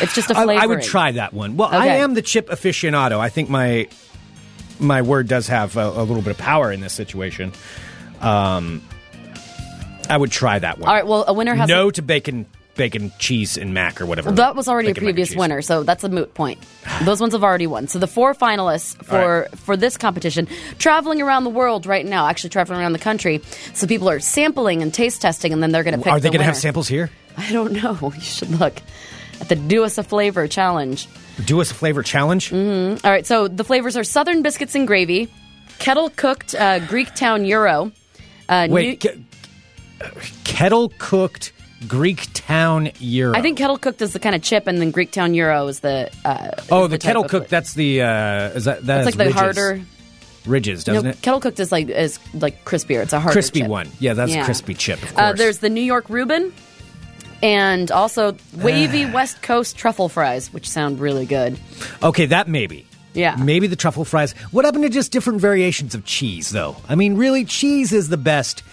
It's 0.00 0.14
just 0.14 0.30
a 0.30 0.34
flavor. 0.34 0.52
I 0.62 0.66
would 0.66 0.82
try 0.82 1.12
that 1.12 1.32
one. 1.32 1.56
Well, 1.56 1.68
I 1.72 1.86
am 1.86 2.14
the 2.14 2.22
chip 2.22 2.48
aficionado. 2.48 3.18
I 3.18 3.28
think 3.28 3.48
my 3.48 3.88
my 4.78 5.02
word 5.02 5.28
does 5.28 5.48
have 5.48 5.76
a, 5.76 5.88
a 5.88 6.02
little 6.02 6.22
bit 6.22 6.30
of 6.32 6.38
power 6.38 6.72
in 6.72 6.80
this 6.80 6.92
situation. 6.92 7.52
Um, 8.20 8.82
I 10.08 10.16
would 10.16 10.30
try 10.30 10.58
that 10.58 10.78
one. 10.78 10.88
All 10.88 10.94
right. 10.94 11.06
Well, 11.06 11.24
a 11.26 11.32
winner 11.32 11.54
has 11.54 11.68
no 11.68 11.90
to 11.90 12.02
bacon, 12.02 12.46
bacon, 12.76 13.12
cheese, 13.18 13.56
and 13.56 13.72
mac 13.72 14.00
or 14.00 14.06
whatever. 14.06 14.32
That 14.32 14.54
was 14.56 14.68
already 14.68 14.88
a 14.88 14.90
Bacon, 14.90 15.08
and 15.08 15.14
previous 15.14 15.36
winner, 15.36 15.62
so 15.62 15.82
that's 15.82 16.04
a 16.04 16.08
moot 16.08 16.34
point. 16.34 16.62
Those 17.04 17.20
ones 17.20 17.32
have 17.32 17.44
already 17.44 17.66
won. 17.66 17.88
So 17.88 17.98
the 17.98 18.06
four 18.06 18.34
finalists 18.34 19.02
for 19.04 19.44
All 19.44 19.56
for 19.56 19.76
this 19.76 19.96
competition, 19.96 20.48
traveling 20.78 21.22
around 21.22 21.44
the 21.44 21.50
world 21.50 21.86
right 21.86 22.04
now, 22.04 22.26
actually 22.26 22.50
traveling 22.50 22.80
around 22.80 22.92
the 22.92 22.98
country. 22.98 23.40
So 23.72 23.86
people 23.86 24.08
are 24.10 24.20
sampling 24.20 24.82
and 24.82 24.92
taste 24.92 25.22
testing, 25.22 25.52
and 25.52 25.62
then 25.62 25.72
they're 25.72 25.84
going 25.84 25.96
to 25.98 26.04
pick. 26.04 26.12
Are 26.12 26.20
they 26.20 26.28
going 26.28 26.40
to 26.40 26.44
have 26.44 26.56
samples 26.56 26.88
here? 26.88 27.10
I 27.36 27.50
don't 27.52 27.72
know. 27.72 27.94
You 28.14 28.20
should 28.20 28.50
look 28.50 28.80
at 29.40 29.48
the 29.48 29.56
Do 29.56 29.84
Us 29.84 29.98
a 29.98 30.02
Flavor 30.02 30.46
challenge. 30.48 31.08
Do 31.44 31.60
us 31.60 31.70
a 31.70 31.74
flavor 31.74 32.02
challenge. 32.02 32.52
All 32.52 32.96
right, 33.04 33.26
so 33.26 33.48
the 33.48 33.64
flavors 33.64 33.96
are 33.96 34.04
Southern 34.04 34.42
biscuits 34.42 34.74
and 34.74 34.86
gravy, 34.86 35.28
kettle 35.78 36.10
cooked 36.10 36.54
uh, 36.54 36.78
Greek 36.86 37.14
Town 37.14 37.44
Gyro. 37.44 37.90
Uh, 38.48 38.68
Wait, 38.70 39.02
new- 39.04 39.10
ke- 39.12 40.14
kettle 40.44 40.92
cooked 40.98 41.52
Greek 41.88 42.28
town 42.34 42.90
gyro. 43.00 43.34
I 43.36 43.42
think 43.42 43.58
kettle 43.58 43.78
cooked 43.78 44.00
is 44.00 44.12
the 44.12 44.18
kind 44.18 44.34
of 44.34 44.42
chip, 44.42 44.66
and 44.66 44.80
then 44.80 44.90
Greek 44.90 45.10
Town 45.12 45.34
Gyro 45.34 45.66
is 45.68 45.80
the. 45.80 46.10
Uh, 46.24 46.50
Oh, 46.70 46.84
is 46.84 46.90
the, 46.90 46.98
type 46.98 47.08
kettle 47.08 47.24
cooked. 47.24 47.50
That's 47.50 47.74
the. 47.74 48.02
Uh, 48.02 48.48
is 48.50 48.64
that 48.64 48.86
that 48.86 49.06
It's 49.06 49.06
has 49.06 49.06
like 49.06 49.14
the 49.16 49.24
ridges. 49.24 49.34
harder. 49.40 49.80
ridges, 50.46 50.84
doesn't 50.84 51.04
no, 51.04 51.10
it? 51.10 51.20
Kettle 51.22 51.40
cooked 51.40 51.60
is 51.60 51.72
like 51.72 51.88
is 51.88 52.18
like 52.34 52.64
crispier. 52.64 53.02
It's 53.02 53.12
a 53.12 53.20
harder 53.20 53.32
Crispy 53.34 53.60
chip. 53.60 53.68
one. 53.68 53.88
Yeah, 53.98 54.14
that's 54.14 54.32
Yeah. 54.32 54.44
crispy 54.44 54.74
chip. 54.74 55.02
Of 55.02 55.14
course. 55.14 55.18
Uh, 55.18 55.32
there's 55.34 55.58
the 55.58 55.68
New 55.70 55.82
York 55.82 56.08
Reuben, 56.08 56.52
and 57.44 57.90
also 57.90 58.34
wavy 58.56 59.04
West 59.04 59.42
Coast 59.42 59.76
truffle 59.76 60.08
fries, 60.08 60.50
which 60.52 60.68
sound 60.68 60.98
really 60.98 61.26
good. 61.26 61.58
okay, 62.02 62.26
that 62.26 62.48
maybe. 62.48 62.86
Yeah. 63.12 63.36
Maybe 63.36 63.68
the 63.68 63.76
truffle 63.76 64.04
fries. 64.04 64.32
What 64.50 64.64
happened 64.64 64.84
to 64.84 64.90
just 64.90 65.12
different 65.12 65.40
variations 65.40 65.94
of 65.94 66.04
cheese, 66.04 66.50
though? 66.50 66.74
I 66.88 66.96
mean, 66.96 67.16
really, 67.16 67.44
cheese 67.44 67.92
is 67.92 68.08
the 68.08 68.16
best 68.16 68.64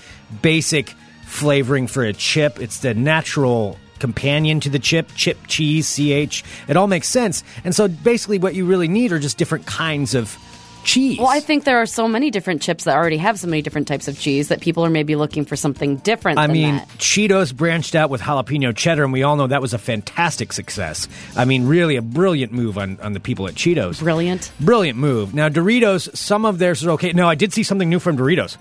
basic 0.42 0.96
flavoring 1.26 1.86
for 1.86 2.04
a 2.04 2.14
chip. 2.14 2.60
It's 2.60 2.80
the 2.80 2.96
natural 2.96 3.78
companion 4.00 4.60
to 4.62 4.70
the 4.70 4.80
chip. 4.80 5.12
Chip 5.16 5.38
cheese, 5.48 5.94
ch. 5.96 6.44
It 6.68 6.76
all 6.76 6.88
makes 6.88 7.08
sense. 7.08 7.44
And 7.64 7.76
so, 7.76 7.88
basically, 7.88 8.40
what 8.40 8.56
you 8.56 8.66
really 8.66 8.88
need 8.88 9.12
are 9.12 9.20
just 9.20 9.38
different 9.38 9.68
kinds 9.68 10.16
of 10.16 10.36
cheese. 10.84 11.20
Well, 11.20 11.28
I 11.28 11.39
think 11.39 11.63
there 11.63 11.82
are 11.82 11.86
so 11.86 12.08
many 12.08 12.32
different 12.32 12.62
chips 12.62 12.84
that 12.86 12.96
already 12.96 13.17
have 13.17 13.39
so 13.39 13.48
many 13.48 13.62
different 13.62 13.88
types 13.88 14.08
of 14.08 14.20
cheese 14.20 14.50
that 14.50 14.62
people 14.62 14.86
are 14.86 14.89
maybe 14.89 15.15
looking 15.15 15.46
for 15.46 15.56
something 15.56 15.98
different. 15.98 16.39
I 16.39 16.48
mean, 16.48 16.78
that. 16.78 16.88
Cheetos 16.98 17.54
branched 17.56 17.96
out 17.96 18.10
with 18.10 18.22
jalapeno 18.22 18.76
cheddar, 18.76 19.04
and 19.04 19.13
we 19.13 19.24
all 19.24 19.36
know 19.36 19.48
that 19.48 19.62
was 19.62 19.74
a 19.74 19.78
fantastic 19.78 20.54
success. 20.54 21.08
I 21.36 21.46
mean, 21.46 21.67
really 21.67 21.96
a 21.96 22.02
brilliant 22.02 22.52
move 22.52 22.78
on, 22.78 23.00
on 23.02 23.13
the 23.13 23.20
people 23.20 23.48
at 23.48 23.56
Cheetos. 23.56 24.00
brilliant. 24.00 24.52
Brilliant 24.60 24.98
move. 24.98 25.34
Now, 25.34 25.50
Doritos, 25.50 26.15
some 26.15 26.46
of 26.46 26.58
theirs 26.58 26.86
are 26.86 26.91
okay. 26.91 27.13
No, 27.13 27.28
I 27.28 27.36
did 27.36 27.54
see 27.54 27.63
something 27.63 27.89
new 27.89 28.00
from 28.00 28.17
Doritos. 28.17 28.58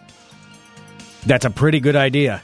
That's 1.26 1.44
a 1.44 1.50
pretty 1.50 1.80
good 1.80 1.96
idea. 1.96 2.42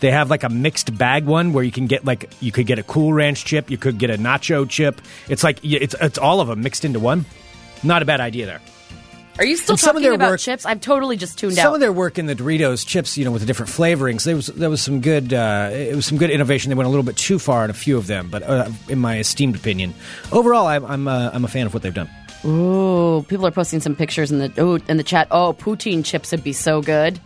They 0.00 0.12
have 0.12 0.30
like 0.30 0.44
a 0.44 0.48
mixed 0.48 0.96
bag 0.96 1.24
one 1.24 1.52
where 1.52 1.64
you 1.64 1.72
can 1.72 1.86
get 1.86 2.04
like 2.04 2.30
you 2.40 2.52
could 2.52 2.66
get 2.66 2.78
a 2.78 2.84
Cool 2.84 3.12
Ranch 3.12 3.44
chip, 3.44 3.68
you 3.70 3.78
could 3.78 3.98
get 3.98 4.10
a 4.10 4.16
Nacho 4.16 4.68
chip. 4.68 5.00
It's 5.28 5.42
like 5.42 5.58
it's 5.64 5.96
it's 6.00 6.18
all 6.18 6.40
of 6.40 6.46
them 6.46 6.62
mixed 6.62 6.84
into 6.84 7.00
one. 7.00 7.26
Not 7.82 8.02
a 8.02 8.04
bad 8.04 8.20
idea 8.20 8.46
there. 8.46 8.60
Are 9.38 9.44
you 9.44 9.56
still 9.56 9.74
And 9.74 9.80
talking 9.80 10.14
about 10.14 10.30
work- 10.30 10.40
chips? 10.40 10.66
I've 10.66 10.80
totally 10.80 11.16
just 11.16 11.38
tuned 11.38 11.54
Some 11.54 11.60
out. 11.60 11.64
Some 11.68 11.74
of 11.74 11.80
their 11.80 11.92
work 11.92 12.18
in 12.18 12.26
the 12.26 12.34
Doritos 12.34 12.84
chips, 12.84 13.16
you 13.16 13.24
know, 13.24 13.30
with 13.30 13.40
the 13.42 13.46
different 13.46 13.70
flavorings, 13.70 14.24
there 14.24 14.34
was 14.34 14.46
there 14.48 14.68
was 14.68 14.82
some 14.82 15.00
good 15.00 15.32
uh, 15.32 15.70
it 15.72 15.94
was 15.94 16.06
some 16.06 16.18
good 16.18 16.30
innovation. 16.30 16.70
They 16.70 16.74
went 16.74 16.86
a 16.88 16.90
little 16.90 17.04
bit 17.04 17.16
too 17.16 17.38
far 17.38 17.64
in 17.64 17.70
a 17.70 17.74
few 17.74 17.96
of 17.96 18.08
them, 18.08 18.30
but 18.30 18.42
uh, 18.42 18.68
in 18.88 18.98
my 18.98 19.18
esteemed 19.18 19.54
opinion, 19.54 19.94
overall, 20.32 20.66
I'm 20.66 20.84
I'm, 20.84 21.06
uh, 21.08 21.30
I'm 21.32 21.44
a 21.44 21.48
fan 21.48 21.66
of 21.66 21.72
what 21.74 21.82
they've 21.84 21.94
done. 21.94 22.10
Ooh, 22.44 23.24
people 23.28 23.46
are 23.46 23.50
posting 23.52 23.80
some 23.80 23.94
pictures 23.94 24.32
in 24.32 24.38
the 24.40 24.52
ooh, 24.62 24.80
in 24.88 24.96
the 24.96 25.04
chat. 25.04 25.28
Oh, 25.30 25.52
poutine 25.52 26.04
chips 26.04 26.32
would 26.32 26.42
be 26.42 26.52
so 26.52 26.82
good. 26.82 27.20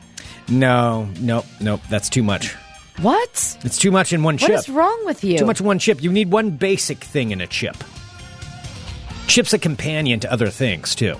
No, 0.49 1.09
no, 1.21 1.45
no, 1.61 1.81
that's 1.89 2.11
too 2.11 2.23
much. 2.23 2.55
What? 3.01 3.57
It's 3.65 3.79
too 3.79 3.91
much 3.91 4.13
in 4.13 4.23
one 4.23 4.37
chip. 4.37 4.51
What 4.51 4.59
is 4.59 4.69
wrong 4.69 5.03
with 5.07 5.25
you? 5.25 5.39
Too 5.39 5.47
much 5.47 5.61
in 5.61 5.67
one 5.67 5.79
chip. 5.79 6.03
You 6.03 6.13
need 6.13 6.31
one 6.31 6.51
basic 6.51 6.99
thing 6.99 7.31
in 7.31 7.41
a 7.41 7.47
chip. 7.47 7.77
Chip's 9.29 9.55
a 9.55 9.59
companion 9.59 10.21
to 10.21 10.31
other 10.33 10.49
things 10.51 10.95
too. 10.95 11.17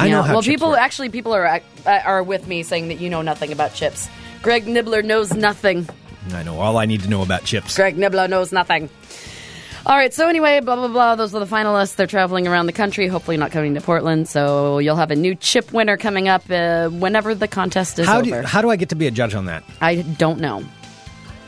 I 0.00 0.08
know 0.08 0.22
how 0.22 0.34
Well, 0.34 0.42
people 0.42 0.70
work. 0.70 0.78
actually 0.80 1.08
people 1.10 1.32
are 1.32 1.46
uh, 1.46 1.60
are 2.04 2.22
with 2.22 2.46
me 2.46 2.62
saying 2.62 2.88
that 2.88 3.00
you 3.00 3.10
know 3.10 3.22
nothing 3.22 3.52
about 3.52 3.74
chips. 3.74 4.08
Greg 4.42 4.64
Nibler 4.66 5.04
knows 5.04 5.32
nothing. 5.34 5.88
I 6.32 6.42
know 6.42 6.60
all 6.60 6.76
I 6.78 6.86
need 6.86 7.02
to 7.02 7.08
know 7.08 7.22
about 7.22 7.44
chips. 7.44 7.76
Greg 7.76 7.96
Nibler 7.96 8.28
knows 8.28 8.52
nothing. 8.52 8.88
All 9.86 9.96
right, 9.96 10.12
so 10.12 10.28
anyway, 10.28 10.60
blah 10.60 10.76
blah 10.76 10.88
blah. 10.88 11.14
Those 11.16 11.34
are 11.34 11.40
the 11.40 11.46
finalists. 11.46 11.96
They're 11.96 12.06
traveling 12.06 12.46
around 12.46 12.66
the 12.66 12.72
country, 12.72 13.06
hopefully 13.08 13.36
not 13.38 13.50
coming 13.50 13.74
to 13.74 13.80
Portland. 13.80 14.28
So 14.28 14.78
you'll 14.78 14.96
have 14.96 15.10
a 15.10 15.16
new 15.16 15.34
chip 15.34 15.72
winner 15.72 15.96
coming 15.96 16.28
up 16.28 16.42
uh, 16.50 16.88
whenever 16.90 17.34
the 17.34 17.48
contest 17.48 17.98
is 17.98 18.06
How 18.06 18.16
over. 18.18 18.24
do 18.24 18.30
you, 18.30 18.42
how 18.42 18.60
do 18.60 18.70
I 18.70 18.76
get 18.76 18.90
to 18.90 18.94
be 18.94 19.06
a 19.06 19.10
judge 19.10 19.34
on 19.34 19.46
that? 19.46 19.64
I 19.80 20.02
don't 20.02 20.40
know. 20.40 20.64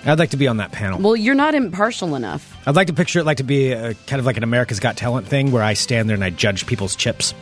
I'd 0.05 0.19
like 0.19 0.31
to 0.31 0.37
be 0.37 0.49
on 0.49 0.57
that 0.57 0.73
panel. 0.73 0.99
Well, 0.99 1.15
you're 1.15 1.35
not 1.37 1.55
impartial 1.55 2.17
enough. 2.17 2.57
I'd 2.67 2.75
like 2.75 2.89
to 2.89 2.93
picture 2.95 3.21
it 3.21 3.25
like 3.27 3.37
to 3.37 3.45
be 3.45 3.71
a, 3.71 3.95
kind 4.07 4.19
of 4.19 4.27
like 4.27 4.37
an 4.37 4.43
America's 4.43 4.81
Got 4.81 4.97
Talent 4.97 5.29
thing 5.29 5.53
where 5.53 5.63
I 5.63 5.75
stand 5.75 6.09
there 6.09 6.15
and 6.15 6.25
I 6.25 6.31
judge 6.31 6.67
people's 6.67 6.97
chips. 6.97 7.35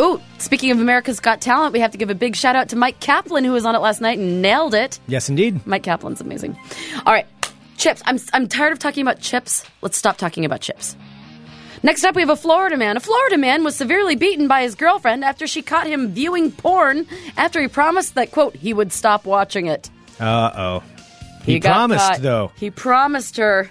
Oh, 0.00 0.20
speaking 0.38 0.70
of 0.70 0.80
America's 0.80 1.20
Got 1.20 1.40
Talent, 1.40 1.72
we 1.72 1.80
have 1.80 1.90
to 1.92 1.98
give 1.98 2.10
a 2.10 2.14
big 2.14 2.34
shout 2.34 2.56
out 2.56 2.70
to 2.70 2.76
Mike 2.76 2.98
Kaplan, 3.00 3.44
who 3.44 3.52
was 3.52 3.64
on 3.64 3.74
it 3.74 3.78
last 3.80 4.00
night 4.00 4.18
and 4.18 4.40
nailed 4.42 4.74
it. 4.74 4.98
Yes, 5.06 5.28
indeed. 5.28 5.64
Mike 5.66 5.82
Kaplan's 5.82 6.20
amazing. 6.20 6.56
All 7.04 7.12
right, 7.12 7.26
chips. 7.76 8.02
I'm 8.06 8.18
I'm 8.32 8.48
tired 8.48 8.72
of 8.72 8.78
talking 8.78 9.02
about 9.02 9.20
chips. 9.20 9.64
Let's 9.82 9.96
stop 9.96 10.16
talking 10.16 10.44
about 10.44 10.60
chips. 10.60 10.96
Next 11.84 12.04
up, 12.04 12.14
we 12.14 12.22
have 12.22 12.30
a 12.30 12.36
Florida 12.36 12.76
man. 12.76 12.96
A 12.96 13.00
Florida 13.00 13.36
man 13.36 13.64
was 13.64 13.74
severely 13.74 14.14
beaten 14.14 14.46
by 14.48 14.62
his 14.62 14.74
girlfriend 14.76 15.24
after 15.24 15.46
she 15.46 15.62
caught 15.62 15.86
him 15.86 16.12
viewing 16.12 16.52
porn 16.52 17.06
after 17.36 17.60
he 17.60 17.68
promised 17.68 18.14
that 18.14 18.30
quote 18.30 18.54
he 18.54 18.72
would 18.72 18.92
stop 18.92 19.24
watching 19.26 19.66
it. 19.66 19.90
Uh 20.20 20.50
oh. 20.54 20.82
He, 21.44 21.58
got 21.58 21.72
promised 21.74 22.22
though. 22.22 22.52
He 22.56 22.70
promised 22.70 23.36
her. 23.36 23.68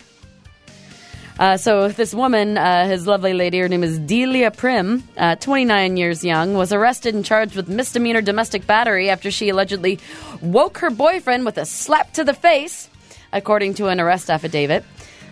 Uh, 1.40 1.58
so 1.58 1.88
this 1.88 2.14
woman, 2.14 2.58
uh, 2.58 2.88
his 2.88 3.08
lovely 3.08 3.34
lady, 3.34 3.60
her 3.60 3.68
name 3.68 3.84
is 3.84 3.98
Delia 4.00 4.52
Prim, 4.52 5.04
uh, 5.18 5.36
29 5.38 5.98
years 5.98 6.24
young, 6.24 6.54
was 6.54 6.72
arrested 6.72 7.16
and 7.16 7.26
charged 7.26 7.56
with 7.56 7.68
misdemeanor 7.68 8.22
domestic 8.22 8.68
battery 8.68 9.10
after 9.10 9.32
she 9.32 9.50
allegedly 9.50 10.00
woke 10.42 10.78
her 10.80 10.90
boyfriend 10.90 11.46
with 11.46 11.58
a 11.58 11.66
slap 11.66 12.14
to 12.14 12.24
the 12.24 12.34
face, 12.34 12.90
according 13.34 13.74
to 13.76 13.88
an 13.88 14.00
arrest 14.00 14.30
affidavit. 14.30 14.84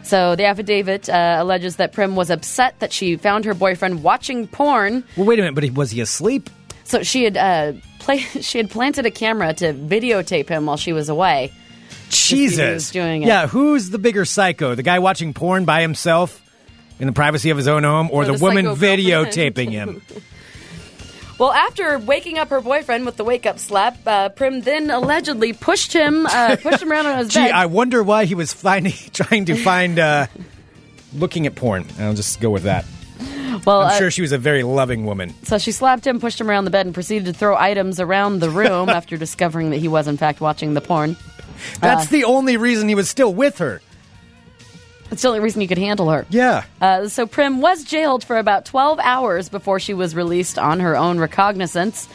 So 0.03 0.35
the 0.35 0.45
affidavit 0.45 1.09
uh, 1.09 1.38
alleges 1.39 1.75
that 1.75 1.91
Prim 1.93 2.15
was 2.15 2.29
upset 2.31 2.79
that 2.79 2.91
she 2.91 3.15
found 3.17 3.45
her 3.45 3.53
boyfriend 3.53 4.01
watching 4.01 4.47
porn. 4.47 5.03
Well, 5.15 5.27
wait 5.27 5.38
a 5.39 5.43
minute, 5.43 5.55
but 5.55 5.63
he, 5.63 5.69
was 5.69 5.91
he 5.91 6.01
asleep? 6.01 6.49
So 6.85 7.03
she 7.03 7.23
had 7.25 7.38
uh, 7.38 7.73
play- 7.99 8.17
she 8.41 8.57
had 8.57 8.71
planted 8.71 9.05
a 9.05 9.12
camera 9.12 9.53
to 9.55 9.73
videotape 9.73 10.49
him 10.49 10.65
while 10.65 10.77
she 10.77 10.93
was 10.93 11.09
away. 11.09 11.51
Jesus. 12.10 12.91
doing 12.91 13.24
it. 13.24 13.28
Yeah, 13.28 13.48
who's 13.48 13.89
the 13.89 14.00
bigger 14.00 14.26
psycho? 14.26 14.76
The 14.76 14.84
guy 14.84 15.00
watching 15.00 15.34
porn 15.34 15.65
by 15.65 15.82
himself 15.82 16.41
in 17.00 17.08
the 17.08 17.13
privacy 17.13 17.50
of 17.50 17.58
his 17.58 17.67
own 17.67 17.84
home 17.84 18.10
or, 18.12 18.24
Or 18.24 18.26
the, 18.26 18.34
the 18.34 18.43
woman 18.43 18.65
videotaping 18.65 19.72
him? 19.72 20.02
Well, 21.39 21.54
after 21.54 21.98
waking 21.98 22.38
up 22.38 22.50
her 22.50 22.60
boyfriend 22.60 23.06
with 23.06 23.15
the 23.15 23.24
wake 23.24 23.45
up 23.45 23.60
slap, 23.60 23.98
uh, 24.06 24.28
Prim 24.28 24.60
then 24.60 24.91
allegedly 24.91 25.54
pushed 25.54 25.93
him 25.93 26.26
uh, 26.26 26.58
pushed 26.62 26.82
him 26.82 26.91
around 26.91 27.06
on 27.06 27.17
his 27.19 27.30
Gee, 27.30 27.39
bed. 27.39 27.52
I 27.52 27.65
wonder 27.67 28.04
why 28.04 28.26
he 28.26 28.36
was 28.36 28.52
finding 28.52 28.91
trying 29.13 29.45
to 29.45 29.56
find 29.56 29.98
uh 30.00 30.28
looking 31.13 31.48
at 31.48 31.56
porn. 31.56 31.86
I'll 31.98 32.13
just 32.13 32.41
go 32.41 32.50
with 32.50 32.63
that. 32.63 32.84
Well, 33.65 33.82
I'm 33.82 33.88
uh, 33.88 33.98
sure 33.98 34.12
she 34.12 34.22
was 34.22 34.32
a 34.32 34.38
very 34.38 34.63
loving 34.63 35.06
woman. 35.06 35.34
so 35.43 35.58
she 35.58 35.72
slapped 35.72 36.06
him, 36.06 36.19
pushed 36.19 36.39
him 36.39 36.50
around 36.50 36.65
the 36.65 36.72
bed, 36.72 36.86
and 36.86 36.93
proceeded 36.93 37.26
to 37.26 37.34
throw 37.34 37.56
items 37.56 38.00
around 38.00 38.39
the 38.39 38.50
room 38.50 38.89
after 38.89 39.17
discovering 39.17 39.72
that 39.72 39.78
he 39.78 39.88
was 39.88 40.08
in 40.08 40.17
fact 40.17 40.41
watching 40.41 40.74
the 40.74 40.82
porn. 40.82 41.15
That's 41.82 42.08
the 42.08 42.24
only 42.24 42.58
reason 42.58 42.88
he 42.88 42.95
was 42.95 43.10
still 43.10 43.34
with 43.34 43.58
her. 43.58 43.82
That's 45.10 45.24
the 45.24 45.28
only 45.28 45.39
reason 45.39 45.62
you 45.62 45.67
could 45.67 45.80
handle 45.80 46.10
her. 46.10 46.26
Yeah. 46.30 46.65
Uh, 46.80 47.08
so 47.08 47.26
Prim 47.26 47.62
was 47.62 47.84
jailed 47.84 48.24
for 48.24 48.38
about 48.38 48.65
12 48.65 49.00
hours 49.00 49.50
before 49.50 49.80
she 49.80 49.93
was 49.93 50.15
released 50.15 50.60
on 50.60 50.80
her 50.82 50.95
own 50.95 51.17
recognizance. 51.17 52.08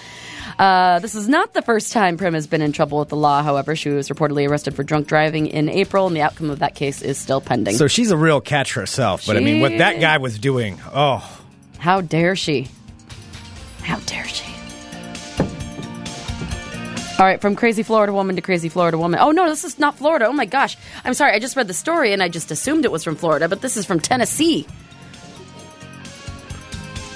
Uh, 0.58 1.00
this 1.00 1.16
is 1.16 1.28
not 1.28 1.52
the 1.52 1.62
first 1.62 1.92
time 1.92 2.16
Prim 2.16 2.34
has 2.34 2.46
been 2.46 2.62
in 2.62 2.70
trouble 2.70 3.00
with 3.00 3.08
the 3.08 3.16
law. 3.16 3.42
However, 3.42 3.74
she 3.74 3.88
was 3.88 4.08
reportedly 4.08 4.48
arrested 4.48 4.76
for 4.76 4.84
drunk 4.84 5.08
driving 5.08 5.48
in 5.48 5.68
April, 5.68 6.06
and 6.06 6.14
the 6.14 6.22
outcome 6.22 6.50
of 6.50 6.60
that 6.60 6.76
case 6.76 7.02
is 7.02 7.18
still 7.18 7.40
pending. 7.40 7.76
So 7.76 7.88
she's 7.88 8.12
a 8.12 8.16
real 8.16 8.40
catch 8.40 8.74
herself. 8.74 9.26
But 9.26 9.36
I 9.36 9.40
mean, 9.40 9.60
what 9.60 9.78
that 9.78 10.00
guy 10.00 10.18
was 10.18 10.38
doing, 10.38 10.78
oh, 10.92 11.33
How 11.84 12.00
dare 12.00 12.34
she? 12.34 12.68
How 13.82 13.98
dare 14.06 14.26
she? 14.26 14.50
All 17.18 17.26
right, 17.26 17.38
from 17.42 17.56
crazy 17.56 17.82
Florida 17.82 18.10
woman 18.10 18.36
to 18.36 18.40
crazy 18.40 18.70
Florida 18.70 18.96
woman. 18.96 19.20
Oh 19.20 19.32
no, 19.32 19.50
this 19.50 19.64
is 19.64 19.78
not 19.78 19.98
Florida. 19.98 20.24
Oh 20.24 20.32
my 20.32 20.46
gosh. 20.46 20.78
I'm 21.04 21.12
sorry. 21.12 21.34
I 21.34 21.38
just 21.38 21.56
read 21.56 21.68
the 21.68 21.74
story 21.74 22.14
and 22.14 22.22
I 22.22 22.30
just 22.30 22.50
assumed 22.50 22.86
it 22.86 22.90
was 22.90 23.04
from 23.04 23.16
Florida, 23.16 23.50
but 23.50 23.60
this 23.60 23.76
is 23.76 23.84
from 23.84 24.00
Tennessee. 24.00 24.66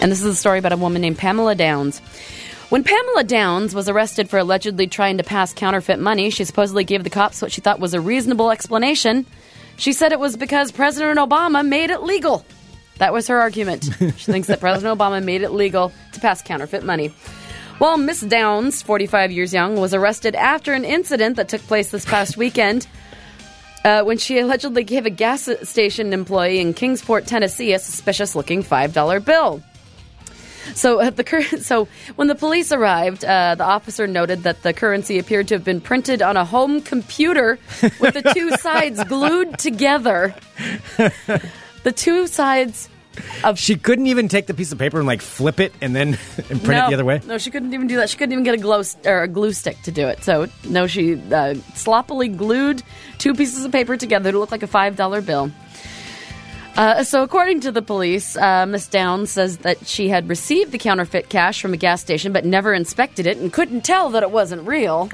And 0.03 0.13
this 0.13 0.21
is 0.21 0.27
a 0.27 0.35
story 0.35 0.59
about 0.59 0.73
a 0.73 0.77
woman 0.77 1.01
named 1.01 1.17
Pamela 1.17 1.55
Downs. 1.55 2.01
When 2.69 2.85
Pamela 2.85 3.25
Downs 3.25 3.75
was 3.75 3.89
arrested 3.89 4.29
for 4.29 4.39
allegedly 4.39 4.87
trying 4.87 5.17
to 5.17 5.25
pass 5.25 5.55
counterfeit 5.55 5.99
money, 5.99 6.29
she 6.29 6.45
supposedly 6.45 6.85
gave 6.85 7.05
the 7.05 7.09
cops 7.09 7.41
what 7.41 7.53
she 7.53 7.63
thought 7.63 7.81
was 7.81 7.95
a 7.95 8.03
reasonable 8.03 8.51
explanation. 8.51 9.25
She 9.79 9.95
said 9.95 10.13
it 10.13 10.21
was 10.21 10.37
because 10.37 10.73
President 10.73 11.19
Obama 11.19 11.67
made 11.67 11.89
it 11.89 12.03
legal. 12.03 12.45
That 12.99 13.13
was 13.13 13.29
her 13.29 13.41
argument. 13.41 13.85
she 13.85 14.33
thinks 14.33 14.49
that 14.49 14.61
President 14.61 14.99
Obama 14.99 15.23
made 15.23 15.43
it 15.43 15.51
legal 15.51 15.93
to 16.13 16.21
pass 16.21 16.43
counterfeit 16.43 16.85
money. 16.85 17.13
Well, 17.79 17.97
Miss 17.97 18.21
Downs, 18.21 18.83
45 18.83 19.31
years 19.31 19.55
young, 19.55 19.77
was 19.81 19.95
arrested 19.95 20.35
after 20.35 20.73
an 20.73 20.85
incident 20.85 21.37
that 21.37 21.49
took 21.49 21.61
place 21.63 21.93
this 21.93 22.05
past 22.05 22.37
weekend 22.37 22.89
uh, 23.85 24.03
when 24.03 24.19
she 24.19 24.41
allegedly 24.41 24.83
gave 24.83 25.07
a 25.07 25.11
gas 25.11 25.49
station 25.63 26.13
employee 26.13 26.59
in 26.59 26.75
Kingsport, 26.75 27.27
Tennessee, 27.27 27.73
a 27.73 27.79
suspicious 27.79 28.35
looking 28.35 28.65
$5 28.65 29.25
bill. 29.25 29.63
So, 30.75 31.01
at 31.01 31.17
the 31.17 31.25
cur- 31.25 31.43
so 31.61 31.89
when 32.17 32.29
the 32.29 32.35
police 32.35 32.73
arrived, 32.73 33.25
uh, 33.25 33.55
the 33.55 33.65
officer 33.65 34.07
noted 34.07 34.43
that 34.43 34.63
the 34.63 34.73
currency 34.73 35.19
appeared 35.19 35.49
to 35.49 35.55
have 35.55 35.65
been 35.65 35.81
printed 35.81 36.21
on 36.21 36.37
a 36.37 36.45
home 36.45 36.81
computer 36.81 37.59
with 38.01 38.15
the 38.15 38.33
two 38.35 38.51
sides 38.59 39.03
glued 39.05 39.59
together. 39.59 40.35
The 41.89 41.93
two 41.93 42.27
sides 42.27 42.91
of 43.43 43.59
she 43.59 43.75
couldn't 43.77 44.09
even 44.09 44.29
take 44.29 44.47
the 44.47 44.53
piece 44.53 44.73
of 44.73 44.79
paper 44.79 44.99
and 44.99 45.07
like 45.07 45.23
flip 45.23 45.59
it 45.59 45.73
and 45.81 45.97
then 45.97 46.09
and 46.51 46.63
print 46.63 46.85
it 46.85 46.89
the 46.89 46.95
other 46.95 47.05
way. 47.05 47.19
No, 47.27 47.39
she 47.39 47.51
couldn't 47.51 47.73
even 47.73 47.87
do 47.87 47.97
that. 47.97 48.11
She 48.11 48.19
couldn't 48.19 48.33
even 48.33 48.45
get 48.45 48.55
a 48.55 48.59
glow 48.59 48.83
st- 48.83 49.07
or 49.07 49.23
a 49.23 49.29
glue 49.29 49.55
stick 49.55 49.81
to 49.85 49.91
do 49.91 50.07
it. 50.07 50.23
So 50.23 50.49
no, 50.69 50.87
she 50.87 51.19
uh, 51.33 51.55
sloppily 51.75 52.29
glued 52.29 52.83
two 53.17 53.33
pieces 53.33 53.65
of 53.65 53.73
paper 53.73 53.97
together 53.97 54.33
to 54.33 54.39
look 54.39 54.51
like 54.51 54.63
a 54.63 54.67
five 54.67 54.97
dollar 54.97 55.23
bill. 55.23 55.51
Uh, 56.77 57.03
so, 57.03 57.25
according 57.25 57.59
to 57.59 57.73
the 57.73 57.83
police, 57.83 58.37
uh, 58.37 58.65
Miss 58.67 58.87
Downs 58.87 59.31
says 59.31 59.59
that 59.59 59.85
she 59.85 60.11
had 60.11 60.29
received 60.29 60.71
the 60.71 60.79
counterfeit 60.79 61.29
cash 61.29 61.61
from 61.61 61.73
a 61.73 61.77
gas 61.79 62.03
station 62.03 62.33
but 62.33 62.45
never 62.45 62.73
inspected 62.75 63.27
it 63.27 63.39
and 63.39 63.51
couldn't 63.53 63.81
tell 63.81 64.11
that 64.11 64.23
it 64.23 64.31
wasn't 64.31 64.65
real. 64.65 65.09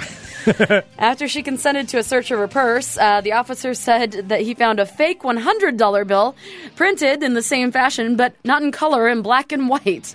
After 0.99 1.29
she 1.29 1.43
consented 1.43 1.89
to 1.91 1.99
a 1.99 2.03
search 2.03 2.31
of 2.31 2.39
her 2.39 2.49
purse, 2.49 2.97
uh, 2.99 3.21
the 3.21 3.33
officer 3.33 3.75
said 3.75 4.13
that 4.29 4.41
he 4.43 4.55
found 4.55 4.81
a 4.81 4.87
fake 4.87 5.23
$100 5.23 6.07
bill 6.07 6.35
printed 6.77 7.23
in 7.23 7.35
the 7.35 7.43
same 7.43 7.73
fashion 7.73 8.17
but 8.17 8.35
not 8.45 8.63
in 8.63 8.73
color 8.73 9.09
in 9.09 9.23
black 9.23 9.53
and 9.53 9.69
white. 9.69 10.15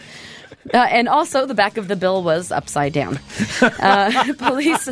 Uh, 0.73 0.77
and 0.77 1.07
also, 1.07 1.45
the 1.45 1.53
back 1.55 1.77
of 1.77 1.87
the 1.87 1.95
bill 1.95 2.21
was 2.21 2.51
upside 2.51 2.93
down. 2.93 3.19
Uh, 3.61 4.33
police, 4.37 4.87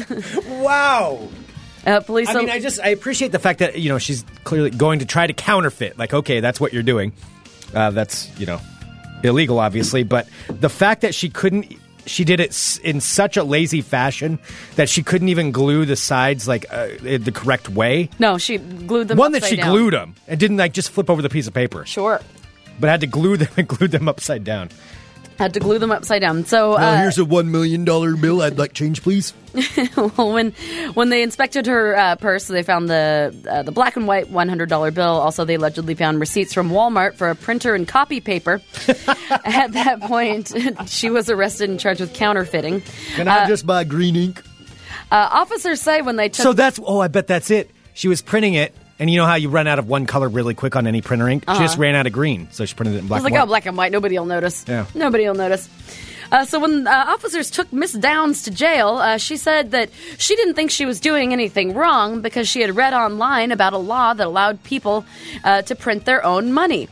Wow. 0.47 1.28
uh, 1.86 2.00
police. 2.02 2.30
I 2.30 2.34
mean, 2.36 2.50
I 2.50 2.60
just 2.60 2.80
I 2.82 2.89
appreciate 2.89 3.32
the 3.32 3.39
fact 3.39 3.60
that 3.60 3.78
you 3.80 3.89
know 3.89 3.97
she's 3.97 4.23
clearly 4.43 4.69
going 4.71 5.00
to 5.00 5.06
try 5.06 5.28
to 5.28 5.34
counterfeit. 5.34 5.97
Like, 5.97 6.13
okay, 6.13 6.39
that's 6.39 6.60
what 6.60 6.73
you're 6.73 6.84
doing. 6.84 7.13
Uh, 7.73 7.91
that's 7.91 8.30
you 8.39 8.45
know 8.45 8.60
illegal, 9.23 9.60
obviously, 9.60 10.04
but 10.04 10.28
the 10.50 10.69
fact 10.69 11.02
that 11.02 11.13
she 11.15 11.30
couldn't. 11.30 11.73
She 12.08 12.24
did 12.24 12.39
it 12.39 12.80
in 12.84 13.02
such 13.02 13.38
a 13.38 13.43
lazy 13.43 13.82
fashion 13.82 14.39
that 14.76 14.89
she 14.89 15.04
couldn't 15.04 15.30
even 15.30 15.52
glue 15.52 15.86
the 15.86 15.96
sides 15.96 16.48
like 16.48 16.65
uh, 16.72 16.88
the 17.02 17.32
correct 17.34 17.70
way. 17.70 18.10
no, 18.20 18.38
she 18.38 18.58
glued 18.58 19.08
them. 19.10 19.17
One 19.17 19.32
that 19.34 19.43
she 19.43 19.56
down. 19.58 19.70
glued 19.70 19.93
them 19.93 20.15
and 20.28 20.39
didn't 20.39 20.58
like 20.58 20.74
just 20.74 20.89
flip 20.89 21.10
over 21.10 21.22
the 21.22 21.30
piece 21.30 21.48
of 21.48 21.54
paper, 21.54 21.86
Sure, 21.86 22.20
but 22.80 22.89
had 22.89 23.02
to 23.02 23.08
glue 23.08 23.38
them 23.43 23.50
and 23.58 23.67
glued 23.67 23.91
them 23.91 24.08
upside 24.08 24.43
down. 24.43 24.70
Had 25.38 25.54
to 25.54 25.60
glue 25.60 25.80
them 25.80 25.91
upside 25.91 26.21
down. 26.21 26.45
So 26.45 26.73
uh, 26.73 26.97
here's 26.97 27.17
a 27.17 27.26
one 27.26 27.52
million 27.52 27.86
dollar 27.86 28.15
bill. 28.15 28.41
I'd 28.41 28.58
like 28.58 28.73
change, 28.73 29.02
please. 29.04 29.32
when 30.17 30.52
when 30.93 31.10
they 31.10 31.23
inspected 31.23 31.65
her 31.67 31.95
uh, 31.95 32.15
purse, 32.15 32.47
they 32.47 32.63
found 32.63 32.89
the 32.89 33.36
uh, 33.50 33.63
the 33.63 33.71
black 33.71 33.95
and 33.95 34.08
white 34.08 34.30
one 34.30 34.50
hundred 34.50 34.69
dollar 34.69 34.91
bill. 34.91 35.06
Also, 35.06 35.45
they 35.45 35.56
allegedly 35.56 35.95
found 35.95 36.19
receipts 36.19 36.54
from 36.54 36.69
Walmart 36.69 37.15
for 37.15 37.30
a 37.30 37.36
printer 37.36 37.76
and 37.76 37.88
copy 37.88 38.19
paper. 38.19 38.62
At 39.30 39.73
that 39.73 40.02
point, 40.02 40.54
she 40.88 41.10
was 41.10 41.30
arrested 41.30 41.69
and 41.69 41.80
charged 41.80 42.02
with 42.02 42.13
counterfeiting. 42.13 42.82
Can 43.15 43.28
I 43.28 43.47
just 43.47 43.65
buy 43.65 43.84
green 43.84 44.15
ink? 44.15 44.43
Uh, 45.12 45.30
officers 45.32 45.82
say 45.82 46.02
when 46.02 46.17
they 46.17 46.30
took 46.30 46.43
So 46.43 46.54
that's 46.54 46.80
oh, 46.84 47.00
I 47.00 47.08
bet 47.08 47.28
that's 47.28 47.52
it. 47.52 47.71
She 47.93 48.08
was 48.08 48.21
printing 48.21 48.54
it, 48.54 48.76
and 48.99 49.10
you 49.10 49.17
know 49.17 49.25
how 49.25 49.36
you 49.36 49.49
run 49.49 49.67
out 49.67 49.79
of 49.79 49.88
one 49.88 50.05
color 50.05 50.27
really 50.27 50.53
quick 50.53 50.75
on 50.75 50.88
any 50.88 51.01
printer 51.01 51.27
ink. 51.27 51.43
She 51.47 51.60
just 51.60 51.77
ran 51.77 51.95
out 51.95 52.07
of 52.07 52.13
green, 52.13 52.47
so 52.51 52.65
she 52.65 52.75
printed 52.75 52.95
it 52.95 52.99
in 52.99 53.07
black. 53.07 53.23
was 53.23 53.31
like, 53.31 53.41
oh, 53.41 53.45
black 53.45 53.65
and 53.65 53.77
white. 53.77 53.91
Nobody 53.91 54.17
will 54.17 54.25
notice. 54.25 54.65
Yeah. 54.67 54.86
Nobody 54.95 55.25
will 55.25 55.36
notice. 55.36 55.69
Uh, 56.31 56.43
so 56.43 56.60
when 56.60 56.88
uh, 56.88 57.05
officers 57.07 57.49
took 57.49 57.71
Miss 57.71 57.93
Downs 57.93 58.43
to 58.43 58.51
jail, 58.51 58.97
uh, 58.97 59.17
she 59.17 59.38
said 59.38 59.71
that 59.71 59.89
she 60.17 60.36
didn't 60.36 60.55
think 60.55 60.71
she 60.71 60.86
was 60.86 60.99
doing 60.99 61.31
anything 61.31 61.73
wrong 61.73 62.21
because 62.21 62.49
she 62.49 62.62
had 62.62 62.75
read 62.75 62.93
online 62.93 63.51
about 63.51 63.73
a 63.73 63.77
law 63.77 64.13
that 64.13 64.27
allowed 64.27 64.62
people 64.63 65.05
uh, 65.43 65.62
to 65.62 65.75
print 65.75 66.05
their 66.05 66.25
own 66.25 66.51
money. 66.51 66.89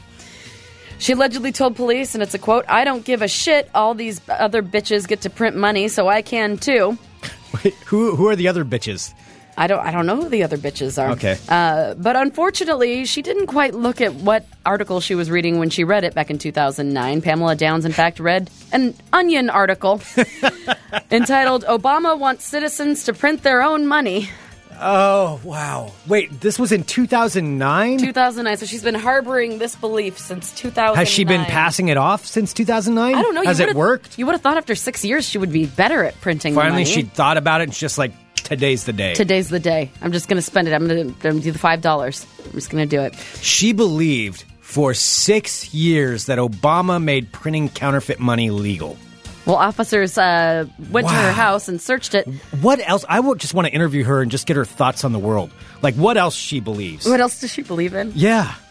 She 1.00 1.12
allegedly 1.12 1.52
told 1.52 1.76
police, 1.76 2.14
and 2.14 2.24
it's 2.24 2.34
a 2.34 2.40
quote, 2.40 2.64
I 2.70 2.86
don't 2.86 3.04
give 3.04 3.22
a 3.22 3.28
shit. 3.28 3.70
All 3.76 3.94
these 3.94 4.22
other 4.30 4.64
bitches 4.64 5.06
get 5.08 5.22
to 5.22 5.30
print 5.30 5.58
money, 5.58 5.90
so 5.90 6.08
I 6.08 6.22
can 6.22 6.58
too. 6.58 6.98
who 7.86 8.16
who 8.16 8.28
are 8.30 8.36
the 8.36 8.48
other 8.48 8.64
bitches? 8.64 9.14
I 9.58 9.68
don't 9.68 9.80
I 9.80 9.92
don't 9.92 10.06
know 10.06 10.18
who 10.18 10.28
the 10.30 10.44
other 10.44 10.58
bitches 10.58 11.02
are. 11.02 11.12
Okay. 11.12 11.38
Uh, 11.48 11.94
but 11.94 12.16
unfortunately, 12.16 13.06
she 13.06 13.22
didn't 13.22 13.48
quite 13.48 13.74
look 13.74 14.02
at 14.02 14.14
what 14.14 14.46
article 14.66 15.00
she 15.00 15.16
was 15.16 15.32
reading 15.32 15.60
when 15.60 15.70
she 15.70 15.84
read 15.84 16.04
it 16.04 16.14
back 16.14 16.30
in 16.30 16.38
2009. 16.38 17.22
Pamela 17.22 17.56
Downs, 17.56 17.86
in 17.86 17.92
fact, 17.94 18.20
read 18.20 18.50
an 18.74 18.94
Onion 19.14 19.50
article 19.50 20.02
entitled 21.12 21.64
"Obama 21.66 22.18
Wants 22.18 22.46
Citizens 22.46 23.04
to 23.06 23.14
Print 23.14 23.44
Their 23.44 23.62
Own 23.62 23.88
Money." 23.88 24.30
Oh 24.78 25.40
wow! 25.46 25.94
Wait, 26.06 26.42
this 26.42 26.60
was 26.60 26.74
in 26.74 26.84
two 26.84 27.08
thousand 27.08 27.58
nine. 27.58 27.98
2009. 27.98 28.58
So 28.58 28.66
she's 28.66 28.84
been 28.84 28.94
harboring 28.96 29.58
this 29.58 29.74
belief 29.78 30.20
since 30.20 30.52
2009. 30.52 30.98
Has 30.98 31.08
she 31.08 31.24
been 31.24 31.46
passing 31.46 31.88
it 31.88 31.96
off 31.96 32.26
since 32.26 32.54
two 32.54 32.66
thousand 32.66 32.96
nine? 32.96 33.16
I 33.16 33.22
don't 33.22 33.36
know. 33.36 33.44
Has 33.44 33.62
it 33.62 33.74
worked? 33.74 34.20
You 34.20 34.26
would 34.26 34.34
have 34.34 34.42
thought 34.42 34.58
after 34.58 34.76
six 34.76 35.06
years 35.06 35.24
she 35.30 35.38
would 35.38 35.52
be 35.54 35.66
better 35.66 36.04
at 36.04 36.20
printing. 36.20 36.56
Finally, 36.56 36.84
she 36.84 37.04
thought 37.04 37.38
about 37.38 37.62
it. 37.62 37.66
and 37.66 37.74
she's 37.74 37.80
just 37.80 37.98
like, 37.98 38.12
today's 38.36 38.86
the 38.86 38.94
day. 38.94 39.14
Today's 39.14 39.50
the 39.50 39.60
day. 39.60 39.92
I'm 40.02 40.12
just 40.12 40.28
going 40.28 40.38
to 40.38 40.42
spend 40.42 40.68
it. 40.68 40.74
I'm 40.74 40.88
going 40.88 41.14
to 41.14 41.40
do 41.40 41.52
the 41.52 41.60
five 41.60 41.82
dollars. 41.82 42.26
I'm 42.46 42.52
just 42.52 42.70
going 42.70 42.88
to 42.88 42.96
do 42.96 43.02
it. 43.02 43.16
She 43.42 43.74
believed 43.74 44.46
for 44.62 44.94
six 44.94 45.74
years 45.74 46.26
that 46.26 46.38
Obama 46.38 47.02
made 47.02 47.32
printing 47.32 47.70
counterfeit 47.70 48.20
money 48.20 48.50
legal. 48.50 48.98
Well, 49.46 49.58
officers 49.58 50.18
uh, 50.18 50.66
went 50.90 51.08
to 51.08 51.14
her 51.14 51.32
house 51.32 51.68
and 51.68 51.80
searched 51.80 52.16
it. 52.16 52.28
What 52.62 52.80
else? 52.84 53.06
I 53.08 53.20
would 53.20 53.40
just 53.40 53.54
want 53.54 53.68
to 53.68 53.74
interview 53.74 54.04
her 54.04 54.24
and 54.24 54.32
just 54.32 54.48
get 54.48 54.58
her 54.58 54.66
thoughts 54.66 55.04
on 55.04 55.12
the 55.12 55.20
world. 55.20 55.52
Like, 55.84 55.94
what 55.94 56.18
else 56.18 56.34
she 56.34 56.60
believes? 56.60 57.08
What 57.08 57.22
else 57.22 57.42
does 57.42 57.54
she 57.54 57.62
believe 57.62 57.94
in? 57.94 58.12
Yeah. 58.16 58.54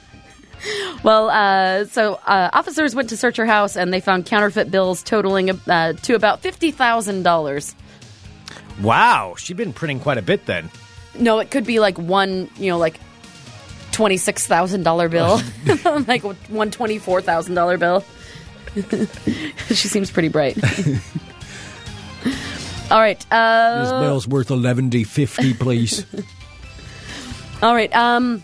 Well, 1.02 1.28
uh, 1.28 1.84
so 1.86 2.14
uh, 2.24 2.48
officers 2.54 2.94
went 2.94 3.10
to 3.10 3.18
search 3.18 3.36
her 3.36 3.44
house 3.44 3.76
and 3.76 3.92
they 3.92 4.00
found 4.00 4.24
counterfeit 4.24 4.70
bills 4.70 5.02
totaling 5.02 5.50
uh, 5.50 5.92
to 5.92 6.14
about 6.14 6.40
fifty 6.40 6.70
thousand 6.70 7.22
dollars. 7.24 7.74
Wow. 8.80 9.34
She'd 9.36 9.56
been 9.56 9.72
printing 9.72 10.00
quite 10.00 10.18
a 10.18 10.22
bit 10.22 10.46
then. 10.46 10.70
No, 11.18 11.38
it 11.38 11.50
could 11.50 11.64
be 11.64 11.78
like 11.80 11.98
one, 11.98 12.50
you 12.56 12.70
know, 12.70 12.78
like 12.78 12.98
twenty 13.92 14.16
six 14.16 14.46
thousand 14.46 14.82
dollar 14.82 15.08
bill, 15.08 15.40
like 16.08 16.22
one 16.22 16.70
twenty 16.70 16.98
four 16.98 17.20
thousand 17.22 17.54
dollar 17.54 17.78
bill. 17.78 18.04
she 19.68 19.88
seems 19.88 20.10
pretty 20.10 20.28
bright. 20.28 20.58
All 22.90 23.00
right. 23.00 23.24
Uh, 23.30 23.82
this 23.82 23.92
bill's 23.92 24.26
worth 24.28 24.50
eleven 24.50 24.88
d 24.88 25.04
fifty, 25.04 25.54
please. 25.54 26.04
All 27.62 27.74
right. 27.74 27.94
Um, 27.94 28.42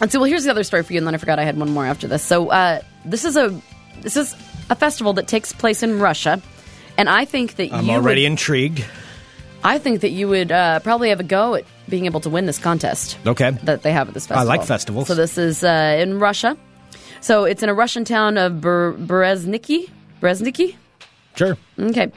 and 0.00 0.10
so, 0.10 0.18
well, 0.18 0.28
here's 0.28 0.44
the 0.44 0.50
other 0.50 0.64
story 0.64 0.82
for 0.82 0.92
you, 0.92 0.98
and 0.98 1.06
then 1.06 1.14
I 1.14 1.18
forgot 1.18 1.38
I 1.38 1.44
had 1.44 1.56
one 1.56 1.70
more 1.70 1.86
after 1.86 2.08
this. 2.08 2.24
So, 2.24 2.48
uh, 2.48 2.80
this 3.04 3.24
is 3.24 3.36
a 3.36 3.58
this 4.00 4.16
is 4.16 4.34
a 4.70 4.74
festival 4.74 5.12
that 5.14 5.28
takes 5.28 5.52
place 5.52 5.82
in 5.82 5.98
Russia, 6.00 6.42
and 6.98 7.08
I 7.08 7.24
think 7.24 7.56
that 7.56 7.72
I'm 7.72 7.86
you 7.86 7.92
already 7.92 8.22
would, 8.22 8.32
intrigued. 8.32 8.84
I 9.62 9.78
think 9.78 10.00
that 10.00 10.10
you 10.10 10.28
would 10.28 10.50
uh, 10.52 10.80
probably 10.80 11.10
have 11.10 11.20
a 11.20 11.24
go 11.24 11.54
at 11.54 11.64
being 11.88 12.06
able 12.06 12.20
to 12.20 12.30
win 12.30 12.46
this 12.46 12.58
contest. 12.58 13.18
Okay. 13.26 13.50
That 13.64 13.82
they 13.82 13.92
have 13.92 14.08
at 14.08 14.14
this 14.14 14.26
festival. 14.26 14.50
I 14.50 14.56
like 14.56 14.66
festivals. 14.66 15.08
So 15.08 15.14
this 15.14 15.36
is 15.36 15.62
uh, 15.62 15.96
in 16.00 16.18
Russia. 16.18 16.56
So 17.20 17.44
it's 17.44 17.62
in 17.62 17.68
a 17.68 17.74
Russian 17.74 18.04
town 18.04 18.38
of 18.38 18.60
Ber- 18.60 18.94
Berezniki. 18.94 19.90
Berezniki. 20.22 20.76
Sure. 21.34 21.56
Okay. 21.78 22.10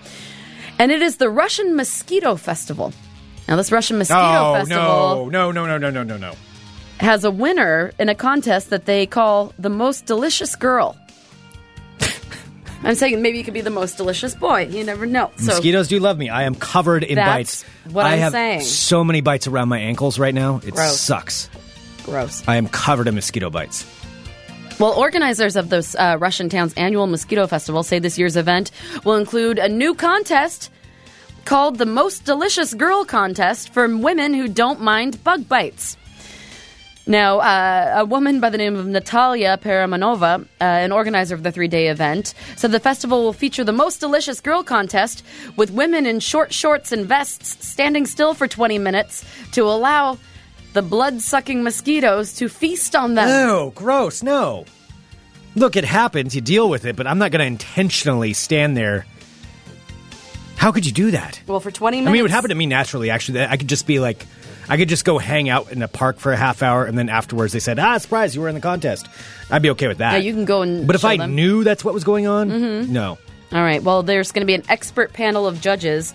And 0.79 0.91
it 0.91 1.01
is 1.01 1.17
the 1.17 1.29
Russian 1.29 1.75
Mosquito 1.75 2.35
Festival. 2.35 2.93
Now, 3.47 3.57
this 3.57 3.71
Russian 3.73 3.97
mosquito 3.97 4.21
Oh 4.21 4.53
festival 4.55 5.29
no, 5.29 5.51
no, 5.51 5.51
no, 5.51 5.65
no, 5.65 5.77
no, 5.77 5.89
no, 5.89 6.03
no, 6.03 6.17
no. 6.17 6.33
has 7.01 7.25
a 7.25 7.31
winner 7.31 7.91
in 7.99 8.07
a 8.07 8.15
contest 8.15 8.69
that 8.69 8.85
they 8.85 9.05
call 9.05 9.53
the 9.59 9.69
most 9.69 10.05
delicious 10.05 10.55
girl. 10.55 10.95
I'm 12.83 12.95
saying 12.95 13.21
maybe 13.21 13.37
you 13.37 13.43
could 13.43 13.53
be 13.53 13.61
the 13.61 13.69
most 13.69 13.95
delicious 13.97 14.35
boy. 14.35 14.67
You 14.69 14.83
never 14.83 15.05
know. 15.05 15.31
So 15.37 15.45
Mosquitoes 15.47 15.87
do 15.87 15.99
love 15.99 16.17
me. 16.17 16.29
I 16.29 16.43
am 16.43 16.53
covered 16.55 17.03
in 17.03 17.15
That's 17.15 17.63
bites. 17.63 17.93
what 17.93 18.05
I 18.05 18.13
I'm 18.13 18.19
have 18.19 18.31
saying. 18.33 18.61
so 18.61 19.03
many 19.03 19.21
bites 19.21 19.47
around 19.47 19.69
my 19.69 19.79
ankles 19.79 20.19
right 20.19 20.33
now. 20.33 20.57
It 20.65 20.73
Gross. 20.73 20.99
sucks. 20.99 21.49
gross. 22.03 22.43
I 22.47 22.57
am 22.57 22.67
covered 22.67 23.07
in 23.07 23.15
mosquito 23.15 23.49
bites. 23.49 23.85
Well, 24.79 24.91
organizers 24.93 25.55
of 25.55 25.69
this 25.69 25.95
uh, 25.95 26.17
Russian 26.19 26.49
town's 26.49 26.73
annual 26.73 27.07
mosquito 27.07 27.47
festival 27.47 27.83
say 27.83 27.99
this 27.99 28.17
year's 28.17 28.35
event 28.35 28.71
will 29.05 29.15
include 29.15 29.59
a 29.59 29.69
new 29.69 29.93
contest 29.93 30.69
called 31.45 31.77
the 31.77 31.85
Most 31.85 32.25
Delicious 32.25 32.73
Girl 32.73 33.05
Contest 33.05 33.71
for 33.73 33.87
women 33.97 34.33
who 34.33 34.47
don't 34.47 34.81
mind 34.81 35.23
bug 35.23 35.47
bites. 35.47 35.95
Now, 37.05 37.39
uh, 37.39 37.95
a 37.97 38.05
woman 38.05 38.39
by 38.39 38.49
the 38.49 38.57
name 38.57 38.77
of 38.77 38.87
Natalia 38.87 39.57
Paramanova, 39.61 40.41
uh, 40.43 40.45
an 40.63 40.93
organizer 40.93 41.35
of 41.35 41.43
the 41.43 41.51
three 41.51 41.67
day 41.67 41.89
event, 41.89 42.33
said 42.55 42.71
the 42.71 42.79
festival 42.79 43.23
will 43.23 43.33
feature 43.33 43.65
the 43.65 43.73
most 43.73 43.99
delicious 43.99 44.39
girl 44.39 44.63
contest 44.63 45.23
with 45.57 45.69
women 45.69 46.05
in 46.05 46.21
short 46.21 46.53
shorts 46.53 46.93
and 46.93 47.05
vests 47.05 47.67
standing 47.67 48.05
still 48.05 48.33
for 48.33 48.47
20 48.47 48.79
minutes 48.79 49.25
to 49.51 49.63
allow 49.63 50.17
the 50.71 50.81
blood 50.81 51.21
sucking 51.21 51.61
mosquitoes 51.61 52.33
to 52.35 52.47
feast 52.47 52.95
on 52.95 53.15
them. 53.15 53.27
No, 53.27 53.71
gross. 53.75 54.23
No. 54.23 54.65
Look, 55.55 55.75
it 55.75 55.85
happens. 55.85 56.33
You 56.33 56.41
deal 56.41 56.69
with 56.69 56.85
it, 56.85 56.95
but 56.95 57.05
I'm 57.05 57.19
not 57.19 57.31
going 57.31 57.41
to 57.41 57.45
intentionally 57.45 58.33
stand 58.33 58.75
there. 58.77 59.05
How 60.55 60.71
could 60.71 60.85
you 60.85 60.93
do 60.93 61.11
that? 61.11 61.41
Well, 61.47 61.59
for 61.59 61.69
20 61.69 61.97
minutes. 61.97 62.09
I 62.09 62.11
mean, 62.13 62.19
it 62.19 62.21
would 62.23 62.31
happen 62.31 62.49
to 62.49 62.55
me 62.55 62.65
naturally. 62.65 63.09
Actually, 63.09 63.41
I 63.41 63.57
could 63.57 63.67
just 63.67 63.85
be 63.85 63.99
like, 63.99 64.25
I 64.69 64.77
could 64.77 64.89
just 64.89 65.03
go 65.05 65.17
hang 65.17 65.49
out 65.49 65.71
in 65.71 65.81
a 65.81 65.87
park 65.87 66.17
for 66.17 66.31
a 66.31 66.37
half 66.37 66.61
hour, 66.63 66.85
and 66.85 66.97
then 66.97 67.09
afterwards 67.09 67.53
they 67.53 67.59
said, 67.59 67.79
"Ah, 67.79 67.97
surprise, 67.97 68.35
you 68.35 68.41
were 68.41 68.49
in 68.49 68.55
the 68.55 68.61
contest." 68.61 69.07
I'd 69.51 69.61
be 69.61 69.69
okay 69.71 69.87
with 69.87 69.97
that. 69.99 70.13
Yeah, 70.13 70.19
you 70.19 70.33
can 70.33 70.45
go 70.45 70.61
and 70.61 70.87
But 70.87 70.95
if 70.95 71.01
show 71.01 71.09
I 71.09 71.17
them. 71.17 71.29
Mm-hmm. 71.31 71.35
knew 71.35 71.63
that's 71.63 71.83
what 71.83 71.93
was 71.93 72.03
going 72.03 72.27
on, 72.27 72.91
no. 72.93 73.17
All 73.51 73.61
right. 73.61 73.83
Well, 73.83 74.01
there's 74.03 74.31
going 74.31 74.41
to 74.41 74.47
be 74.47 74.55
an 74.55 74.63
expert 74.69 75.13
panel 75.13 75.45
of 75.45 75.61
judges, 75.61 76.13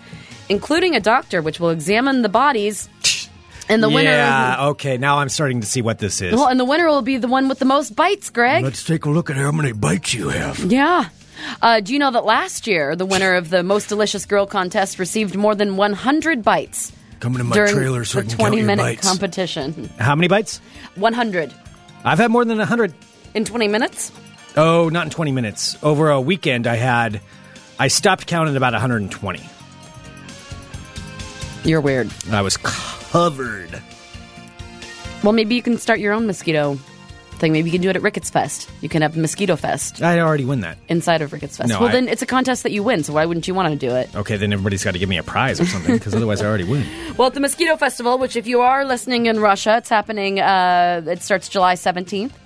including 0.49 0.95
a 0.95 0.99
doctor, 0.99 1.41
which 1.41 1.59
will 1.59 1.69
examine 1.69 2.21
the 2.21 2.29
bodies. 2.29 2.89
And 3.71 3.83
the 3.83 3.89
winner. 3.89 4.09
Yeah. 4.09 4.69
Okay. 4.69 4.97
Now 4.97 5.19
I'm 5.19 5.29
starting 5.29 5.61
to 5.61 5.67
see 5.67 5.83
what 5.83 5.99
this 5.99 6.21
is. 6.23 6.33
Well, 6.33 6.47
and 6.47 6.59
the 6.59 6.65
winner 6.65 6.87
will 6.87 7.03
be 7.03 7.17
the 7.17 7.27
one 7.27 7.47
with 7.47 7.59
the 7.59 7.65
most 7.65 7.95
bites, 7.95 8.31
Greg. 8.31 8.63
Let's 8.63 8.83
take 8.83 9.05
a 9.05 9.11
look 9.11 9.29
at 9.29 9.35
how 9.35 9.51
many 9.51 9.73
bites 9.73 10.11
you 10.15 10.29
have. 10.29 10.57
yeah. 10.59 11.09
Uh, 11.61 11.79
do 11.79 11.93
you 11.93 11.99
know 11.99 12.09
that 12.09 12.25
last 12.25 12.65
year 12.65 12.95
the 12.95 13.05
winner 13.05 13.35
of 13.35 13.51
the 13.51 13.61
most 13.61 13.87
delicious 13.87 14.25
girl 14.25 14.47
contest 14.47 14.97
received 14.97 15.35
more 15.37 15.53
than 15.53 15.77
100 15.77 16.43
bites 16.43 16.91
Come 17.19 17.33
into 17.33 17.43
my 17.43 17.55
during 17.55 17.73
trailer 17.73 18.05
so 18.05 18.19
the 18.21 18.25
I 18.25 18.29
can 18.29 18.37
20 18.37 18.43
count 18.43 18.57
your 18.57 18.65
minute 18.67 18.83
bites. 18.83 19.07
competition? 19.07 19.89
How 19.99 20.15
many 20.15 20.27
bites? 20.27 20.61
100 20.95 21.53
I've 22.05 22.17
had 22.17 22.31
more 22.31 22.45
than 22.45 22.59
hundred. 22.59 22.93
in 23.33 23.43
20 23.45 23.67
minutes. 23.67 24.11
Oh, 24.55 24.89
not 24.89 25.05
in 25.05 25.09
20 25.11 25.31
minutes. 25.31 25.77
Over 25.83 26.09
a 26.09 26.21
weekend, 26.21 26.65
I 26.65 26.75
had. 26.75 27.21
I 27.77 27.87
stopped 27.89 28.25
counting 28.25 28.53
at 28.53 28.57
about 28.57 28.73
120. 28.73 29.41
You're 31.65 31.81
weird. 31.81 32.09
I 32.31 32.41
was 32.41 32.57
covered. 32.57 33.81
Well, 35.23 35.33
maybe 35.33 35.55
you 35.55 35.61
can 35.61 35.77
start 35.77 35.99
your 35.99 36.13
own 36.13 36.25
mosquito 36.25 36.79
thing. 37.39 37.51
Maybe 37.53 37.69
you 37.69 37.71
can 37.71 37.81
do 37.81 37.89
it 37.89 37.95
at 37.95 38.01
Ricketts 38.01 38.29
Fest. 38.29 38.69
You 38.81 38.89
can 38.89 39.01
have 39.01 39.17
Mosquito 39.17 39.55
Fest 39.55 40.01
I 40.01 40.19
already 40.19 40.45
win 40.45 40.61
that. 40.61 40.77
inside 40.87 41.21
of 41.21 41.33
Ricketts 41.33 41.57
Fest. 41.57 41.69
No, 41.69 41.79
well, 41.79 41.89
I- 41.89 41.93
then 41.93 42.07
it's 42.07 42.21
a 42.21 42.25
contest 42.25 42.63
that 42.63 42.71
you 42.71 42.83
win. 42.83 43.03
So 43.03 43.13
why 43.13 43.25
wouldn't 43.25 43.47
you 43.47 43.53
want 43.53 43.69
to 43.69 43.75
do 43.87 43.95
it? 43.95 44.13
Okay, 44.15 44.37
then 44.37 44.53
everybody's 44.53 44.83
got 44.83 44.91
to 44.91 44.99
give 44.99 45.09
me 45.09 45.17
a 45.17 45.23
prize 45.23 45.59
or 45.59 45.65
something 45.65 45.95
because 45.95 46.13
otherwise 46.13 46.41
I 46.41 46.45
already 46.45 46.65
win. 46.65 46.85
Well, 47.17 47.27
at 47.27 47.33
the 47.33 47.41
Mosquito 47.41 47.75
Festival, 47.75 48.17
which 48.17 48.35
if 48.37 48.47
you 48.47 48.61
are 48.61 48.85
listening 48.85 49.25
in 49.25 49.39
Russia, 49.41 49.75
it's 49.77 49.89
happening. 49.89 50.39
Uh, 50.39 51.01
it 51.05 51.21
starts 51.21 51.49
July 51.49 51.75
seventeenth. 51.75 52.37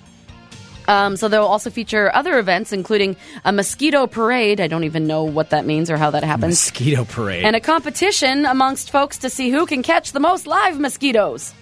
Um, 0.87 1.15
so 1.15 1.27
they'll 1.29 1.43
also 1.45 1.69
feature 1.69 2.13
other 2.13 2.37
events, 2.39 2.73
including 2.73 3.15
a 3.45 3.53
mosquito 3.53 4.05
parade. 4.07 4.59
I 4.59 4.67
don't 4.67 4.83
even 4.83 5.07
know 5.07 5.23
what 5.23 5.51
that 5.51 5.65
means 5.65 5.89
or 5.89 5.95
how 5.97 6.11
that 6.11 6.23
happens. 6.23 6.49
Mosquito 6.55 7.05
parade. 7.05 7.45
And 7.45 7.55
a 7.55 7.59
competition 7.61 8.45
amongst 8.45 8.91
folks 8.91 9.19
to 9.19 9.29
see 9.29 9.49
who 9.49 9.65
can 9.65 9.81
catch 9.83 10.11
the 10.11 10.19
most 10.19 10.45
live 10.47 10.79
mosquitoes. 10.79 11.53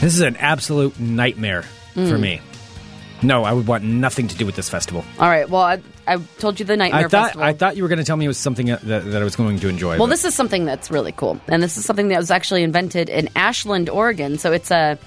This 0.00 0.14
is 0.14 0.20
an 0.20 0.36
absolute 0.36 0.98
nightmare 0.98 1.62
for 1.94 2.00
Mm. 2.00 2.20
me. 2.20 2.40
No, 3.22 3.44
I 3.44 3.52
would 3.52 3.66
want 3.66 3.84
nothing 3.84 4.28
to 4.28 4.36
do 4.36 4.46
with 4.46 4.56
this 4.56 4.70
festival. 4.70 5.04
All 5.18 5.28
right. 5.28 5.48
Well, 5.48 5.60
I, 5.60 5.80
I 6.06 6.16
told 6.38 6.58
you 6.58 6.64
the 6.64 6.74
Nightmare 6.76 7.04
I 7.04 7.08
thought 7.08 7.24
Festival. 7.26 7.42
I 7.46 7.52
thought 7.52 7.76
you 7.76 7.82
were 7.82 7.88
going 7.90 7.98
to 7.98 8.04
tell 8.04 8.16
me 8.16 8.24
it 8.24 8.28
was 8.28 8.38
something 8.38 8.66
that, 8.66 8.80
that 8.80 9.20
I 9.20 9.24
was 9.24 9.36
going 9.36 9.58
to 9.58 9.68
enjoy. 9.68 9.90
Well, 9.98 10.06
but- 10.06 10.06
this 10.10 10.24
is 10.24 10.34
something 10.34 10.64
that's 10.64 10.90
really 10.90 11.12
cool, 11.12 11.38
and 11.46 11.62
this 11.62 11.76
is 11.76 11.84
something 11.84 12.08
that 12.08 12.16
was 12.18 12.30
actually 12.30 12.62
invented 12.62 13.10
in 13.10 13.28
Ashland, 13.36 13.90
Oregon. 13.90 14.38
So 14.38 14.52
it's 14.52 14.70
a, 14.70 14.98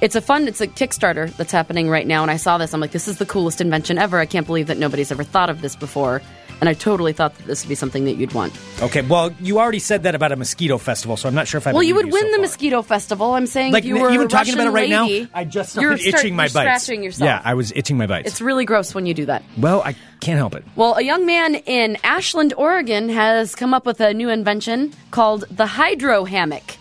it's 0.00 0.14
a 0.14 0.20
fun, 0.20 0.46
it's 0.46 0.60
a 0.60 0.68
Kickstarter 0.68 1.34
that's 1.36 1.50
happening 1.50 1.88
right 1.90 2.06
now. 2.06 2.22
And 2.22 2.30
I 2.30 2.36
saw 2.36 2.58
this, 2.58 2.72
I'm 2.74 2.80
like, 2.80 2.92
this 2.92 3.08
is 3.08 3.18
the 3.18 3.26
coolest 3.26 3.60
invention 3.60 3.98
ever. 3.98 4.18
I 4.20 4.26
can't 4.26 4.46
believe 4.46 4.68
that 4.68 4.78
nobody's 4.78 5.10
ever 5.10 5.24
thought 5.24 5.50
of 5.50 5.60
this 5.62 5.74
before. 5.74 6.22
And 6.62 6.68
I 6.68 6.74
totally 6.74 7.12
thought 7.12 7.34
that 7.38 7.46
this 7.48 7.64
would 7.64 7.68
be 7.68 7.74
something 7.74 8.04
that 8.04 8.12
you'd 8.14 8.34
want. 8.34 8.52
okay. 8.80 9.02
Well, 9.02 9.34
you 9.40 9.58
already 9.58 9.80
said 9.80 10.04
that 10.04 10.14
about 10.14 10.30
a 10.30 10.36
mosquito 10.36 10.78
festival, 10.78 11.16
so 11.16 11.28
I'm 11.28 11.34
not 11.34 11.48
sure 11.48 11.58
if 11.58 11.66
I. 11.66 11.72
well, 11.72 11.82
you 11.82 11.96
would 11.96 12.04
win 12.06 12.12
so 12.22 12.26
the 12.28 12.32
far. 12.36 12.40
mosquito 12.42 12.82
festival. 12.82 13.32
I'm 13.32 13.48
saying 13.48 13.72
Like 13.72 13.82
if 13.82 13.88
you 13.88 13.98
were 14.00 14.12
even 14.12 14.28
talking 14.28 14.54
about 14.54 14.68
it 14.68 14.70
right 14.70 14.88
lady, 14.88 15.22
now, 15.24 15.28
I 15.34 15.42
just 15.44 15.74
you're 15.74 15.96
started 15.96 16.02
start- 16.08 16.22
itching 16.24 16.36
my 16.36 16.44
you're 16.44 16.52
bites. 16.54 16.84
Scratching 16.84 17.02
yourself. 17.02 17.26
Yeah, 17.26 17.42
I 17.44 17.54
was 17.54 17.72
itching 17.74 17.96
my 17.98 18.06
bites. 18.06 18.28
it's 18.28 18.40
really 18.40 18.64
gross 18.64 18.94
when 18.94 19.06
you 19.06 19.12
do 19.14 19.26
that. 19.26 19.42
well, 19.58 19.82
I 19.82 19.96
can't 20.20 20.38
help 20.38 20.54
it. 20.54 20.64
Well, 20.76 20.94
a 20.94 21.02
young 21.02 21.26
man 21.26 21.56
in 21.56 21.98
Ashland, 22.04 22.54
Oregon 22.56 23.08
has 23.08 23.56
come 23.56 23.74
up 23.74 23.84
with 23.84 24.00
a 24.00 24.14
new 24.14 24.28
invention 24.28 24.92
called 25.10 25.44
the 25.50 25.66
hydro 25.66 26.24
hammock, 26.26 26.76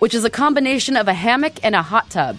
which 0.00 0.12
is 0.14 0.24
a 0.24 0.30
combination 0.30 0.98
of 0.98 1.08
a 1.08 1.14
hammock 1.14 1.54
and 1.64 1.74
a 1.74 1.80
hot 1.80 2.10
tub. 2.10 2.36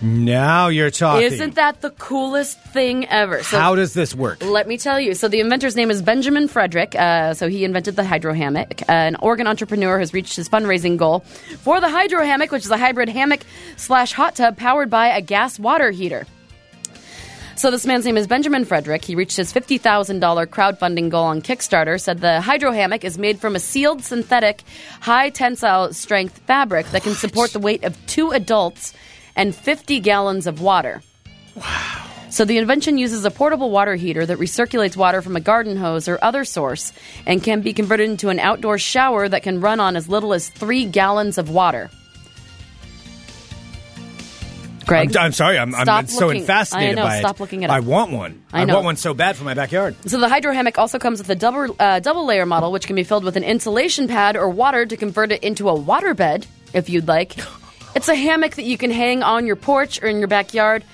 Now 0.00 0.68
you're 0.68 0.90
talking. 0.90 1.26
Isn't 1.26 1.56
that 1.56 1.80
the 1.80 1.90
coolest 1.90 2.60
thing 2.60 3.06
ever? 3.06 3.42
So 3.42 3.58
How 3.58 3.74
does 3.74 3.94
this 3.94 4.14
work? 4.14 4.44
let 4.44 4.68
me 4.68 4.78
tell 4.78 5.00
you. 5.00 5.14
So 5.14 5.26
the 5.26 5.40
inventor's 5.40 5.74
name 5.74 5.90
is 5.90 6.02
Benjamin 6.02 6.46
Frederick. 6.46 6.94
Uh, 6.94 7.34
so 7.34 7.48
he 7.48 7.64
invented 7.64 7.96
the 7.96 8.04
hydro 8.04 8.32
hammock. 8.32 8.82
Uh, 8.82 8.92
an 8.92 9.16
Oregon 9.16 9.48
entrepreneur 9.48 9.98
has 9.98 10.14
reached 10.14 10.36
his 10.36 10.48
fundraising 10.48 10.96
goal 10.96 11.20
for 11.62 11.80
the 11.80 11.88
hydro 11.88 12.24
hammock, 12.24 12.52
which 12.52 12.64
is 12.64 12.70
a 12.70 12.78
hybrid 12.78 13.08
hammock 13.08 13.40
slash 13.76 14.12
hot 14.12 14.36
tub 14.36 14.56
powered 14.56 14.88
by 14.88 15.08
a 15.08 15.20
gas 15.20 15.58
water 15.58 15.90
heater. 15.90 16.26
So 17.56 17.72
this 17.72 17.84
man's 17.84 18.04
name 18.04 18.16
is 18.16 18.28
Benjamin 18.28 18.64
Frederick. 18.64 19.04
He 19.04 19.16
reached 19.16 19.36
his 19.36 19.52
$50,000 19.52 20.20
crowdfunding 20.46 21.10
goal 21.10 21.24
on 21.24 21.42
Kickstarter. 21.42 22.00
Said 22.00 22.20
the 22.20 22.40
hydro 22.40 22.70
hammock 22.70 23.02
is 23.02 23.18
made 23.18 23.40
from 23.40 23.56
a 23.56 23.58
sealed 23.58 24.04
synthetic 24.04 24.62
high 25.00 25.30
tensile 25.30 25.92
strength 25.92 26.38
fabric 26.46 26.86
that 26.92 27.02
can 27.02 27.14
support 27.14 27.52
the 27.52 27.58
weight 27.58 27.82
of 27.82 27.96
two 28.06 28.30
adults 28.30 28.94
and 29.38 29.54
50 29.54 30.00
gallons 30.00 30.46
of 30.46 30.60
water. 30.60 31.00
Wow. 31.54 32.04
So 32.30 32.44
the 32.44 32.58
invention 32.58 32.98
uses 32.98 33.24
a 33.24 33.30
portable 33.30 33.70
water 33.70 33.94
heater 33.94 34.26
that 34.26 34.36
recirculates 34.38 34.96
water 34.96 35.22
from 35.22 35.34
a 35.36 35.40
garden 35.40 35.78
hose 35.78 36.08
or 36.08 36.18
other 36.20 36.44
source 36.44 36.92
and 37.24 37.42
can 37.42 37.62
be 37.62 37.72
converted 37.72 38.10
into 38.10 38.28
an 38.28 38.38
outdoor 38.38 38.76
shower 38.76 39.26
that 39.28 39.42
can 39.42 39.60
run 39.62 39.80
on 39.80 39.96
as 39.96 40.10
little 40.10 40.34
as 40.34 40.50
three 40.50 40.84
gallons 40.84 41.38
of 41.38 41.48
water. 41.48 41.88
Greg, 44.86 45.14
I'm, 45.16 45.24
I'm 45.26 45.32
sorry. 45.32 45.58
I'm, 45.58 45.74
I'm 45.74 45.84
Stop 45.84 46.06
so 46.08 46.26
looking- 46.28 46.44
fascinated 46.44 46.98
I 46.98 47.02
know, 47.02 47.08
by 47.08 47.16
it. 47.16 47.20
stop 47.20 47.40
looking 47.40 47.62
at 47.64 47.70
it 47.70 47.72
I 47.74 47.80
want 47.80 48.10
one. 48.10 48.42
I 48.52 48.64
know. 48.64 48.74
want 48.74 48.84
one 48.86 48.96
so 48.96 49.12
bad 49.14 49.36
for 49.36 49.44
my 49.44 49.54
backyard. 49.54 49.94
So 50.08 50.18
the 50.18 50.28
hydro 50.28 50.52
hammock 50.52 50.78
also 50.78 50.98
comes 50.98 51.18
with 51.20 51.28
a 51.30 51.34
double 51.34 51.76
uh, 51.78 52.00
double 52.00 52.24
layer 52.26 52.46
model, 52.46 52.72
which 52.72 52.86
can 52.86 52.96
be 52.96 53.04
filled 53.04 53.24
with 53.24 53.36
an 53.36 53.44
insulation 53.44 54.08
pad 54.08 54.36
or 54.36 54.48
water 54.48 54.86
to 54.86 54.96
convert 54.96 55.30
it 55.30 55.42
into 55.44 55.68
a 55.68 55.74
water 55.74 56.14
bed, 56.14 56.46
if 56.72 56.88
you'd 56.88 57.06
like. 57.08 57.36
It's 57.98 58.08
a 58.08 58.14
hammock 58.14 58.54
that 58.54 58.64
you 58.64 58.78
can 58.78 58.90
hang 58.90 59.22
on 59.22 59.44
your 59.46 59.56
porch 59.56 60.00
or 60.02 60.06
in 60.06 60.18
your 60.18 60.28
backyard, 60.28 60.84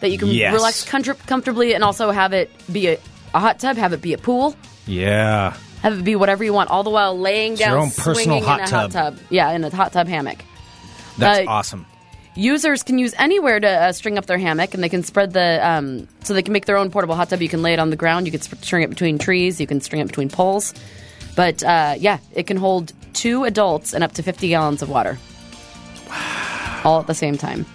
that 0.00 0.10
you 0.10 0.18
can 0.18 0.28
Yes. 0.28 0.52
relax 0.54 0.82
comfort- 0.84 1.24
comfortably, 1.26 1.74
and 1.74 1.84
also 1.84 2.10
have 2.10 2.32
it 2.32 2.50
be 2.72 2.88
a, 2.88 2.98
a 3.34 3.38
hot 3.40 3.58
tub, 3.60 3.76
have 3.76 3.92
it 3.92 4.00
be 4.02 4.12
a 4.14 4.18
pool, 4.18 4.56
Yeah. 4.86 5.52
have 5.82 5.98
it 5.98 6.04
be 6.04 6.16
whatever 6.16 6.42
you 6.42 6.52
want, 6.54 6.70
all 6.70 6.82
the 6.82 6.90
while 6.90 7.18
laying 7.18 7.52
your 7.56 7.68
down, 7.68 7.78
own 7.78 7.90
personal 7.90 8.14
swinging 8.14 8.42
hot 8.44 8.60
in 8.60 8.64
a 8.64 8.68
tub. 8.68 8.92
hot 8.92 8.92
tub. 8.92 9.18
Yeah, 9.30 9.50
in 9.52 9.62
a 9.62 9.70
hot 9.74 9.92
tub 9.92 10.08
hammock. 10.08 10.38
That's 11.18 11.46
Uh, 11.46 11.50
awesome. 11.50 11.86
Users 12.34 12.82
can 12.82 12.98
use 12.98 13.14
anywhere 13.18 13.60
to 13.60 13.68
uh, 13.68 13.92
string 13.92 14.18
up 14.18 14.26
their 14.26 14.38
hammock, 14.38 14.74
and 14.74 14.82
they 14.82 14.88
can 14.88 15.04
spread 15.04 15.32
the 15.34 15.60
um, 15.64 16.08
so 16.24 16.34
they 16.34 16.42
can 16.42 16.52
make 16.52 16.64
their 16.64 16.76
own 16.78 16.90
portable 16.90 17.14
hot 17.14 17.28
tub. 17.30 17.40
You 17.42 17.48
can 17.48 17.62
lay 17.62 17.74
it 17.74 17.78
on 17.78 17.90
the 17.90 17.96
ground. 17.96 18.26
You 18.26 18.32
can 18.32 18.40
sp- 18.42 18.58
string 18.64 18.82
it 18.82 18.90
between 18.90 19.18
trees. 19.18 19.60
You 19.60 19.66
can 19.68 19.80
string 19.80 20.00
it 20.02 20.06
between 20.08 20.28
poles. 20.30 20.74
But 21.36 21.62
uh, 21.62 21.94
yeah, 21.98 22.18
it 22.34 22.46
can 22.48 22.56
hold 22.56 22.92
two 23.12 23.44
adults 23.44 23.92
and 23.92 24.02
up 24.02 24.12
to 24.14 24.22
50 24.24 24.48
gallons 24.48 24.82
of 24.82 24.88
water, 24.88 25.16
all 26.84 27.00
at 27.00 27.06
the 27.06 27.14
same 27.14 27.36
time. 27.38 27.66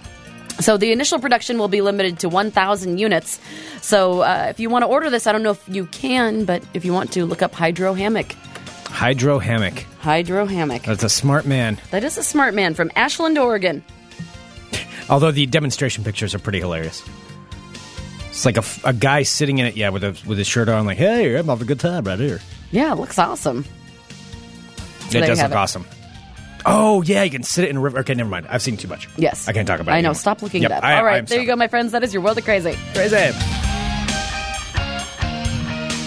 So 0.59 0.75
the 0.77 0.91
initial 0.91 1.19
production 1.19 1.57
will 1.57 1.69
be 1.69 1.81
limited 1.81 2.19
to 2.19 2.29
1,000 2.29 2.97
units. 2.97 3.39
So 3.81 4.21
uh, 4.21 4.47
if 4.49 4.59
you 4.59 4.69
want 4.69 4.83
to 4.83 4.87
order 4.87 5.09
this, 5.09 5.25
I 5.25 5.31
don't 5.31 5.43
know 5.43 5.51
if 5.51 5.63
you 5.69 5.85
can, 5.85 6.43
but 6.43 6.61
if 6.73 6.83
you 6.83 6.91
want 6.91 7.13
to, 7.13 7.25
look 7.25 7.41
up 7.41 7.53
Hydro 7.53 7.93
Hammock. 7.93 8.35
Hydro 8.89 9.39
hammock. 9.39 9.85
Hydro 9.99 10.45
Hammock. 10.45 10.83
That's 10.83 11.03
a 11.03 11.09
smart 11.09 11.45
man. 11.45 11.79
That 11.91 12.03
is 12.03 12.17
a 12.17 12.23
smart 12.23 12.53
man 12.53 12.73
from 12.73 12.91
Ashland, 12.95 13.37
Oregon. 13.37 13.83
Although 15.09 15.31
the 15.31 15.45
demonstration 15.45 16.03
pictures 16.03 16.35
are 16.35 16.39
pretty 16.39 16.59
hilarious. 16.59 17.07
It's 18.29 18.45
like 18.45 18.57
a 18.83 18.93
guy 18.93 19.23
sitting 19.23 19.59
in 19.59 19.67
it, 19.67 19.77
yeah, 19.77 19.89
with 19.89 20.03
a, 20.03 20.17
with 20.25 20.37
his 20.37 20.47
shirt 20.47 20.69
on, 20.69 20.85
like, 20.85 20.97
hey, 20.97 21.35
I'm 21.35 21.47
having 21.47 21.63
a 21.63 21.67
good 21.67 21.79
time 21.79 22.03
right 22.05 22.19
here. 22.19 22.39
Yeah, 22.71 22.93
it 22.93 22.95
looks 22.97 23.19
awesome. 23.19 23.63
there 25.11 25.23
it 25.23 25.27
does 25.27 25.41
look 25.41 25.51
awesome. 25.51 25.85
Oh 26.65 27.01
yeah, 27.03 27.23
you 27.23 27.29
can 27.31 27.43
sit 27.43 27.63
it 27.65 27.69
in 27.69 27.77
a 27.77 27.79
river. 27.79 27.99
Okay, 27.99 28.13
never 28.13 28.29
mind. 28.29 28.47
I've 28.49 28.61
seen 28.61 28.77
too 28.77 28.87
much. 28.87 29.07
Yes. 29.17 29.47
I 29.47 29.53
can't 29.53 29.67
talk 29.67 29.79
about. 29.79 29.91
it 29.91 29.95
I 29.95 30.01
know. 30.01 30.09
anymore. 30.09 30.15
Stop 30.15 30.41
looking 30.41 30.61
Yep, 30.63 30.71
it 30.71 30.77
up. 30.77 30.83
I- 30.83 30.97
All 30.97 31.03
right, 31.05 31.17
I'm 31.19 31.25
there 31.25 31.39
you 31.39 31.47
go, 31.47 31.55
my 31.55 31.67
friends. 31.67 31.91
That 31.93 32.03
is 32.03 32.13
your 32.13 32.21
world 32.23 32.37
of 32.37 32.43
crazy. 32.45 32.77
Crazy. 32.93 33.31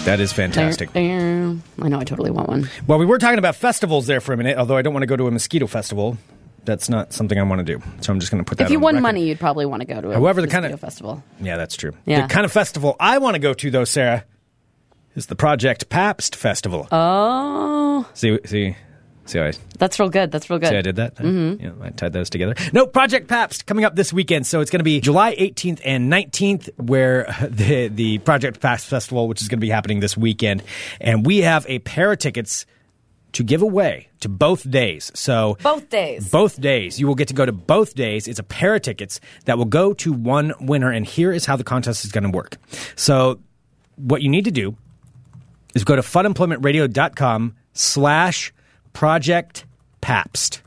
That 0.05 0.19
is 0.19 0.33
fantastic. 0.33 0.89
I 0.97 1.01
know. 1.01 1.59
I 1.79 2.03
totally 2.03 2.29
want 2.29 2.49
one. 2.49 2.69
Well, 2.87 2.99
we 2.99 3.05
were 3.05 3.17
talking 3.19 3.39
about 3.39 3.55
festivals 3.55 4.05
there 4.05 4.19
for 4.19 4.33
a 4.33 4.37
minute, 4.37 4.57
although 4.57 4.75
I 4.75 4.81
don't 4.81 4.93
want 4.93 5.03
to 5.03 5.07
go 5.07 5.15
to 5.15 5.27
a 5.27 5.31
mosquito 5.31 5.65
festival. 5.65 6.17
That's 6.65 6.89
not 6.89 7.13
something 7.13 7.39
I 7.39 7.43
want 7.43 7.65
to 7.65 7.77
do. 7.77 7.81
So 8.01 8.11
I'm 8.11 8.19
just 8.19 8.29
going 8.31 8.43
to 8.43 8.47
put 8.47 8.57
that 8.57 8.65
If 8.65 8.71
you 8.71 8.77
on 8.77 8.83
won 8.83 8.95
record. 8.95 9.01
money, 9.03 9.27
you'd 9.27 9.39
probably 9.39 9.65
want 9.65 9.81
to 9.81 9.85
go 9.87 10.01
to 10.01 10.11
a 10.11 10.13
However, 10.13 10.41
the 10.41 10.47
kind 10.49 10.65
of- 10.65 10.71
mosquito 10.71 10.85
festival. 10.87 11.23
Yeah, 11.41 11.55
that's 11.55 11.77
true. 11.77 11.93
Yeah. 12.05 12.27
The 12.27 12.33
kind 12.33 12.43
of 12.45 12.51
festival 12.51 12.97
I 12.99 13.17
want 13.19 13.35
to 13.35 13.39
go 13.39 13.53
to, 13.53 13.71
though, 13.71 13.85
Sarah, 13.85 14.25
is 15.15 15.27
the 15.27 15.35
Project 15.37 15.87
Pabst 15.89 16.35
Festival. 16.35 16.87
Oh, 16.91 18.05
see, 18.13 18.37
see, 18.45 18.75
see 19.33 19.39
how 19.39 19.45
I 19.45 19.53
that's 19.77 19.99
real 19.99 20.09
good. 20.09 20.31
That's 20.31 20.49
real 20.49 20.59
good. 20.59 20.69
See, 20.69 20.77
I 20.77 20.81
did 20.81 20.95
that. 20.95 21.15
Mm-hmm. 21.15 21.63
Yeah, 21.63 21.71
I 21.81 21.89
tied 21.89 22.13
those 22.13 22.29
together. 22.29 22.55
No, 22.71 22.87
Project 22.87 23.27
Pabst 23.27 23.65
coming 23.65 23.83
up 23.83 23.95
this 23.95 24.13
weekend. 24.13 24.47
So 24.47 24.61
it's 24.61 24.71
going 24.71 24.79
to 24.79 24.83
be 24.85 25.01
July 25.01 25.35
18th 25.35 25.81
and 25.83 26.11
19th, 26.11 26.69
where 26.77 27.25
the 27.49 27.89
the 27.89 28.19
Project 28.19 28.61
Pabst 28.61 28.87
Festival, 28.87 29.27
which 29.27 29.41
is 29.41 29.47
going 29.49 29.59
to 29.59 29.65
be 29.65 29.69
happening 29.69 29.99
this 29.99 30.15
weekend, 30.15 30.63
and 31.01 31.25
we 31.25 31.39
have 31.39 31.65
a 31.67 31.79
pair 31.79 32.11
of 32.11 32.19
tickets 32.19 32.65
to 33.33 33.43
give 33.43 33.63
away 33.63 34.07
to 34.19 34.29
both 34.29 34.69
days. 34.69 35.11
So 35.15 35.57
Both 35.63 35.89
days. 35.89 36.29
both 36.29 36.61
days. 36.61 36.99
You 36.99 37.07
will 37.07 37.15
get 37.15 37.29
to 37.29 37.33
go 37.33 37.45
to 37.47 37.51
both 37.51 37.95
days. 37.95 38.27
It's 38.27 38.37
a 38.39 38.43
pair 38.43 38.75
of 38.75 38.83
tickets 38.83 39.19
that 39.45 39.57
will 39.57 39.65
go 39.65 39.93
to 39.95 40.13
one 40.13 40.53
winner, 40.61 40.91
and 40.91 41.03
here 41.05 41.31
is 41.31 41.45
how 41.45 41.55
the 41.55 41.63
contest 41.63 42.05
is 42.05 42.11
going 42.11 42.23
to 42.25 42.29
work. 42.29 42.57
So 42.95 43.39
what 43.95 44.21
you 44.21 44.29
need 44.29 44.45
to 44.45 44.51
do 44.51 44.77
is 45.73 45.83
go 45.83 45.95
to 45.95 46.03
funemploymentradio.com 46.03 47.55
slash 47.73 48.53
project 48.93 49.65
pabst. 50.01 50.61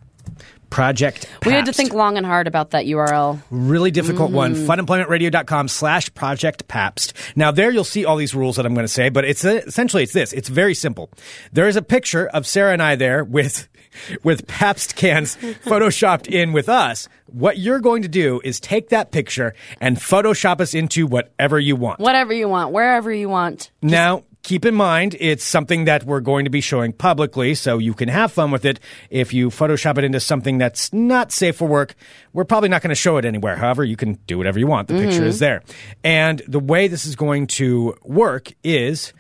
Project 0.71 1.27
We 1.47 1.53
had 1.53 1.67
to 1.67 1.73
think 1.73 1.95
long 1.95 2.17
and 2.17 2.27
hard 2.27 2.47
about 2.47 2.73
that 2.73 2.87
URL. 2.87 3.41
Really 3.51 3.91
difficult 3.91 4.33
one. 4.33 4.55
Mm. 4.55 4.67
Funemploymentradio.com 4.67 5.69
slash 5.69 6.13
Project 6.13 6.67
Pabst. 6.67 7.15
Now, 7.37 7.53
there 7.53 7.71
you'll 7.71 7.85
see 7.85 8.05
all 8.05 8.17
these 8.17 8.35
rules 8.35 8.57
that 8.57 8.67
I'm 8.67 8.75
going 8.75 8.85
to 8.85 8.93
say, 8.93 9.09
but 9.09 9.25
it's 9.25 9.45
essentially 9.45 10.03
it's 10.03 10.13
this. 10.13 10.33
It's 10.33 10.49
very 10.49 10.75
simple. 10.75 11.09
There 11.53 11.69
is 11.69 11.77
a 11.77 11.83
picture 11.83 12.27
of 12.27 12.47
Sarah 12.47 12.73
and 12.73 12.83
I 12.83 12.97
there 12.97 13.25
with 13.25 13.69
with 14.23 14.47
Pabst 14.47 14.97
cans 14.97 15.37
photoshopped 15.65 16.27
in 16.27 16.53
with 16.53 16.69
us. 16.69 17.09
What 17.27 17.59
you're 17.59 17.81
going 17.81 18.03
to 18.03 18.09
do 18.09 18.41
is 18.45 18.61
take 18.61 18.91
that 18.91 19.13
picture 19.13 19.55
and 19.81 19.97
Photoshop 19.97 20.61
us 20.61 20.75
into 20.75 21.07
whatever 21.07 21.59
you 21.59 21.77
want. 21.77 22.01
Whatever 22.01 22.33
you 22.33 22.49
want, 22.49 22.73
wherever 22.73 23.13
you 23.13 23.29
want. 23.29 23.71
Now, 23.83 24.25
keep 24.47 24.65
in 24.65 24.77
mind, 24.77 25.17
it's 25.19 25.43
something 25.43 25.87
that 25.87 26.05
we're 26.05 26.21
going 26.21 26.45
to 26.45 26.51
be 26.51 26.61
showing 26.61 26.93
publicly, 26.93 27.53
so 27.57 27.79
you 27.79 27.93
can 27.93 28.09
have 28.09 28.31
fun 28.31 28.53
with 28.53 28.65
it. 28.65 28.79
If 29.11 29.35
you 29.35 29.49
Photoshop 29.51 29.99
it 29.99 30.05
into 30.05 30.21
something 30.21 30.57
that's 30.57 30.93
not 30.93 31.33
safe 31.33 31.57
for 31.57 31.67
work, 31.67 31.97
we're 32.33 32.45
probably 32.45 32.69
not 32.69 32.81
going 32.81 32.91
to 32.91 32.95
show 32.95 33.17
it 33.17 33.25
anywhere. 33.25 33.57
However, 33.57 33.83
you 33.83 33.97
can 33.97 34.15
do 34.29 34.39
whatever 34.39 34.61
you 34.61 34.69
want. 34.69 34.87
The 34.87 34.95
picture 34.95 35.19
mm-hmm. 35.19 35.27
is 35.27 35.41
there. 35.41 35.65
And 36.05 36.41
the 36.47 36.61
way 36.61 36.87
this 36.87 37.07
is 37.07 37.17
going 37.17 37.49
to 37.59 37.97
work 38.05 38.53
is 38.63 39.13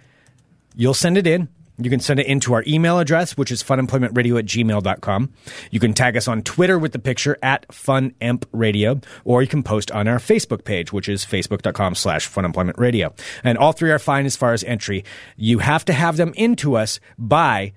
you'll 0.76 0.94
send 0.94 1.18
it 1.18 1.26
in. 1.26 1.48
You 1.78 1.90
can 1.90 2.00
send 2.00 2.20
it 2.20 2.26
into 2.26 2.54
our 2.54 2.64
email 2.66 2.98
address, 2.98 3.36
which 3.36 3.50
is 3.50 3.62
funemploymentradio 3.62 4.38
at 4.38 4.46
gmail.com. 4.46 5.32
You 5.70 5.80
can 5.80 5.92
tag 5.92 6.16
us 6.16 6.26
on 6.26 6.42
Twitter 6.42 6.78
with 6.78 6.92
the 6.92 6.98
picture 6.98 7.36
at 7.42 7.68
funempradio, 7.68 9.04
or 9.24 9.42
you 9.42 9.48
can 9.48 9.62
post 9.62 9.90
on 9.90 10.08
our 10.08 10.18
Facebook 10.18 10.64
page, 10.64 10.92
which 10.92 11.08
is 11.08 11.24
facebook.com 11.24 11.94
slash 11.94 12.30
funemploymentradio. 12.30 13.16
And 13.44 13.58
all 13.58 13.72
three 13.72 13.90
are 13.90 13.98
fine 13.98 14.24
as 14.24 14.36
far 14.36 14.54
as 14.54 14.64
entry. 14.64 15.04
You 15.36 15.58
have 15.58 15.84
to 15.86 15.92
have 15.92 16.16
them 16.16 16.32
into 16.36 16.76
us 16.76 16.98
by 17.18 17.72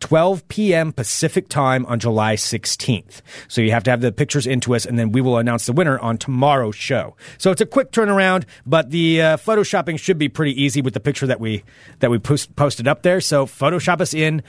12 0.00 0.46
p.m. 0.48 0.92
Pacific 0.92 1.48
time 1.48 1.86
on 1.86 1.98
July 1.98 2.36
16th. 2.36 3.22
So 3.48 3.60
you 3.60 3.70
have 3.70 3.84
to 3.84 3.90
have 3.90 4.00
the 4.00 4.12
pictures 4.12 4.46
into 4.46 4.74
us, 4.74 4.84
and 4.84 4.98
then 4.98 5.12
we 5.12 5.20
will 5.20 5.38
announce 5.38 5.66
the 5.66 5.72
winner 5.72 5.98
on 5.98 6.18
tomorrow's 6.18 6.76
show. 6.76 7.16
So 7.38 7.50
it's 7.50 7.60
a 7.60 7.66
quick 7.66 7.90
turnaround, 7.90 8.44
but 8.66 8.90
the 8.90 9.22
uh, 9.22 9.36
photoshopping 9.36 9.98
should 9.98 10.18
be 10.18 10.28
pretty 10.28 10.60
easy 10.62 10.82
with 10.82 10.94
the 10.94 11.00
picture 11.00 11.26
that 11.26 11.40
we 11.40 11.64
that 12.00 12.10
we 12.10 12.18
post, 12.18 12.54
posted 12.56 12.86
up 12.86 13.02
there. 13.02 13.20
So 13.20 13.46
Photoshop 13.46 14.00
us 14.00 14.12
in, 14.12 14.42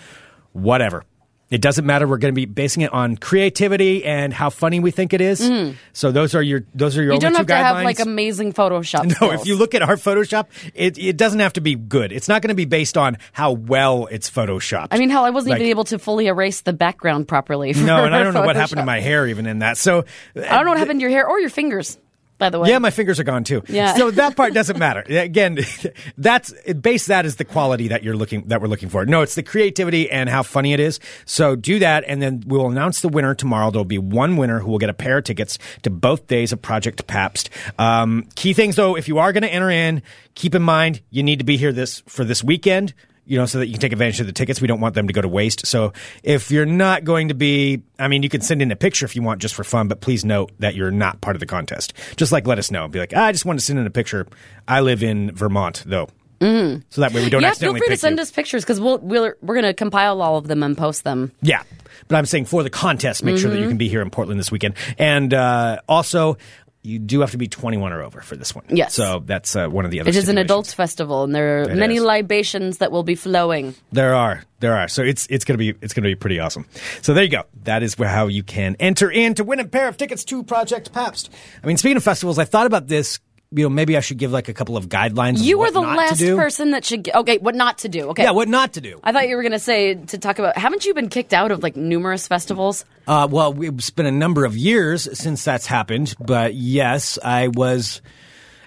whatever. 0.52 1.04
It 1.52 1.62
doesn't 1.62 1.86
matter. 1.86 2.08
We're 2.08 2.18
going 2.18 2.34
to 2.34 2.36
be 2.36 2.46
basing 2.46 2.82
it 2.82 2.92
on 2.92 3.18
creativity 3.18 4.04
and 4.04 4.34
how 4.34 4.50
funny 4.50 4.80
we 4.80 4.90
think 4.90 5.14
it 5.14 5.22
is. 5.22 5.48
So 5.94 6.12
those 6.12 6.34
are 6.34 6.42
your 6.42 6.64
those 6.74 6.98
are 6.98 7.04
your 7.04 7.12
Mm. 7.12 7.16
You 7.16 7.20
don't 7.22 7.36
have 7.36 7.46
to 7.46 7.54
guidelines. 7.54 7.64
have 7.76 7.84
like 7.86 8.00
amazing 8.00 8.54
Photoshop. 8.54 9.06
No, 9.08 9.14
skills. 9.14 9.42
if 9.42 9.48
you 9.48 9.56
look 9.56 9.76
at 9.76 9.84
our 9.84 9.96
Photoshop, 9.96 10.48
it, 10.74 10.98
it 10.98 11.18
doesn't 11.18 11.40
have 11.40 11.54
to 11.54 11.62
be 11.62 11.76
good. 11.76 12.12
It's 12.12 12.28
not 12.28 12.42
going 12.42 12.50
to 12.50 12.56
be 12.56 12.66
based 12.66 12.98
on 12.98 13.18
how 13.32 13.52
well 13.52 14.08
it's 14.10 14.30
Photoshopped. 14.30 14.88
I 14.92 14.98
mean, 14.98 15.12
hell, 15.12 15.24
I 15.24 15.30
wasn't 15.30 15.52
Like- 15.52 15.60
even 15.62 15.70
able 15.70 15.84
to 15.86 16.00
fully 16.00 16.26
erase 16.28 16.62
the 16.62 16.74
background 16.74 17.28
properly. 17.28 17.74
No, 17.86 18.04
and 18.06 18.16
I 18.16 18.24
don't 18.24 18.34
know 18.34 18.42
what 18.42 18.56
happened 18.56 18.80
to 18.80 18.86
my 18.86 19.00
hair 19.00 19.28
even 19.28 19.46
in 19.46 19.60
that. 19.60 19.78
So 19.78 20.06
I 20.36 20.40
don't 20.56 20.66
know 20.66 20.72
what 20.72 20.80
happened 20.80 21.00
to 21.00 21.02
your 21.04 21.12
hair 21.12 21.28
or 21.28 21.40
your 21.40 21.52
fingers. 21.52 22.00
By 22.38 22.50
the 22.50 22.60
way, 22.60 22.70
Yeah, 22.70 22.80
my 22.80 22.90
fingers 22.90 23.20
are 23.20 23.24
gone 23.24 23.44
too. 23.44 23.64
Yeah. 23.68 23.96
So 23.96 24.12
that 24.12 24.36
part 24.36 24.54
doesn't 24.60 24.78
matter. 24.78 25.02
Again, 25.08 25.60
that's 26.18 26.54
base 26.74 27.06
that 27.08 27.26
is 27.26 27.38
the 27.38 27.46
quality 27.46 27.88
that 27.90 28.04
you're 28.04 28.16
looking 28.16 28.48
that 28.48 28.62
we're 28.62 28.68
looking 28.68 28.90
for. 28.90 29.06
No, 29.06 29.22
it's 29.22 29.36
the 29.36 29.44
creativity 29.44 30.10
and 30.12 30.30
how 30.30 30.44
funny 30.44 30.74
it 30.74 30.80
is. 30.80 31.00
So 31.26 31.56
do 31.56 31.80
that, 31.80 32.04
and 32.08 32.22
then 32.22 32.44
we'll 32.46 32.68
announce 32.68 33.02
the 33.02 33.10
winner 33.10 33.36
tomorrow. 33.36 33.72
There'll 33.72 33.86
be 33.86 33.98
one 33.98 34.36
winner 34.38 34.60
who 34.60 34.70
will 34.70 34.80
get 34.80 34.90
a 34.90 34.94
pair 34.94 35.20
of 35.20 35.24
tickets 35.24 35.58
to 35.84 35.90
both 35.90 36.28
days 36.28 36.52
of 36.52 36.62
Project 36.62 37.08
Pabst. 37.08 37.50
Um, 37.80 38.28
key 38.36 38.54
things 38.54 38.76
though, 38.76 38.98
if 38.98 39.08
you 39.08 39.18
are 39.20 39.32
going 39.32 39.44
to 39.44 39.54
enter 39.54 39.70
in, 39.70 40.02
keep 40.34 40.56
in 40.56 40.62
mind 40.62 41.02
you 41.10 41.24
need 41.24 41.40
to 41.40 41.46
be 41.46 41.58
here 41.58 41.72
this 41.72 42.02
for 42.08 42.26
this 42.26 42.44
weekend. 42.44 42.94
You 43.28 43.40
know, 43.40 43.46
so 43.48 43.58
that 43.60 43.68
you 43.68 43.74
can 43.74 43.82
take 43.82 43.92
advantage 43.92 44.20
of 44.20 44.28
the 44.28 44.34
tickets. 44.34 44.62
We 44.62 44.68
don't 44.68 44.80
want 44.82 44.94
them 44.94 45.08
to 45.08 45.14
go 45.14 45.20
to 45.22 45.28
waste. 45.28 45.66
So 45.66 45.94
if 46.22 46.52
you're 46.52 46.66
not 46.68 47.04
going 47.04 47.30
to 47.30 47.34
be, 47.34 47.82
I 47.98 48.08
mean, 48.08 48.22
you 48.22 48.30
can 48.30 48.42
send 48.42 48.62
in 48.62 48.72
a 48.72 48.76
picture 48.76 49.04
if 49.06 49.16
you 49.16 49.24
want 49.24 49.42
just 49.42 49.56
for 49.56 49.64
fun, 49.64 49.88
but 49.88 50.00
please 50.00 50.24
note 50.24 50.52
that 50.60 50.76
you're 50.76 50.92
not 50.92 51.22
part 51.22 51.36
of 51.36 51.40
the 51.40 51.48
contest. 51.48 51.94
Just 52.18 52.32
like 52.32 52.46
let 52.46 52.60
us 52.60 52.70
know. 52.70 52.88
Be 52.88 53.00
like, 53.00 53.14
"Ah, 53.16 53.26
I 53.26 53.32
just 53.32 53.44
want 53.46 53.60
to 53.60 53.66
send 53.66 53.80
in 53.80 53.88
a 53.88 53.90
picture. 53.90 54.28
I 54.68 54.82
live 54.82 55.02
in 55.02 55.32
Vermont, 55.36 55.84
though. 55.88 56.08
Mm. 56.40 56.84
So 56.90 57.02
that 57.02 57.14
way 57.14 57.24
we 57.24 57.30
don't 57.32 57.42
yeah, 57.42 57.48
feel 57.48 57.52
accidentally 57.52 57.80
free 57.80 57.88
to 57.90 57.98
send 57.98 58.18
you. 58.18 58.22
us 58.22 58.30
pictures 58.30 58.64
because 58.64 58.80
we'll, 58.80 58.98
we're 59.00 59.38
we're 59.42 59.56
going 59.56 59.64
to 59.66 59.74
compile 59.74 60.22
all 60.22 60.38
of 60.38 60.48
them 60.48 60.62
and 60.64 60.78
post 60.78 61.04
them. 61.04 61.32
Yeah. 61.42 61.64
But 62.10 62.18
I'm 62.18 62.26
saying 62.26 62.46
for 62.46 62.62
the 62.62 62.70
contest, 62.70 63.24
make 63.24 63.38
sure 63.38 63.50
that 63.50 63.56
Mm-hmm. 63.56 63.64
you 63.64 63.70
can 63.70 63.78
be 63.78 63.88
here 63.88 64.02
in 64.02 64.10
Portland 64.12 64.40
this 64.40 64.52
weekend. 64.52 64.76
And 65.00 65.34
uh, 65.34 65.80
also, 65.88 66.38
you 66.86 67.00
do 67.00 67.22
have 67.22 67.32
to 67.32 67.38
be 67.38 67.48
21 67.48 67.92
or 67.92 68.02
over 68.04 68.22
for 68.22 68.36
this 68.36 68.54
one. 68.54 68.66
Yes. 68.70 68.94
So 68.94 69.22
that's 69.26 69.56
uh, 69.56 69.68
one 69.68 69.86
of 69.86 69.92
the 69.92 70.00
other 70.00 70.06
things. 70.12 70.18
It 70.18 70.24
is 70.24 70.30
an 70.30 70.38
adults 70.38 70.74
festival, 70.74 71.24
and 71.24 71.34
there 71.36 71.62
are 71.62 71.70
It 71.70 71.76
many 71.78 71.96
is. 71.96 72.04
libations 72.04 72.78
that 72.78 72.92
will 72.92 73.04
be 73.04 73.16
flowing. 73.16 73.76
There 73.92 74.14
are, 74.14 74.44
there 74.60 74.76
are. 74.76 74.88
So 74.88 75.02
it's 75.04 75.28
it's 75.30 75.44
gonna 75.46 75.58
be 75.58 75.74
it's 75.82 75.94
gonna 75.94 76.08
be 76.08 76.16
pretty 76.16 76.40
awesome. 76.40 76.66
So 77.02 77.14
there 77.14 77.24
you 77.24 77.30
go. 77.30 77.44
That 77.64 77.84
is 77.84 77.96
how 77.96 78.28
you 78.28 78.44
can 78.44 78.76
enter 78.80 79.10
in 79.10 79.34
to 79.36 79.44
win 79.44 79.60
a 79.60 79.66
pair 79.66 79.88
of 79.88 79.98
tickets 79.98 80.24
to 80.26 80.44
Project 80.44 80.94
Pabst. 80.94 81.30
I 81.64 81.68
mean, 81.68 81.78
speaking 81.78 81.98
of 81.98 82.04
festivals, 82.04 82.38
I 82.40 82.46
thought 82.46 82.68
about 82.68 82.88
this. 82.88 83.20
You 83.56 83.64
know, 83.64 83.70
maybe 83.70 83.96
I 83.96 84.02
should 84.02 84.18
give 84.18 84.32
like 84.32 84.50
a 84.50 84.54
couple 84.54 84.76
of 84.76 84.90
guidelines. 84.90 85.42
You 85.42 85.62
are 85.62 85.72
the 85.72 85.80
last 85.82 86.20
person 86.20 86.72
that 86.72 86.84
should. 86.84 87.10
Okay, 87.14 87.38
what 87.38 87.56
not 87.56 87.80
to 87.80 87.90
do? 87.90 88.10
Okay, 88.10 88.24
Yeah, 88.24 88.32
what 88.32 88.48
not 88.50 88.74
to 88.74 88.82
do. 88.82 89.00
I 89.04 89.12
thought 89.12 89.30
you 89.30 89.36
were 89.36 89.42
going 89.44 89.52
to 89.54 89.60
say 89.60 89.96
to 89.96 90.18
talk 90.18 90.40
about. 90.40 90.58
Haven't 90.58 90.86
you 90.86 90.94
been 90.94 91.10
kicked 91.10 91.34
out 91.34 91.52
of 91.52 91.64
like 91.64 91.76
numerous 91.76 92.28
festivals? 92.28 92.86
Uh, 93.08 93.28
well, 93.30 93.56
it's 93.64 93.90
been 93.92 94.06
a 94.06 94.12
number 94.12 94.46
of 94.46 94.58
years 94.58 95.08
since 95.18 95.44
that's 95.44 95.66
happened, 95.66 96.16
but 96.20 96.54
yes, 96.54 97.18
I 97.24 97.48
was 97.50 98.02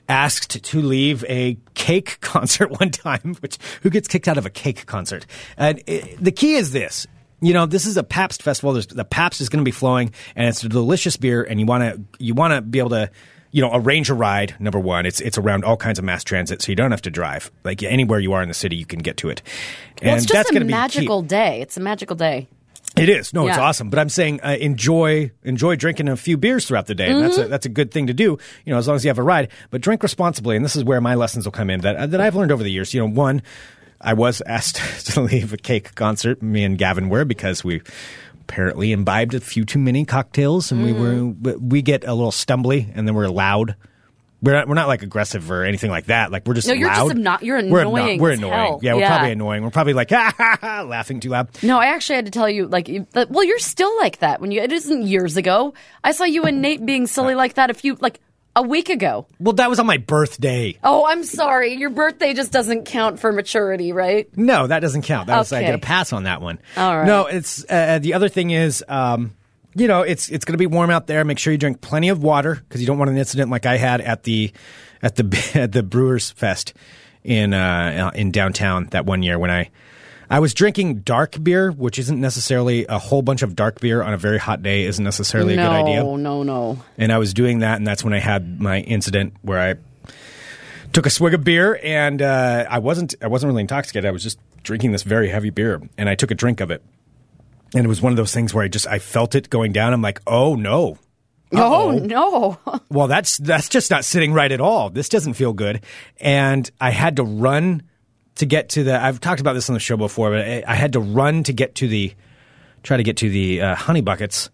asked 0.08 0.62
to 0.64 0.80
leave 0.80 1.24
a 1.28 1.58
cake 1.74 2.18
concert 2.20 2.80
one 2.80 2.90
time. 2.90 3.36
Which 3.40 3.58
who 3.82 3.90
gets 3.90 4.08
kicked 4.08 4.28
out 4.28 4.38
of 4.38 4.46
a 4.46 4.50
cake 4.50 4.86
concert? 4.86 5.26
And 5.56 5.82
it, 5.86 6.22
the 6.22 6.32
key 6.32 6.54
is 6.54 6.72
this. 6.72 7.06
You 7.40 7.52
know, 7.54 7.66
this 7.66 7.86
is 7.86 7.96
a 7.96 8.02
Pabst 8.02 8.42
festival. 8.42 8.72
There's, 8.72 8.88
the 8.88 9.04
Pabst 9.04 9.40
is 9.40 9.48
going 9.48 9.60
to 9.60 9.64
be 9.64 9.70
flowing, 9.70 10.12
and 10.34 10.48
it's 10.48 10.64
a 10.64 10.68
delicious 10.68 11.16
beer. 11.16 11.42
And 11.44 11.60
you 11.60 11.66
want 11.66 11.84
to 11.84 12.00
you 12.18 12.34
want 12.34 12.52
to 12.54 12.62
be 12.62 12.80
able 12.80 12.90
to, 12.90 13.10
you 13.50 13.62
know, 13.62 13.70
arrange 13.72 14.10
a 14.10 14.14
ride. 14.14 14.54
Number 14.58 14.78
one, 14.78 15.06
it's 15.06 15.20
it's 15.20 15.38
around 15.38 15.64
all 15.64 15.76
kinds 15.76 15.98
of 15.98 16.04
mass 16.04 16.22
transit, 16.24 16.62
so 16.62 16.70
you 16.72 16.76
don't 16.76 16.90
have 16.90 17.02
to 17.02 17.10
drive. 17.10 17.50
Like 17.64 17.82
anywhere 17.82 18.18
you 18.20 18.32
are 18.32 18.42
in 18.42 18.48
the 18.48 18.54
city, 18.54 18.76
you 18.76 18.86
can 18.86 18.98
get 19.00 19.16
to 19.18 19.30
it. 19.30 19.42
And 20.02 20.08
Well, 20.08 20.16
it's 20.16 20.26
just 20.26 20.52
gonna 20.52 20.64
a 20.64 20.68
magical 20.68 21.22
day. 21.22 21.60
It's 21.60 21.76
a 21.76 21.80
magical 21.80 22.16
day. 22.16 22.46
It 22.96 23.08
is. 23.08 23.32
No, 23.32 23.46
it's 23.46 23.58
awesome. 23.58 23.90
But 23.90 24.00
I'm 24.00 24.08
saying 24.08 24.40
uh, 24.42 24.56
enjoy 24.58 25.30
enjoy 25.44 25.76
drinking 25.76 26.08
a 26.08 26.16
few 26.16 26.36
beers 26.36 26.66
throughout 26.66 26.86
the 26.86 26.94
day. 26.94 27.08
And 27.10 27.22
That's 27.22 27.36
a 27.36 27.42
Mm-hmm. 27.42 27.50
that's 27.50 27.66
a 27.66 27.68
good 27.68 27.90
thing 27.92 28.08
to 28.08 28.14
do. 28.14 28.38
You 28.64 28.72
know, 28.72 28.78
as 28.78 28.88
long 28.88 28.96
as 28.96 29.04
you 29.04 29.08
have 29.08 29.18
a 29.18 29.22
ride. 29.22 29.50
But 29.70 29.82
drink 29.82 30.02
responsibly. 30.02 30.56
And 30.56 30.64
this 30.64 30.74
is 30.74 30.82
where 30.84 31.00
my 31.00 31.14
lessons 31.14 31.44
will 31.44 31.52
come 31.52 31.70
in 31.70 31.80
that 31.82 31.96
uh, 31.96 32.06
that 32.06 32.20
I've 32.20 32.34
learned 32.34 32.50
over 32.50 32.62
the 32.62 32.72
years. 32.72 32.92
You 32.94 33.00
know, 33.00 33.08
one, 33.08 33.42
I 34.00 34.14
was 34.14 34.40
asked 34.46 34.76
to 35.12 35.20
leave 35.20 35.52
a 35.52 35.56
cake 35.58 35.94
concert. 35.94 36.42
Me 36.42 36.64
and 36.64 36.76
Gavin 36.76 37.08
were 37.08 37.24
because 37.24 37.62
we 37.62 37.82
apparently 38.48 38.92
imbibed 38.92 39.34
a 39.34 39.40
few 39.40 39.64
too 39.64 39.78
many 39.78 40.04
cocktails, 40.04 40.72
and 40.72 40.82
we 40.82 40.92
were 40.92 41.12
mm. 41.12 41.60
we 41.60 41.82
get 41.82 42.04
a 42.04 42.14
little 42.14 42.32
stumbly, 42.32 42.90
and 42.94 43.06
then 43.06 43.14
we're 43.14 43.28
loud. 43.28 43.76
We're 44.40 44.52
not, 44.52 44.68
we're 44.68 44.74
not 44.74 44.86
like 44.86 45.02
aggressive 45.02 45.50
or 45.50 45.64
anything 45.64 45.90
like 45.90 46.06
that. 46.06 46.30
Like 46.30 46.46
we're 46.46 46.54
just 46.54 46.68
No, 46.68 46.72
you're 46.74 46.88
just 46.88 47.06
loud. 47.08 47.16
obno- 47.16 47.42
you're 47.42 47.56
We're 47.68 47.80
annoying 47.80 48.20
We're 48.20 48.30
annoying. 48.30 48.52
hell. 48.52 48.78
Yeah, 48.80 48.94
we're 48.94 49.00
Yeah. 49.00 49.08
probably 49.08 49.32
annoying. 49.32 49.64
We're 49.64 49.70
probably 49.70 49.94
like 49.94 50.10
ha 50.12 50.32
ha 50.36 50.58
ha, 50.60 50.82
laughing 50.82 51.18
too 51.18 51.30
loud. 51.30 51.48
No, 51.62 51.78
I 51.78 51.86
actually 51.86 52.16
had 52.16 52.24
to 52.26 52.30
tell 52.30 52.48
you, 52.48 52.68
like, 52.68 52.88
well, 53.14 53.42
you're 53.42 53.58
still 53.58 53.94
like 53.98 54.20
that. 54.20 54.40
When 54.40 54.52
you, 54.52 54.62
it 54.62 54.70
isn't 54.72 55.02
years 55.02 55.36
ago. 55.36 55.74
I 56.04 56.12
saw 56.12 56.22
you 56.24 56.44
and 56.44 56.62
Nate 56.62 56.86
being 56.86 57.08
silly 57.08 57.34
like 57.34 57.54
that 57.54 57.68
a 57.68 57.74
few, 57.74 57.96
like, 58.00 58.20
A 58.58 58.62
week 58.62 58.88
ago. 58.88 59.28
Well, 59.38 59.52
that 59.52 59.70
was 59.70 59.78
on 59.78 59.86
my 59.86 59.98
birthday. 59.98 60.76
Oh, 60.82 61.06
I'm 61.06 61.22
sorry. 61.22 61.74
Your 61.74 61.90
birthday 61.90 62.34
just 62.34 62.50
doesn't 62.50 62.86
count 62.86 63.20
for 63.20 63.30
maturity, 63.30 63.92
right? 63.92 64.28
No, 64.36 64.66
that 64.66 64.80
doesn't 64.80 65.02
count. 65.02 65.28
That 65.28 65.38
was 65.38 65.52
I 65.52 65.60
get 65.60 65.76
a 65.76 65.78
pass 65.78 66.12
on 66.12 66.24
that 66.24 66.42
one. 66.42 66.58
All 66.76 66.96
right. 66.98 67.06
No, 67.06 67.26
it's 67.26 67.64
uh, 67.70 68.00
the 68.00 68.14
other 68.14 68.28
thing 68.28 68.50
is, 68.50 68.84
um, 68.88 69.36
you 69.76 69.86
know, 69.86 70.02
it's 70.02 70.28
it's 70.28 70.44
going 70.44 70.54
to 70.54 70.58
be 70.58 70.66
warm 70.66 70.90
out 70.90 71.06
there. 71.06 71.24
Make 71.24 71.38
sure 71.38 71.52
you 71.52 71.58
drink 71.58 71.80
plenty 71.82 72.08
of 72.08 72.20
water 72.20 72.56
because 72.56 72.80
you 72.80 72.88
don't 72.88 72.98
want 72.98 73.12
an 73.12 73.16
incident 73.16 73.48
like 73.48 73.64
I 73.64 73.76
had 73.76 74.00
at 74.00 74.24
the 74.24 74.50
at 75.02 75.14
the 75.14 75.50
at 75.54 75.70
the 75.70 75.84
Brewers 75.84 76.32
Fest 76.32 76.74
in 77.22 77.54
uh, 77.54 78.10
in 78.16 78.32
downtown 78.32 78.88
that 78.90 79.06
one 79.06 79.22
year 79.22 79.38
when 79.38 79.52
I. 79.52 79.70
I 80.30 80.40
was 80.40 80.52
drinking 80.52 81.00
dark 81.00 81.42
beer, 81.42 81.70
which 81.70 81.98
isn't 81.98 82.20
necessarily 82.20 82.84
a 82.86 82.98
whole 82.98 83.22
bunch 83.22 83.42
of 83.42 83.56
dark 83.56 83.80
beer 83.80 84.02
on 84.02 84.12
a 84.12 84.18
very 84.18 84.38
hot 84.38 84.62
day 84.62 84.84
isn't 84.84 85.02
necessarily 85.02 85.54
a 85.54 85.56
good 85.56 85.66
idea. 85.66 86.02
no, 86.02 86.16
no. 86.16 86.42
No. 86.42 86.82
And 86.98 87.12
I 87.12 87.18
was 87.18 87.32
doing 87.32 87.60
that, 87.60 87.76
and 87.78 87.86
that's 87.86 88.04
when 88.04 88.12
I 88.12 88.18
had 88.18 88.60
my 88.60 88.80
incident 88.80 89.34
where 89.42 89.58
I 89.58 89.74
took 90.92 91.06
a 91.06 91.10
swig 91.10 91.34
of 91.34 91.44
beer, 91.44 91.80
and 91.82 92.20
uh, 92.20 92.66
I 92.68 92.78
wasn't 92.78 93.14
I 93.22 93.26
wasn't 93.28 93.48
really 93.50 93.62
intoxicated. 93.62 94.06
I 94.06 94.10
was 94.12 94.22
just 94.22 94.38
drinking 94.62 94.92
this 94.92 95.02
very 95.02 95.28
heavy 95.30 95.50
beer, 95.50 95.80
and 95.96 96.08
I 96.08 96.14
took 96.14 96.30
a 96.30 96.34
drink 96.34 96.60
of 96.60 96.70
it, 96.70 96.82
and 97.74 97.84
it 97.84 97.88
was 97.88 98.02
one 98.02 98.12
of 98.12 98.16
those 98.16 98.32
things 98.34 98.52
where 98.52 98.64
I 98.64 98.68
just 98.68 98.86
I 98.86 98.98
felt 98.98 99.34
it 99.34 99.48
going 99.50 99.72
down. 99.72 99.92
I'm 99.94 100.02
like, 100.02 100.20
oh 100.26 100.54
no. 100.56 100.98
Oh, 101.52 101.90
Uh-oh. 101.90 101.98
no. 101.98 102.58
Well, 102.90 103.06
that's 103.06 103.38
that's 103.38 103.68
just 103.70 103.90
not 103.90 104.04
sitting 104.04 104.34
right 104.34 104.52
at 104.52 104.60
all. 104.60 104.90
This 104.90 105.08
doesn't 105.08 105.34
feel 105.34 105.54
good, 105.54 105.82
and 106.20 106.70
I 106.80 106.90
had 106.90 107.16
to 107.16 107.22
run 107.22 107.82
to 108.38 108.46
get 108.46 108.70
to 108.70 108.84
the. 108.84 109.00
I've 109.02 109.20
talked 109.20 109.40
about 109.40 109.52
this 109.52 109.68
on 109.70 109.74
the 109.74 109.80
show 109.80 109.96
before, 109.96 110.30
but 110.30 110.40
I, 110.40 110.64
I 110.66 110.74
had 110.74 110.94
to 110.94 111.00
run 111.00 111.42
to 111.44 111.52
get 111.52 111.74
to 111.76 111.88
the 111.88 112.14
try 112.82 112.96
to 112.96 113.02
get 113.02 113.18
to 113.18 113.30
the 113.30 113.60
uh, 113.60 113.74
honey 113.74 114.00
buckets, 114.00 114.50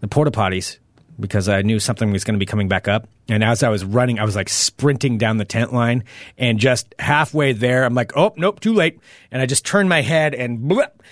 the 0.00 0.08
porta 0.08 0.30
potties, 0.30 0.78
because 1.18 1.48
I 1.48 1.62
knew 1.62 1.78
something 1.80 2.12
was 2.12 2.24
going 2.24 2.34
to 2.34 2.38
be 2.38 2.46
coming 2.46 2.68
back 2.68 2.88
up. 2.88 3.08
And 3.28 3.42
as 3.44 3.62
I 3.62 3.68
was 3.68 3.84
running, 3.84 4.18
I 4.18 4.24
was 4.24 4.36
like 4.36 4.48
sprinting 4.48 5.18
down 5.18 5.36
the 5.38 5.44
tent 5.44 5.72
line, 5.72 6.04
and 6.38 6.58
just 6.58 6.94
halfway 6.98 7.52
there, 7.52 7.84
I'm 7.84 7.94
like, 7.94 8.16
oh 8.16 8.32
nope, 8.36 8.60
too 8.60 8.74
late, 8.74 8.98
and 9.30 9.40
I 9.42 9.46
just 9.46 9.64
turned 9.66 9.88
my 9.88 10.02
head 10.02 10.34
and. 10.34 10.60
blip, 10.68 11.02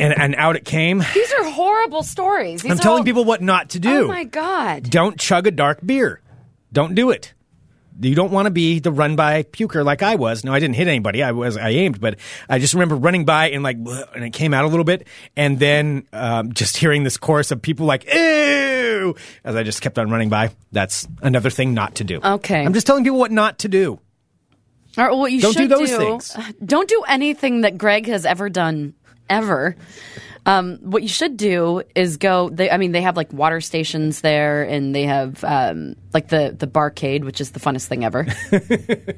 and, 0.00 0.16
and 0.16 0.36
out 0.36 0.54
it 0.54 0.64
came. 0.64 1.02
These 1.12 1.32
are 1.32 1.44
horrible 1.50 2.04
stories. 2.04 2.62
These 2.62 2.70
I'm 2.70 2.78
telling 2.78 3.00
all- 3.00 3.04
people 3.04 3.24
what 3.24 3.42
not 3.42 3.70
to 3.70 3.80
do 3.80 4.04
Oh, 4.04 4.06
my 4.06 4.22
God. 4.22 4.84
don't 4.88 5.18
chug 5.18 5.48
a 5.48 5.50
dark 5.50 5.84
beer. 5.84 6.20
Don't 6.72 6.94
do 6.94 7.10
it. 7.10 7.34
You 8.00 8.14
don't 8.14 8.30
want 8.30 8.46
to 8.46 8.50
be 8.50 8.78
the 8.78 8.92
run 8.92 9.16
by 9.16 9.42
puker 9.42 9.84
like 9.84 10.02
I 10.02 10.14
was. 10.14 10.44
No, 10.44 10.52
I 10.52 10.60
didn't 10.60 10.76
hit 10.76 10.86
anybody. 10.86 11.22
I 11.22 11.32
was 11.32 11.56
I 11.56 11.70
aimed, 11.70 12.00
but 12.00 12.18
I 12.48 12.58
just 12.58 12.74
remember 12.74 12.94
running 12.96 13.24
by 13.24 13.50
and 13.50 13.62
like, 13.62 13.76
and 14.14 14.24
it 14.24 14.32
came 14.32 14.54
out 14.54 14.64
a 14.64 14.68
little 14.68 14.84
bit, 14.84 15.06
and 15.36 15.58
then 15.58 16.06
um, 16.12 16.52
just 16.52 16.76
hearing 16.76 17.02
this 17.04 17.16
chorus 17.16 17.50
of 17.50 17.60
people 17.60 17.86
like 17.86 18.04
ew 18.12 19.14
as 19.44 19.56
I 19.56 19.62
just 19.62 19.82
kept 19.82 19.98
on 19.98 20.10
running 20.10 20.28
by. 20.28 20.50
That's 20.72 21.08
another 21.22 21.50
thing 21.50 21.74
not 21.74 21.96
to 21.96 22.04
do. 22.04 22.20
Okay. 22.22 22.64
I'm 22.64 22.72
just 22.72 22.86
telling 22.86 23.04
people 23.04 23.18
what 23.18 23.32
not 23.32 23.58
to 23.60 23.68
do. 23.68 23.98
All 24.96 25.06
right, 25.06 25.16
what 25.16 25.30
you 25.30 25.40
Don't 25.40 25.56
do 25.56 25.62
should 25.62 25.70
those 25.70 25.96
things. 25.96 26.36
Don't 26.64 26.88
do 26.88 27.02
anything 27.08 27.62
that 27.62 27.78
Greg 27.78 28.06
has 28.06 28.26
ever 28.26 28.48
done 28.48 28.94
ever. 29.28 29.76
Um, 30.46 30.78
what 30.82 31.02
you 31.02 31.08
should 31.08 31.36
do 31.36 31.82
is 31.94 32.16
go. 32.16 32.48
They, 32.50 32.70
I 32.70 32.76
mean, 32.76 32.92
they 32.92 33.02
have 33.02 33.16
like 33.16 33.32
water 33.32 33.60
stations 33.60 34.20
there, 34.20 34.62
and 34.62 34.94
they 34.94 35.04
have 35.04 35.42
um, 35.44 35.96
like 36.14 36.28
the 36.28 36.54
the 36.58 36.66
barcade, 36.66 37.24
which 37.24 37.40
is 37.40 37.50
the 37.50 37.60
funnest 37.60 37.86
thing 37.86 38.04
ever. 38.04 38.26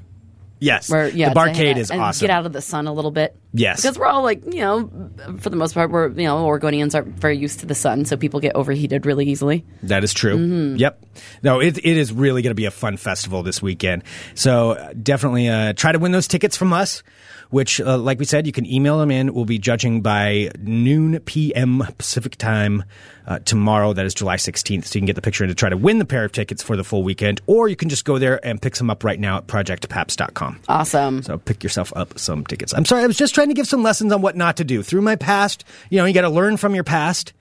Yes, 0.60 0.90
Where 0.90 1.08
yeah, 1.08 1.30
the 1.30 1.40
barcade 1.40 1.78
is 1.78 1.90
and 1.90 2.02
awesome. 2.02 2.26
Get 2.26 2.30
out 2.30 2.44
of 2.44 2.52
the 2.52 2.60
sun 2.60 2.86
a 2.86 2.92
little 2.92 3.10
bit. 3.10 3.34
Yes. 3.52 3.80
because 3.80 3.98
we're 3.98 4.06
all 4.06 4.22
like 4.22 4.44
you 4.44 4.60
know, 4.60 4.90
for 5.38 5.48
the 5.48 5.56
most 5.56 5.72
part, 5.72 5.90
we're 5.90 6.08
you 6.08 6.26
know 6.26 6.44
Oregonians 6.46 6.94
aren't 6.94 7.18
very 7.18 7.38
used 7.38 7.60
to 7.60 7.66
the 7.66 7.74
sun, 7.74 8.04
so 8.04 8.18
people 8.18 8.40
get 8.40 8.54
overheated 8.54 9.06
really 9.06 9.26
easily. 9.26 9.64
That 9.84 10.04
is 10.04 10.12
true. 10.12 10.36
Mm-hmm. 10.36 10.76
Yep. 10.76 11.04
No, 11.42 11.60
it, 11.60 11.78
it 11.78 11.96
is 11.96 12.12
really 12.12 12.42
going 12.42 12.50
to 12.50 12.54
be 12.54 12.66
a 12.66 12.70
fun 12.70 12.98
festival 12.98 13.42
this 13.42 13.62
weekend. 13.62 14.04
So 14.34 14.72
uh, 14.72 14.92
definitely 14.92 15.48
uh, 15.48 15.72
try 15.72 15.92
to 15.92 15.98
win 15.98 16.12
those 16.12 16.28
tickets 16.28 16.58
from 16.58 16.74
us, 16.74 17.02
which, 17.50 17.80
uh, 17.80 17.98
like 17.98 18.18
we 18.18 18.24
said, 18.24 18.46
you 18.46 18.52
can 18.52 18.66
email 18.66 18.98
them 18.98 19.10
in. 19.10 19.34
We'll 19.34 19.44
be 19.44 19.58
judging 19.58 20.00
by 20.00 20.50
noon 20.58 21.20
p.m. 21.20 21.84
Pacific 21.98 22.36
time 22.36 22.84
uh, 23.26 23.40
tomorrow. 23.40 23.92
That 23.92 24.06
is 24.06 24.14
July 24.14 24.36
16th. 24.36 24.86
So 24.86 24.96
you 24.96 25.00
can 25.00 25.06
get 25.06 25.16
the 25.16 25.22
picture 25.22 25.44
and 25.44 25.50
to 25.50 25.54
try 25.54 25.68
to 25.68 25.76
win 25.76 25.98
the 25.98 26.04
pair 26.04 26.24
of 26.24 26.32
tickets 26.32 26.62
for 26.62 26.76
the 26.76 26.84
full 26.84 27.02
weekend, 27.02 27.40
or 27.46 27.68
you 27.68 27.76
can 27.76 27.88
just 27.88 28.04
go 28.04 28.18
there 28.18 28.44
and 28.46 28.60
pick 28.60 28.76
some 28.76 28.90
up 28.90 29.04
right 29.04 29.18
now 29.18 29.38
at 29.38 29.46
projectpabst.com. 29.46 30.60
Awesome. 30.68 31.22
So 31.22 31.38
pick 31.38 31.62
yourself 31.62 31.92
up 31.96 32.18
some 32.18 32.44
tickets. 32.46 32.72
I'm 32.72 32.84
sorry, 32.84 33.02
I 33.02 33.06
was 33.06 33.16
just 33.16 33.34
trying 33.34 33.48
to 33.48 33.54
give 33.54 33.66
some 33.66 33.82
lessons 33.82 34.12
on 34.12 34.22
what 34.22 34.36
not 34.36 34.56
to 34.58 34.64
do. 34.64 34.82
Through 34.82 35.02
my 35.02 35.16
past, 35.16 35.64
you 35.90 35.98
know, 35.98 36.04
you 36.04 36.14
got 36.14 36.22
to 36.22 36.30
learn 36.30 36.56
from 36.56 36.74
your 36.74 36.84
past. 36.84 37.32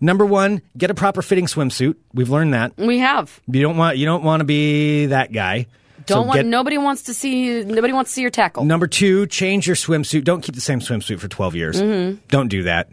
Number 0.00 0.24
one, 0.24 0.62
get 0.78 0.90
a 0.90 0.94
proper 0.94 1.20
fitting 1.20 1.44
swimsuit. 1.44 1.94
We've 2.14 2.30
learned 2.30 2.54
that. 2.54 2.76
We 2.78 2.98
have. 3.00 3.38
You 3.46 3.60
don't 3.60 3.76
want 3.76 3.98
you 3.98 4.06
don't 4.06 4.24
want 4.24 4.40
to 4.40 4.44
be 4.44 5.06
that 5.06 5.30
guy. 5.30 5.66
Don't 6.06 6.16
So 6.16 6.22
want. 6.22 6.38
get- 6.38 6.46
nobody 6.46 6.78
wants 6.78 7.02
to 7.04 7.14
see. 7.14 7.62
Nobody 7.62 7.92
wants 7.92 8.10
to 8.10 8.14
see 8.14 8.22
your 8.22 8.30
tackle. 8.30 8.64
Number 8.64 8.86
two, 8.86 9.26
change 9.26 9.66
your 9.66 9.76
swimsuit. 9.76 10.24
Don't 10.24 10.40
keep 10.40 10.54
the 10.54 10.60
same 10.60 10.80
swimsuit 10.80 11.18
for 11.18 11.28
12 11.28 11.54
years. 11.54 11.80
Don't 12.28 12.48
do 12.48 12.64
that. 12.64 12.88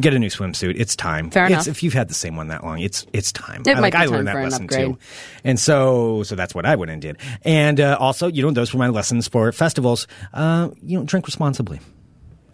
Get 0.00 0.12
a 0.12 0.18
new 0.18 0.28
swimsuit. 0.28 0.74
It's 0.76 0.96
time. 0.96 1.26
Mm-hmm. 1.26 1.32
Fair 1.32 1.44
it's, 1.44 1.52
enough. 1.52 1.68
If 1.68 1.82
you've 1.84 1.92
had 1.92 2.08
the 2.08 2.14
same 2.14 2.34
one 2.36 2.48
that 2.48 2.64
long, 2.64 2.80
it's 2.80 3.06
it's 3.12 3.30
time. 3.30 3.62
It 3.64 3.70
I, 3.70 3.74
might 3.74 3.80
like, 3.80 3.94
I 3.94 4.06
learned 4.06 4.26
that 4.26 4.34
lesson 4.34 4.66
too. 4.66 4.98
And 5.44 5.58
so 5.58 6.24
so 6.24 6.34
that's 6.34 6.52
what 6.54 6.66
I 6.66 6.74
went 6.74 6.90
and 6.90 7.00
did. 7.00 7.18
And 7.42 7.80
uh, 7.80 7.96
also, 8.00 8.26
you 8.26 8.42
know, 8.42 8.50
those 8.50 8.72
were 8.74 8.78
my 8.78 8.88
lessons 8.88 9.28
for 9.28 9.52
festivals. 9.52 10.08
Uh, 10.32 10.70
you 10.82 10.98
know, 10.98 11.04
drink 11.04 11.26
responsibly. 11.26 11.80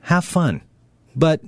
Have 0.03 0.25
fun. 0.25 0.61
But 1.17 1.41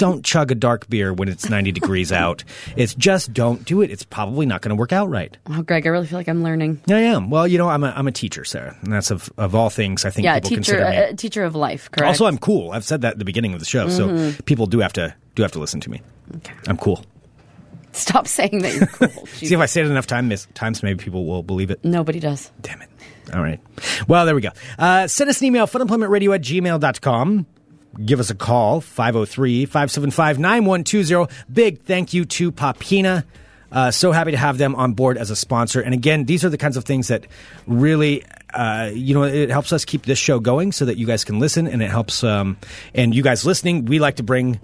don't 0.00 0.24
chug 0.24 0.50
a 0.50 0.54
dark 0.56 0.88
beer 0.88 1.12
when 1.12 1.28
it's 1.28 1.48
90 1.48 1.70
degrees 1.72 2.10
out. 2.10 2.42
It's 2.76 2.94
just 2.94 3.32
don't 3.32 3.64
do 3.64 3.82
it. 3.82 3.90
It's 3.90 4.02
probably 4.02 4.46
not 4.46 4.62
going 4.62 4.70
to 4.70 4.74
work 4.74 4.92
out 4.92 5.08
right. 5.10 5.36
Oh, 5.48 5.62
Greg, 5.62 5.86
I 5.86 5.90
really 5.90 6.06
feel 6.06 6.18
like 6.18 6.28
I'm 6.28 6.42
learning. 6.42 6.80
Yeah, 6.86 6.96
I 6.96 7.00
am. 7.00 7.30
Well, 7.30 7.46
you 7.46 7.58
know, 7.58 7.68
I'm 7.68 7.84
a, 7.84 7.92
I'm 7.94 8.08
a 8.08 8.12
teacher, 8.12 8.44
Sarah. 8.44 8.76
And 8.82 8.92
that's 8.92 9.10
of, 9.10 9.30
of 9.36 9.54
all 9.54 9.70
things, 9.70 10.04
I 10.04 10.10
think 10.10 10.24
Yeah, 10.24 10.40
people 10.40 10.48
teacher, 10.56 10.80
uh, 10.80 10.84
consider 10.84 10.90
me. 10.90 10.96
a, 10.96 11.10
a 11.10 11.14
teacher 11.14 11.44
of 11.44 11.54
life. 11.54 11.90
Correct. 11.90 12.08
Also, 12.08 12.26
I'm 12.26 12.38
cool. 12.38 12.72
I've 12.72 12.84
said 12.84 13.02
that 13.02 13.12
at 13.12 13.18
the 13.18 13.24
beginning 13.24 13.52
of 13.54 13.60
the 13.60 13.66
show, 13.66 13.88
so 13.88 14.32
people 14.46 14.66
do 14.66 14.80
have 14.80 14.92
to 14.94 15.14
do 15.36 15.42
have 15.42 15.52
to 15.52 15.60
listen 15.60 15.80
to 15.82 15.90
me. 15.90 16.00
I'm 16.66 16.76
cool. 16.76 17.04
Stop 17.92 18.26
saying 18.26 18.62
that 18.62 18.74
you're 18.74 18.86
cool. 18.86 19.26
See 19.34 19.52
if 19.54 19.60
I 19.60 19.66
say 19.66 19.82
it 19.82 19.86
enough 19.88 20.06
time, 20.06 20.32
times, 20.54 20.82
maybe 20.82 21.02
people 21.02 21.26
will 21.26 21.42
believe 21.42 21.70
it. 21.70 21.84
Nobody 21.84 22.20
does. 22.20 22.50
Damn 22.62 22.82
it. 22.82 22.88
All 23.34 23.42
right. 23.42 23.60
Well, 24.08 24.26
there 24.26 24.34
we 24.34 24.40
go. 24.40 24.50
Uh, 24.78 25.06
send 25.08 25.28
us 25.28 25.40
an 25.40 25.46
email, 25.46 25.66
funemploymentradio 25.66 26.34
at 26.34 26.40
gmail.com. 26.42 27.46
Give 28.04 28.20
us 28.20 28.30
a 28.30 28.34
call, 28.34 28.80
503 28.80 29.66
575 29.66 30.38
9120. 30.38 31.32
Big 31.52 31.82
thank 31.82 32.14
you 32.14 32.24
to 32.24 32.52
Popina. 32.52 33.24
Uh, 33.72 33.90
so 33.90 34.12
happy 34.12 34.32
to 34.32 34.36
have 34.36 34.58
them 34.58 34.74
on 34.74 34.94
board 34.94 35.16
as 35.16 35.30
a 35.30 35.36
sponsor. 35.36 35.80
And 35.80 35.94
again, 35.94 36.24
these 36.24 36.44
are 36.44 36.48
the 36.48 36.58
kinds 36.58 36.76
of 36.76 36.84
things 36.84 37.08
that 37.08 37.26
really, 37.66 38.24
uh, 38.54 38.90
you 38.92 39.14
know, 39.14 39.22
it 39.24 39.50
helps 39.50 39.72
us 39.72 39.84
keep 39.84 40.04
this 40.04 40.18
show 40.18 40.40
going 40.40 40.72
so 40.72 40.84
that 40.84 40.96
you 40.96 41.06
guys 41.06 41.24
can 41.24 41.38
listen 41.38 41.66
and 41.66 41.82
it 41.82 41.90
helps, 41.90 42.24
um, 42.24 42.56
and 42.94 43.14
you 43.14 43.22
guys 43.22 43.44
listening, 43.44 43.84
we 43.84 43.98
like 43.98 44.16
to 44.16 44.22
bring 44.22 44.58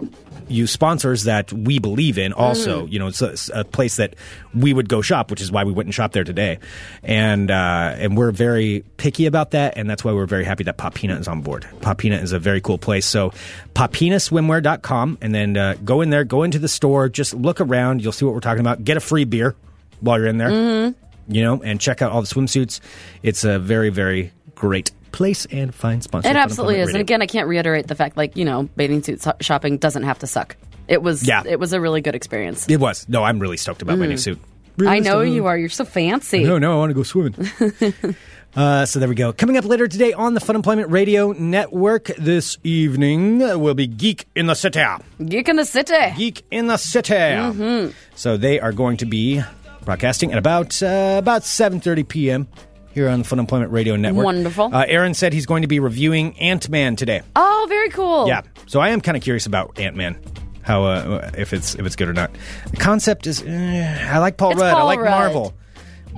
you 0.47 0.65
sponsors 0.67 1.23
that 1.25 1.51
we 1.51 1.79
believe 1.79 2.17
in 2.17 2.31
also. 2.33 2.85
You 2.85 2.99
know, 2.99 3.07
it's 3.07 3.21
a, 3.21 3.31
it's 3.31 3.49
a 3.53 3.63
place 3.65 3.97
that 3.97 4.15
we 4.55 4.73
would 4.73 4.87
go 4.87 5.01
shop, 5.01 5.29
which 5.29 5.41
is 5.41 5.51
why 5.51 5.63
we 5.63 5.71
went 5.71 5.87
and 5.87 5.93
shopped 5.93 6.13
there 6.13 6.23
today. 6.23 6.59
And, 7.03 7.51
uh, 7.51 7.95
and 7.97 8.17
we're 8.17 8.31
very 8.31 8.83
picky 8.97 9.25
about 9.25 9.51
that. 9.51 9.77
And 9.77 9.89
that's 9.89 10.03
why 10.03 10.13
we're 10.13 10.25
very 10.25 10.45
happy 10.45 10.63
that 10.65 10.77
Popina 10.77 11.19
is 11.19 11.27
on 11.27 11.41
board. 11.41 11.67
Popina 11.81 12.21
is 12.21 12.31
a 12.31 12.39
very 12.39 12.61
cool 12.61 12.77
place. 12.77 13.05
So 13.05 13.31
popinaswimwear.com 13.73 15.17
and 15.21 15.35
then, 15.35 15.57
uh, 15.57 15.75
go 15.83 16.01
in 16.01 16.09
there, 16.09 16.23
go 16.23 16.43
into 16.43 16.59
the 16.59 16.67
store, 16.67 17.09
just 17.09 17.33
look 17.33 17.59
around. 17.61 18.01
You'll 18.01 18.11
see 18.11 18.25
what 18.25 18.33
we're 18.33 18.39
talking 18.39 18.61
about. 18.61 18.83
Get 18.83 18.97
a 18.97 19.01
free 19.01 19.25
beer 19.25 19.55
while 19.99 20.17
you're 20.19 20.27
in 20.27 20.37
there, 20.37 20.93
you 21.27 21.43
know, 21.43 21.61
and 21.61 21.79
check 21.79 22.01
out 22.01 22.11
all 22.11 22.21
the 22.21 22.27
swimsuits. 22.27 22.79
It's 23.23 23.43
a 23.43 23.59
very, 23.59 23.89
very 23.89 24.31
great 24.55 24.91
place 25.11 25.45
and 25.47 25.73
fine 25.73 26.01
sponsor. 26.01 26.29
It 26.29 26.35
absolutely 26.35 26.79
is. 26.79 26.89
And 26.89 26.97
again, 26.97 27.21
I 27.21 27.27
can't 27.27 27.47
reiterate 27.47 27.87
the 27.87 27.95
fact, 27.95 28.17
like 28.17 28.35
you 28.37 28.45
know, 28.45 28.63
bathing 28.75 29.03
suit 29.03 29.21
so- 29.21 29.35
shopping 29.41 29.77
doesn't 29.77 30.03
have 30.03 30.19
to 30.19 30.27
suck. 30.27 30.55
It 30.87 31.01
was. 31.01 31.27
Yeah. 31.27 31.43
It 31.45 31.59
was 31.59 31.73
a 31.73 31.81
really 31.81 32.01
good 32.01 32.15
experience. 32.15 32.69
It 32.69 32.79
was. 32.79 33.07
No, 33.09 33.23
I'm 33.23 33.39
really 33.39 33.57
stoked 33.57 33.81
about 33.81 33.97
my 33.97 34.07
new 34.07 34.17
suit. 34.17 34.39
Mm. 34.77 34.87
I 34.87 34.99
know 34.99 35.21
Really 35.21 35.35
you 35.35 35.45
are. 35.47 35.57
You're 35.57 35.69
so 35.69 35.85
fancy. 35.85 36.43
No, 36.43 36.59
no, 36.59 36.73
I 36.73 36.75
want 36.77 36.91
to 36.91 36.93
go 36.93 37.01
swimming. 37.03 37.35
uh, 38.55 38.85
so 38.85 38.99
there 38.99 39.09
we 39.09 39.15
go. 39.15 39.33
Coming 39.33 39.57
up 39.57 39.65
later 39.65 39.87
today 39.87 40.13
on 40.13 40.35
the 40.35 40.39
Funemployment 40.39 40.91
Radio 40.91 41.31
Network 41.31 42.05
this 42.17 42.59
evening 42.63 43.39
will 43.39 43.73
be 43.73 43.87
Geek 43.87 44.27
in 44.35 44.45
the 44.45 44.53
City. 44.53 44.85
Geek 45.25 45.49
in 45.49 45.55
the 45.55 45.65
city. 45.65 46.13
Geek 46.15 46.45
in 46.51 46.67
the 46.67 46.77
City. 46.77 47.13
Mm-hmm. 47.15 47.91
So 48.15 48.37
they 48.37 48.59
are 48.59 48.71
going 48.71 48.97
to 48.97 49.05
be 49.07 49.41
broadcasting 49.87 50.31
at 50.33 50.37
about 50.37 50.83
uh, 50.83 51.15
about 51.17 51.41
7:30 51.41 52.07
p.m. 52.07 52.47
here 52.93 53.09
on 53.09 53.21
the 53.23 53.25
Funemployment 53.27 53.71
Radio 53.71 53.95
Network. 53.95 54.25
Wonderful. 54.25 54.69
Uh, 54.75 54.85
Aaron 54.87 55.13
said 55.15 55.33
he's 55.33 55.45
going 55.47 55.63
to 55.63 55.67
be 55.67 55.79
reviewing 55.79 56.37
Ant 56.39 56.69
Man 56.69 56.95
today. 56.95 57.21
Oh, 57.35 57.65
very 57.69 57.89
cool. 57.89 58.27
Yeah. 58.27 58.41
So 58.67 58.79
I 58.81 58.89
am 58.89 59.01
kind 59.01 59.17
of 59.17 59.23
curious 59.23 59.45
about 59.47 59.79
Ant 59.79 59.95
Man. 59.95 60.19
How 60.61 60.83
uh, 60.83 61.31
if 61.37 61.53
it's 61.53 61.73
if 61.75 61.85
it's 61.85 61.95
good 61.95 62.09
or 62.09 62.13
not. 62.13 62.29
The 62.71 62.77
concept 62.77 63.25
is 63.25 63.41
eh, 63.41 64.09
I 64.11 64.19
like 64.19 64.35
Paul 64.37 64.51
It's 64.51 64.59
Rudd. 64.61 64.71
I 64.73 64.73
Paul 64.75 64.85
like 64.85 64.99
Rudd. 64.99 65.09
Marvel. 65.11 65.53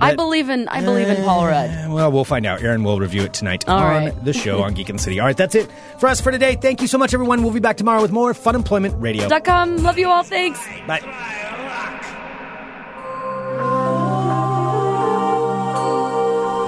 I 0.02 0.10
But- 0.12 0.16
believe 0.16 0.48
in. 0.48 0.66
I 0.66 0.82
believe 0.82 1.08
in 1.08 1.22
Paul 1.24 1.46
Rudd. 1.46 1.70
Uh, 1.70 1.86
Well, 1.94 2.10
we'll 2.10 2.24
find 2.24 2.46
out. 2.46 2.62
Aaron 2.62 2.82
will 2.82 2.98
review 2.98 3.22
it 3.22 3.34
tonight 3.34 3.68
All 3.68 3.78
on 3.78 3.84
right. 4.06 4.24
the 4.24 4.32
show 4.32 4.62
on 4.62 4.72
Geek 4.74 4.88
and 4.88 5.00
City. 5.00 5.20
All 5.20 5.26
right, 5.26 5.36
that's 5.36 5.54
it 5.54 5.70
for 5.98 6.08
us 6.08 6.20
for 6.20 6.32
today. 6.32 6.56
Thank 6.60 6.80
you 6.80 6.88
so 6.88 6.96
much, 6.98 7.12
everyone. 7.14 7.42
We'll 7.44 7.52
be 7.52 7.60
back 7.60 7.76
tomorrow 7.76 8.00
with 8.02 8.10
more 8.10 8.32
Funemployment 8.32 9.00
Radio. 9.00 9.28
Dot 9.28 9.44
com. 9.44 9.76
Love 9.76 9.98
you 9.98 10.08
all. 10.08 10.22
Thanks. 10.24 10.58
Bye. 10.88 11.98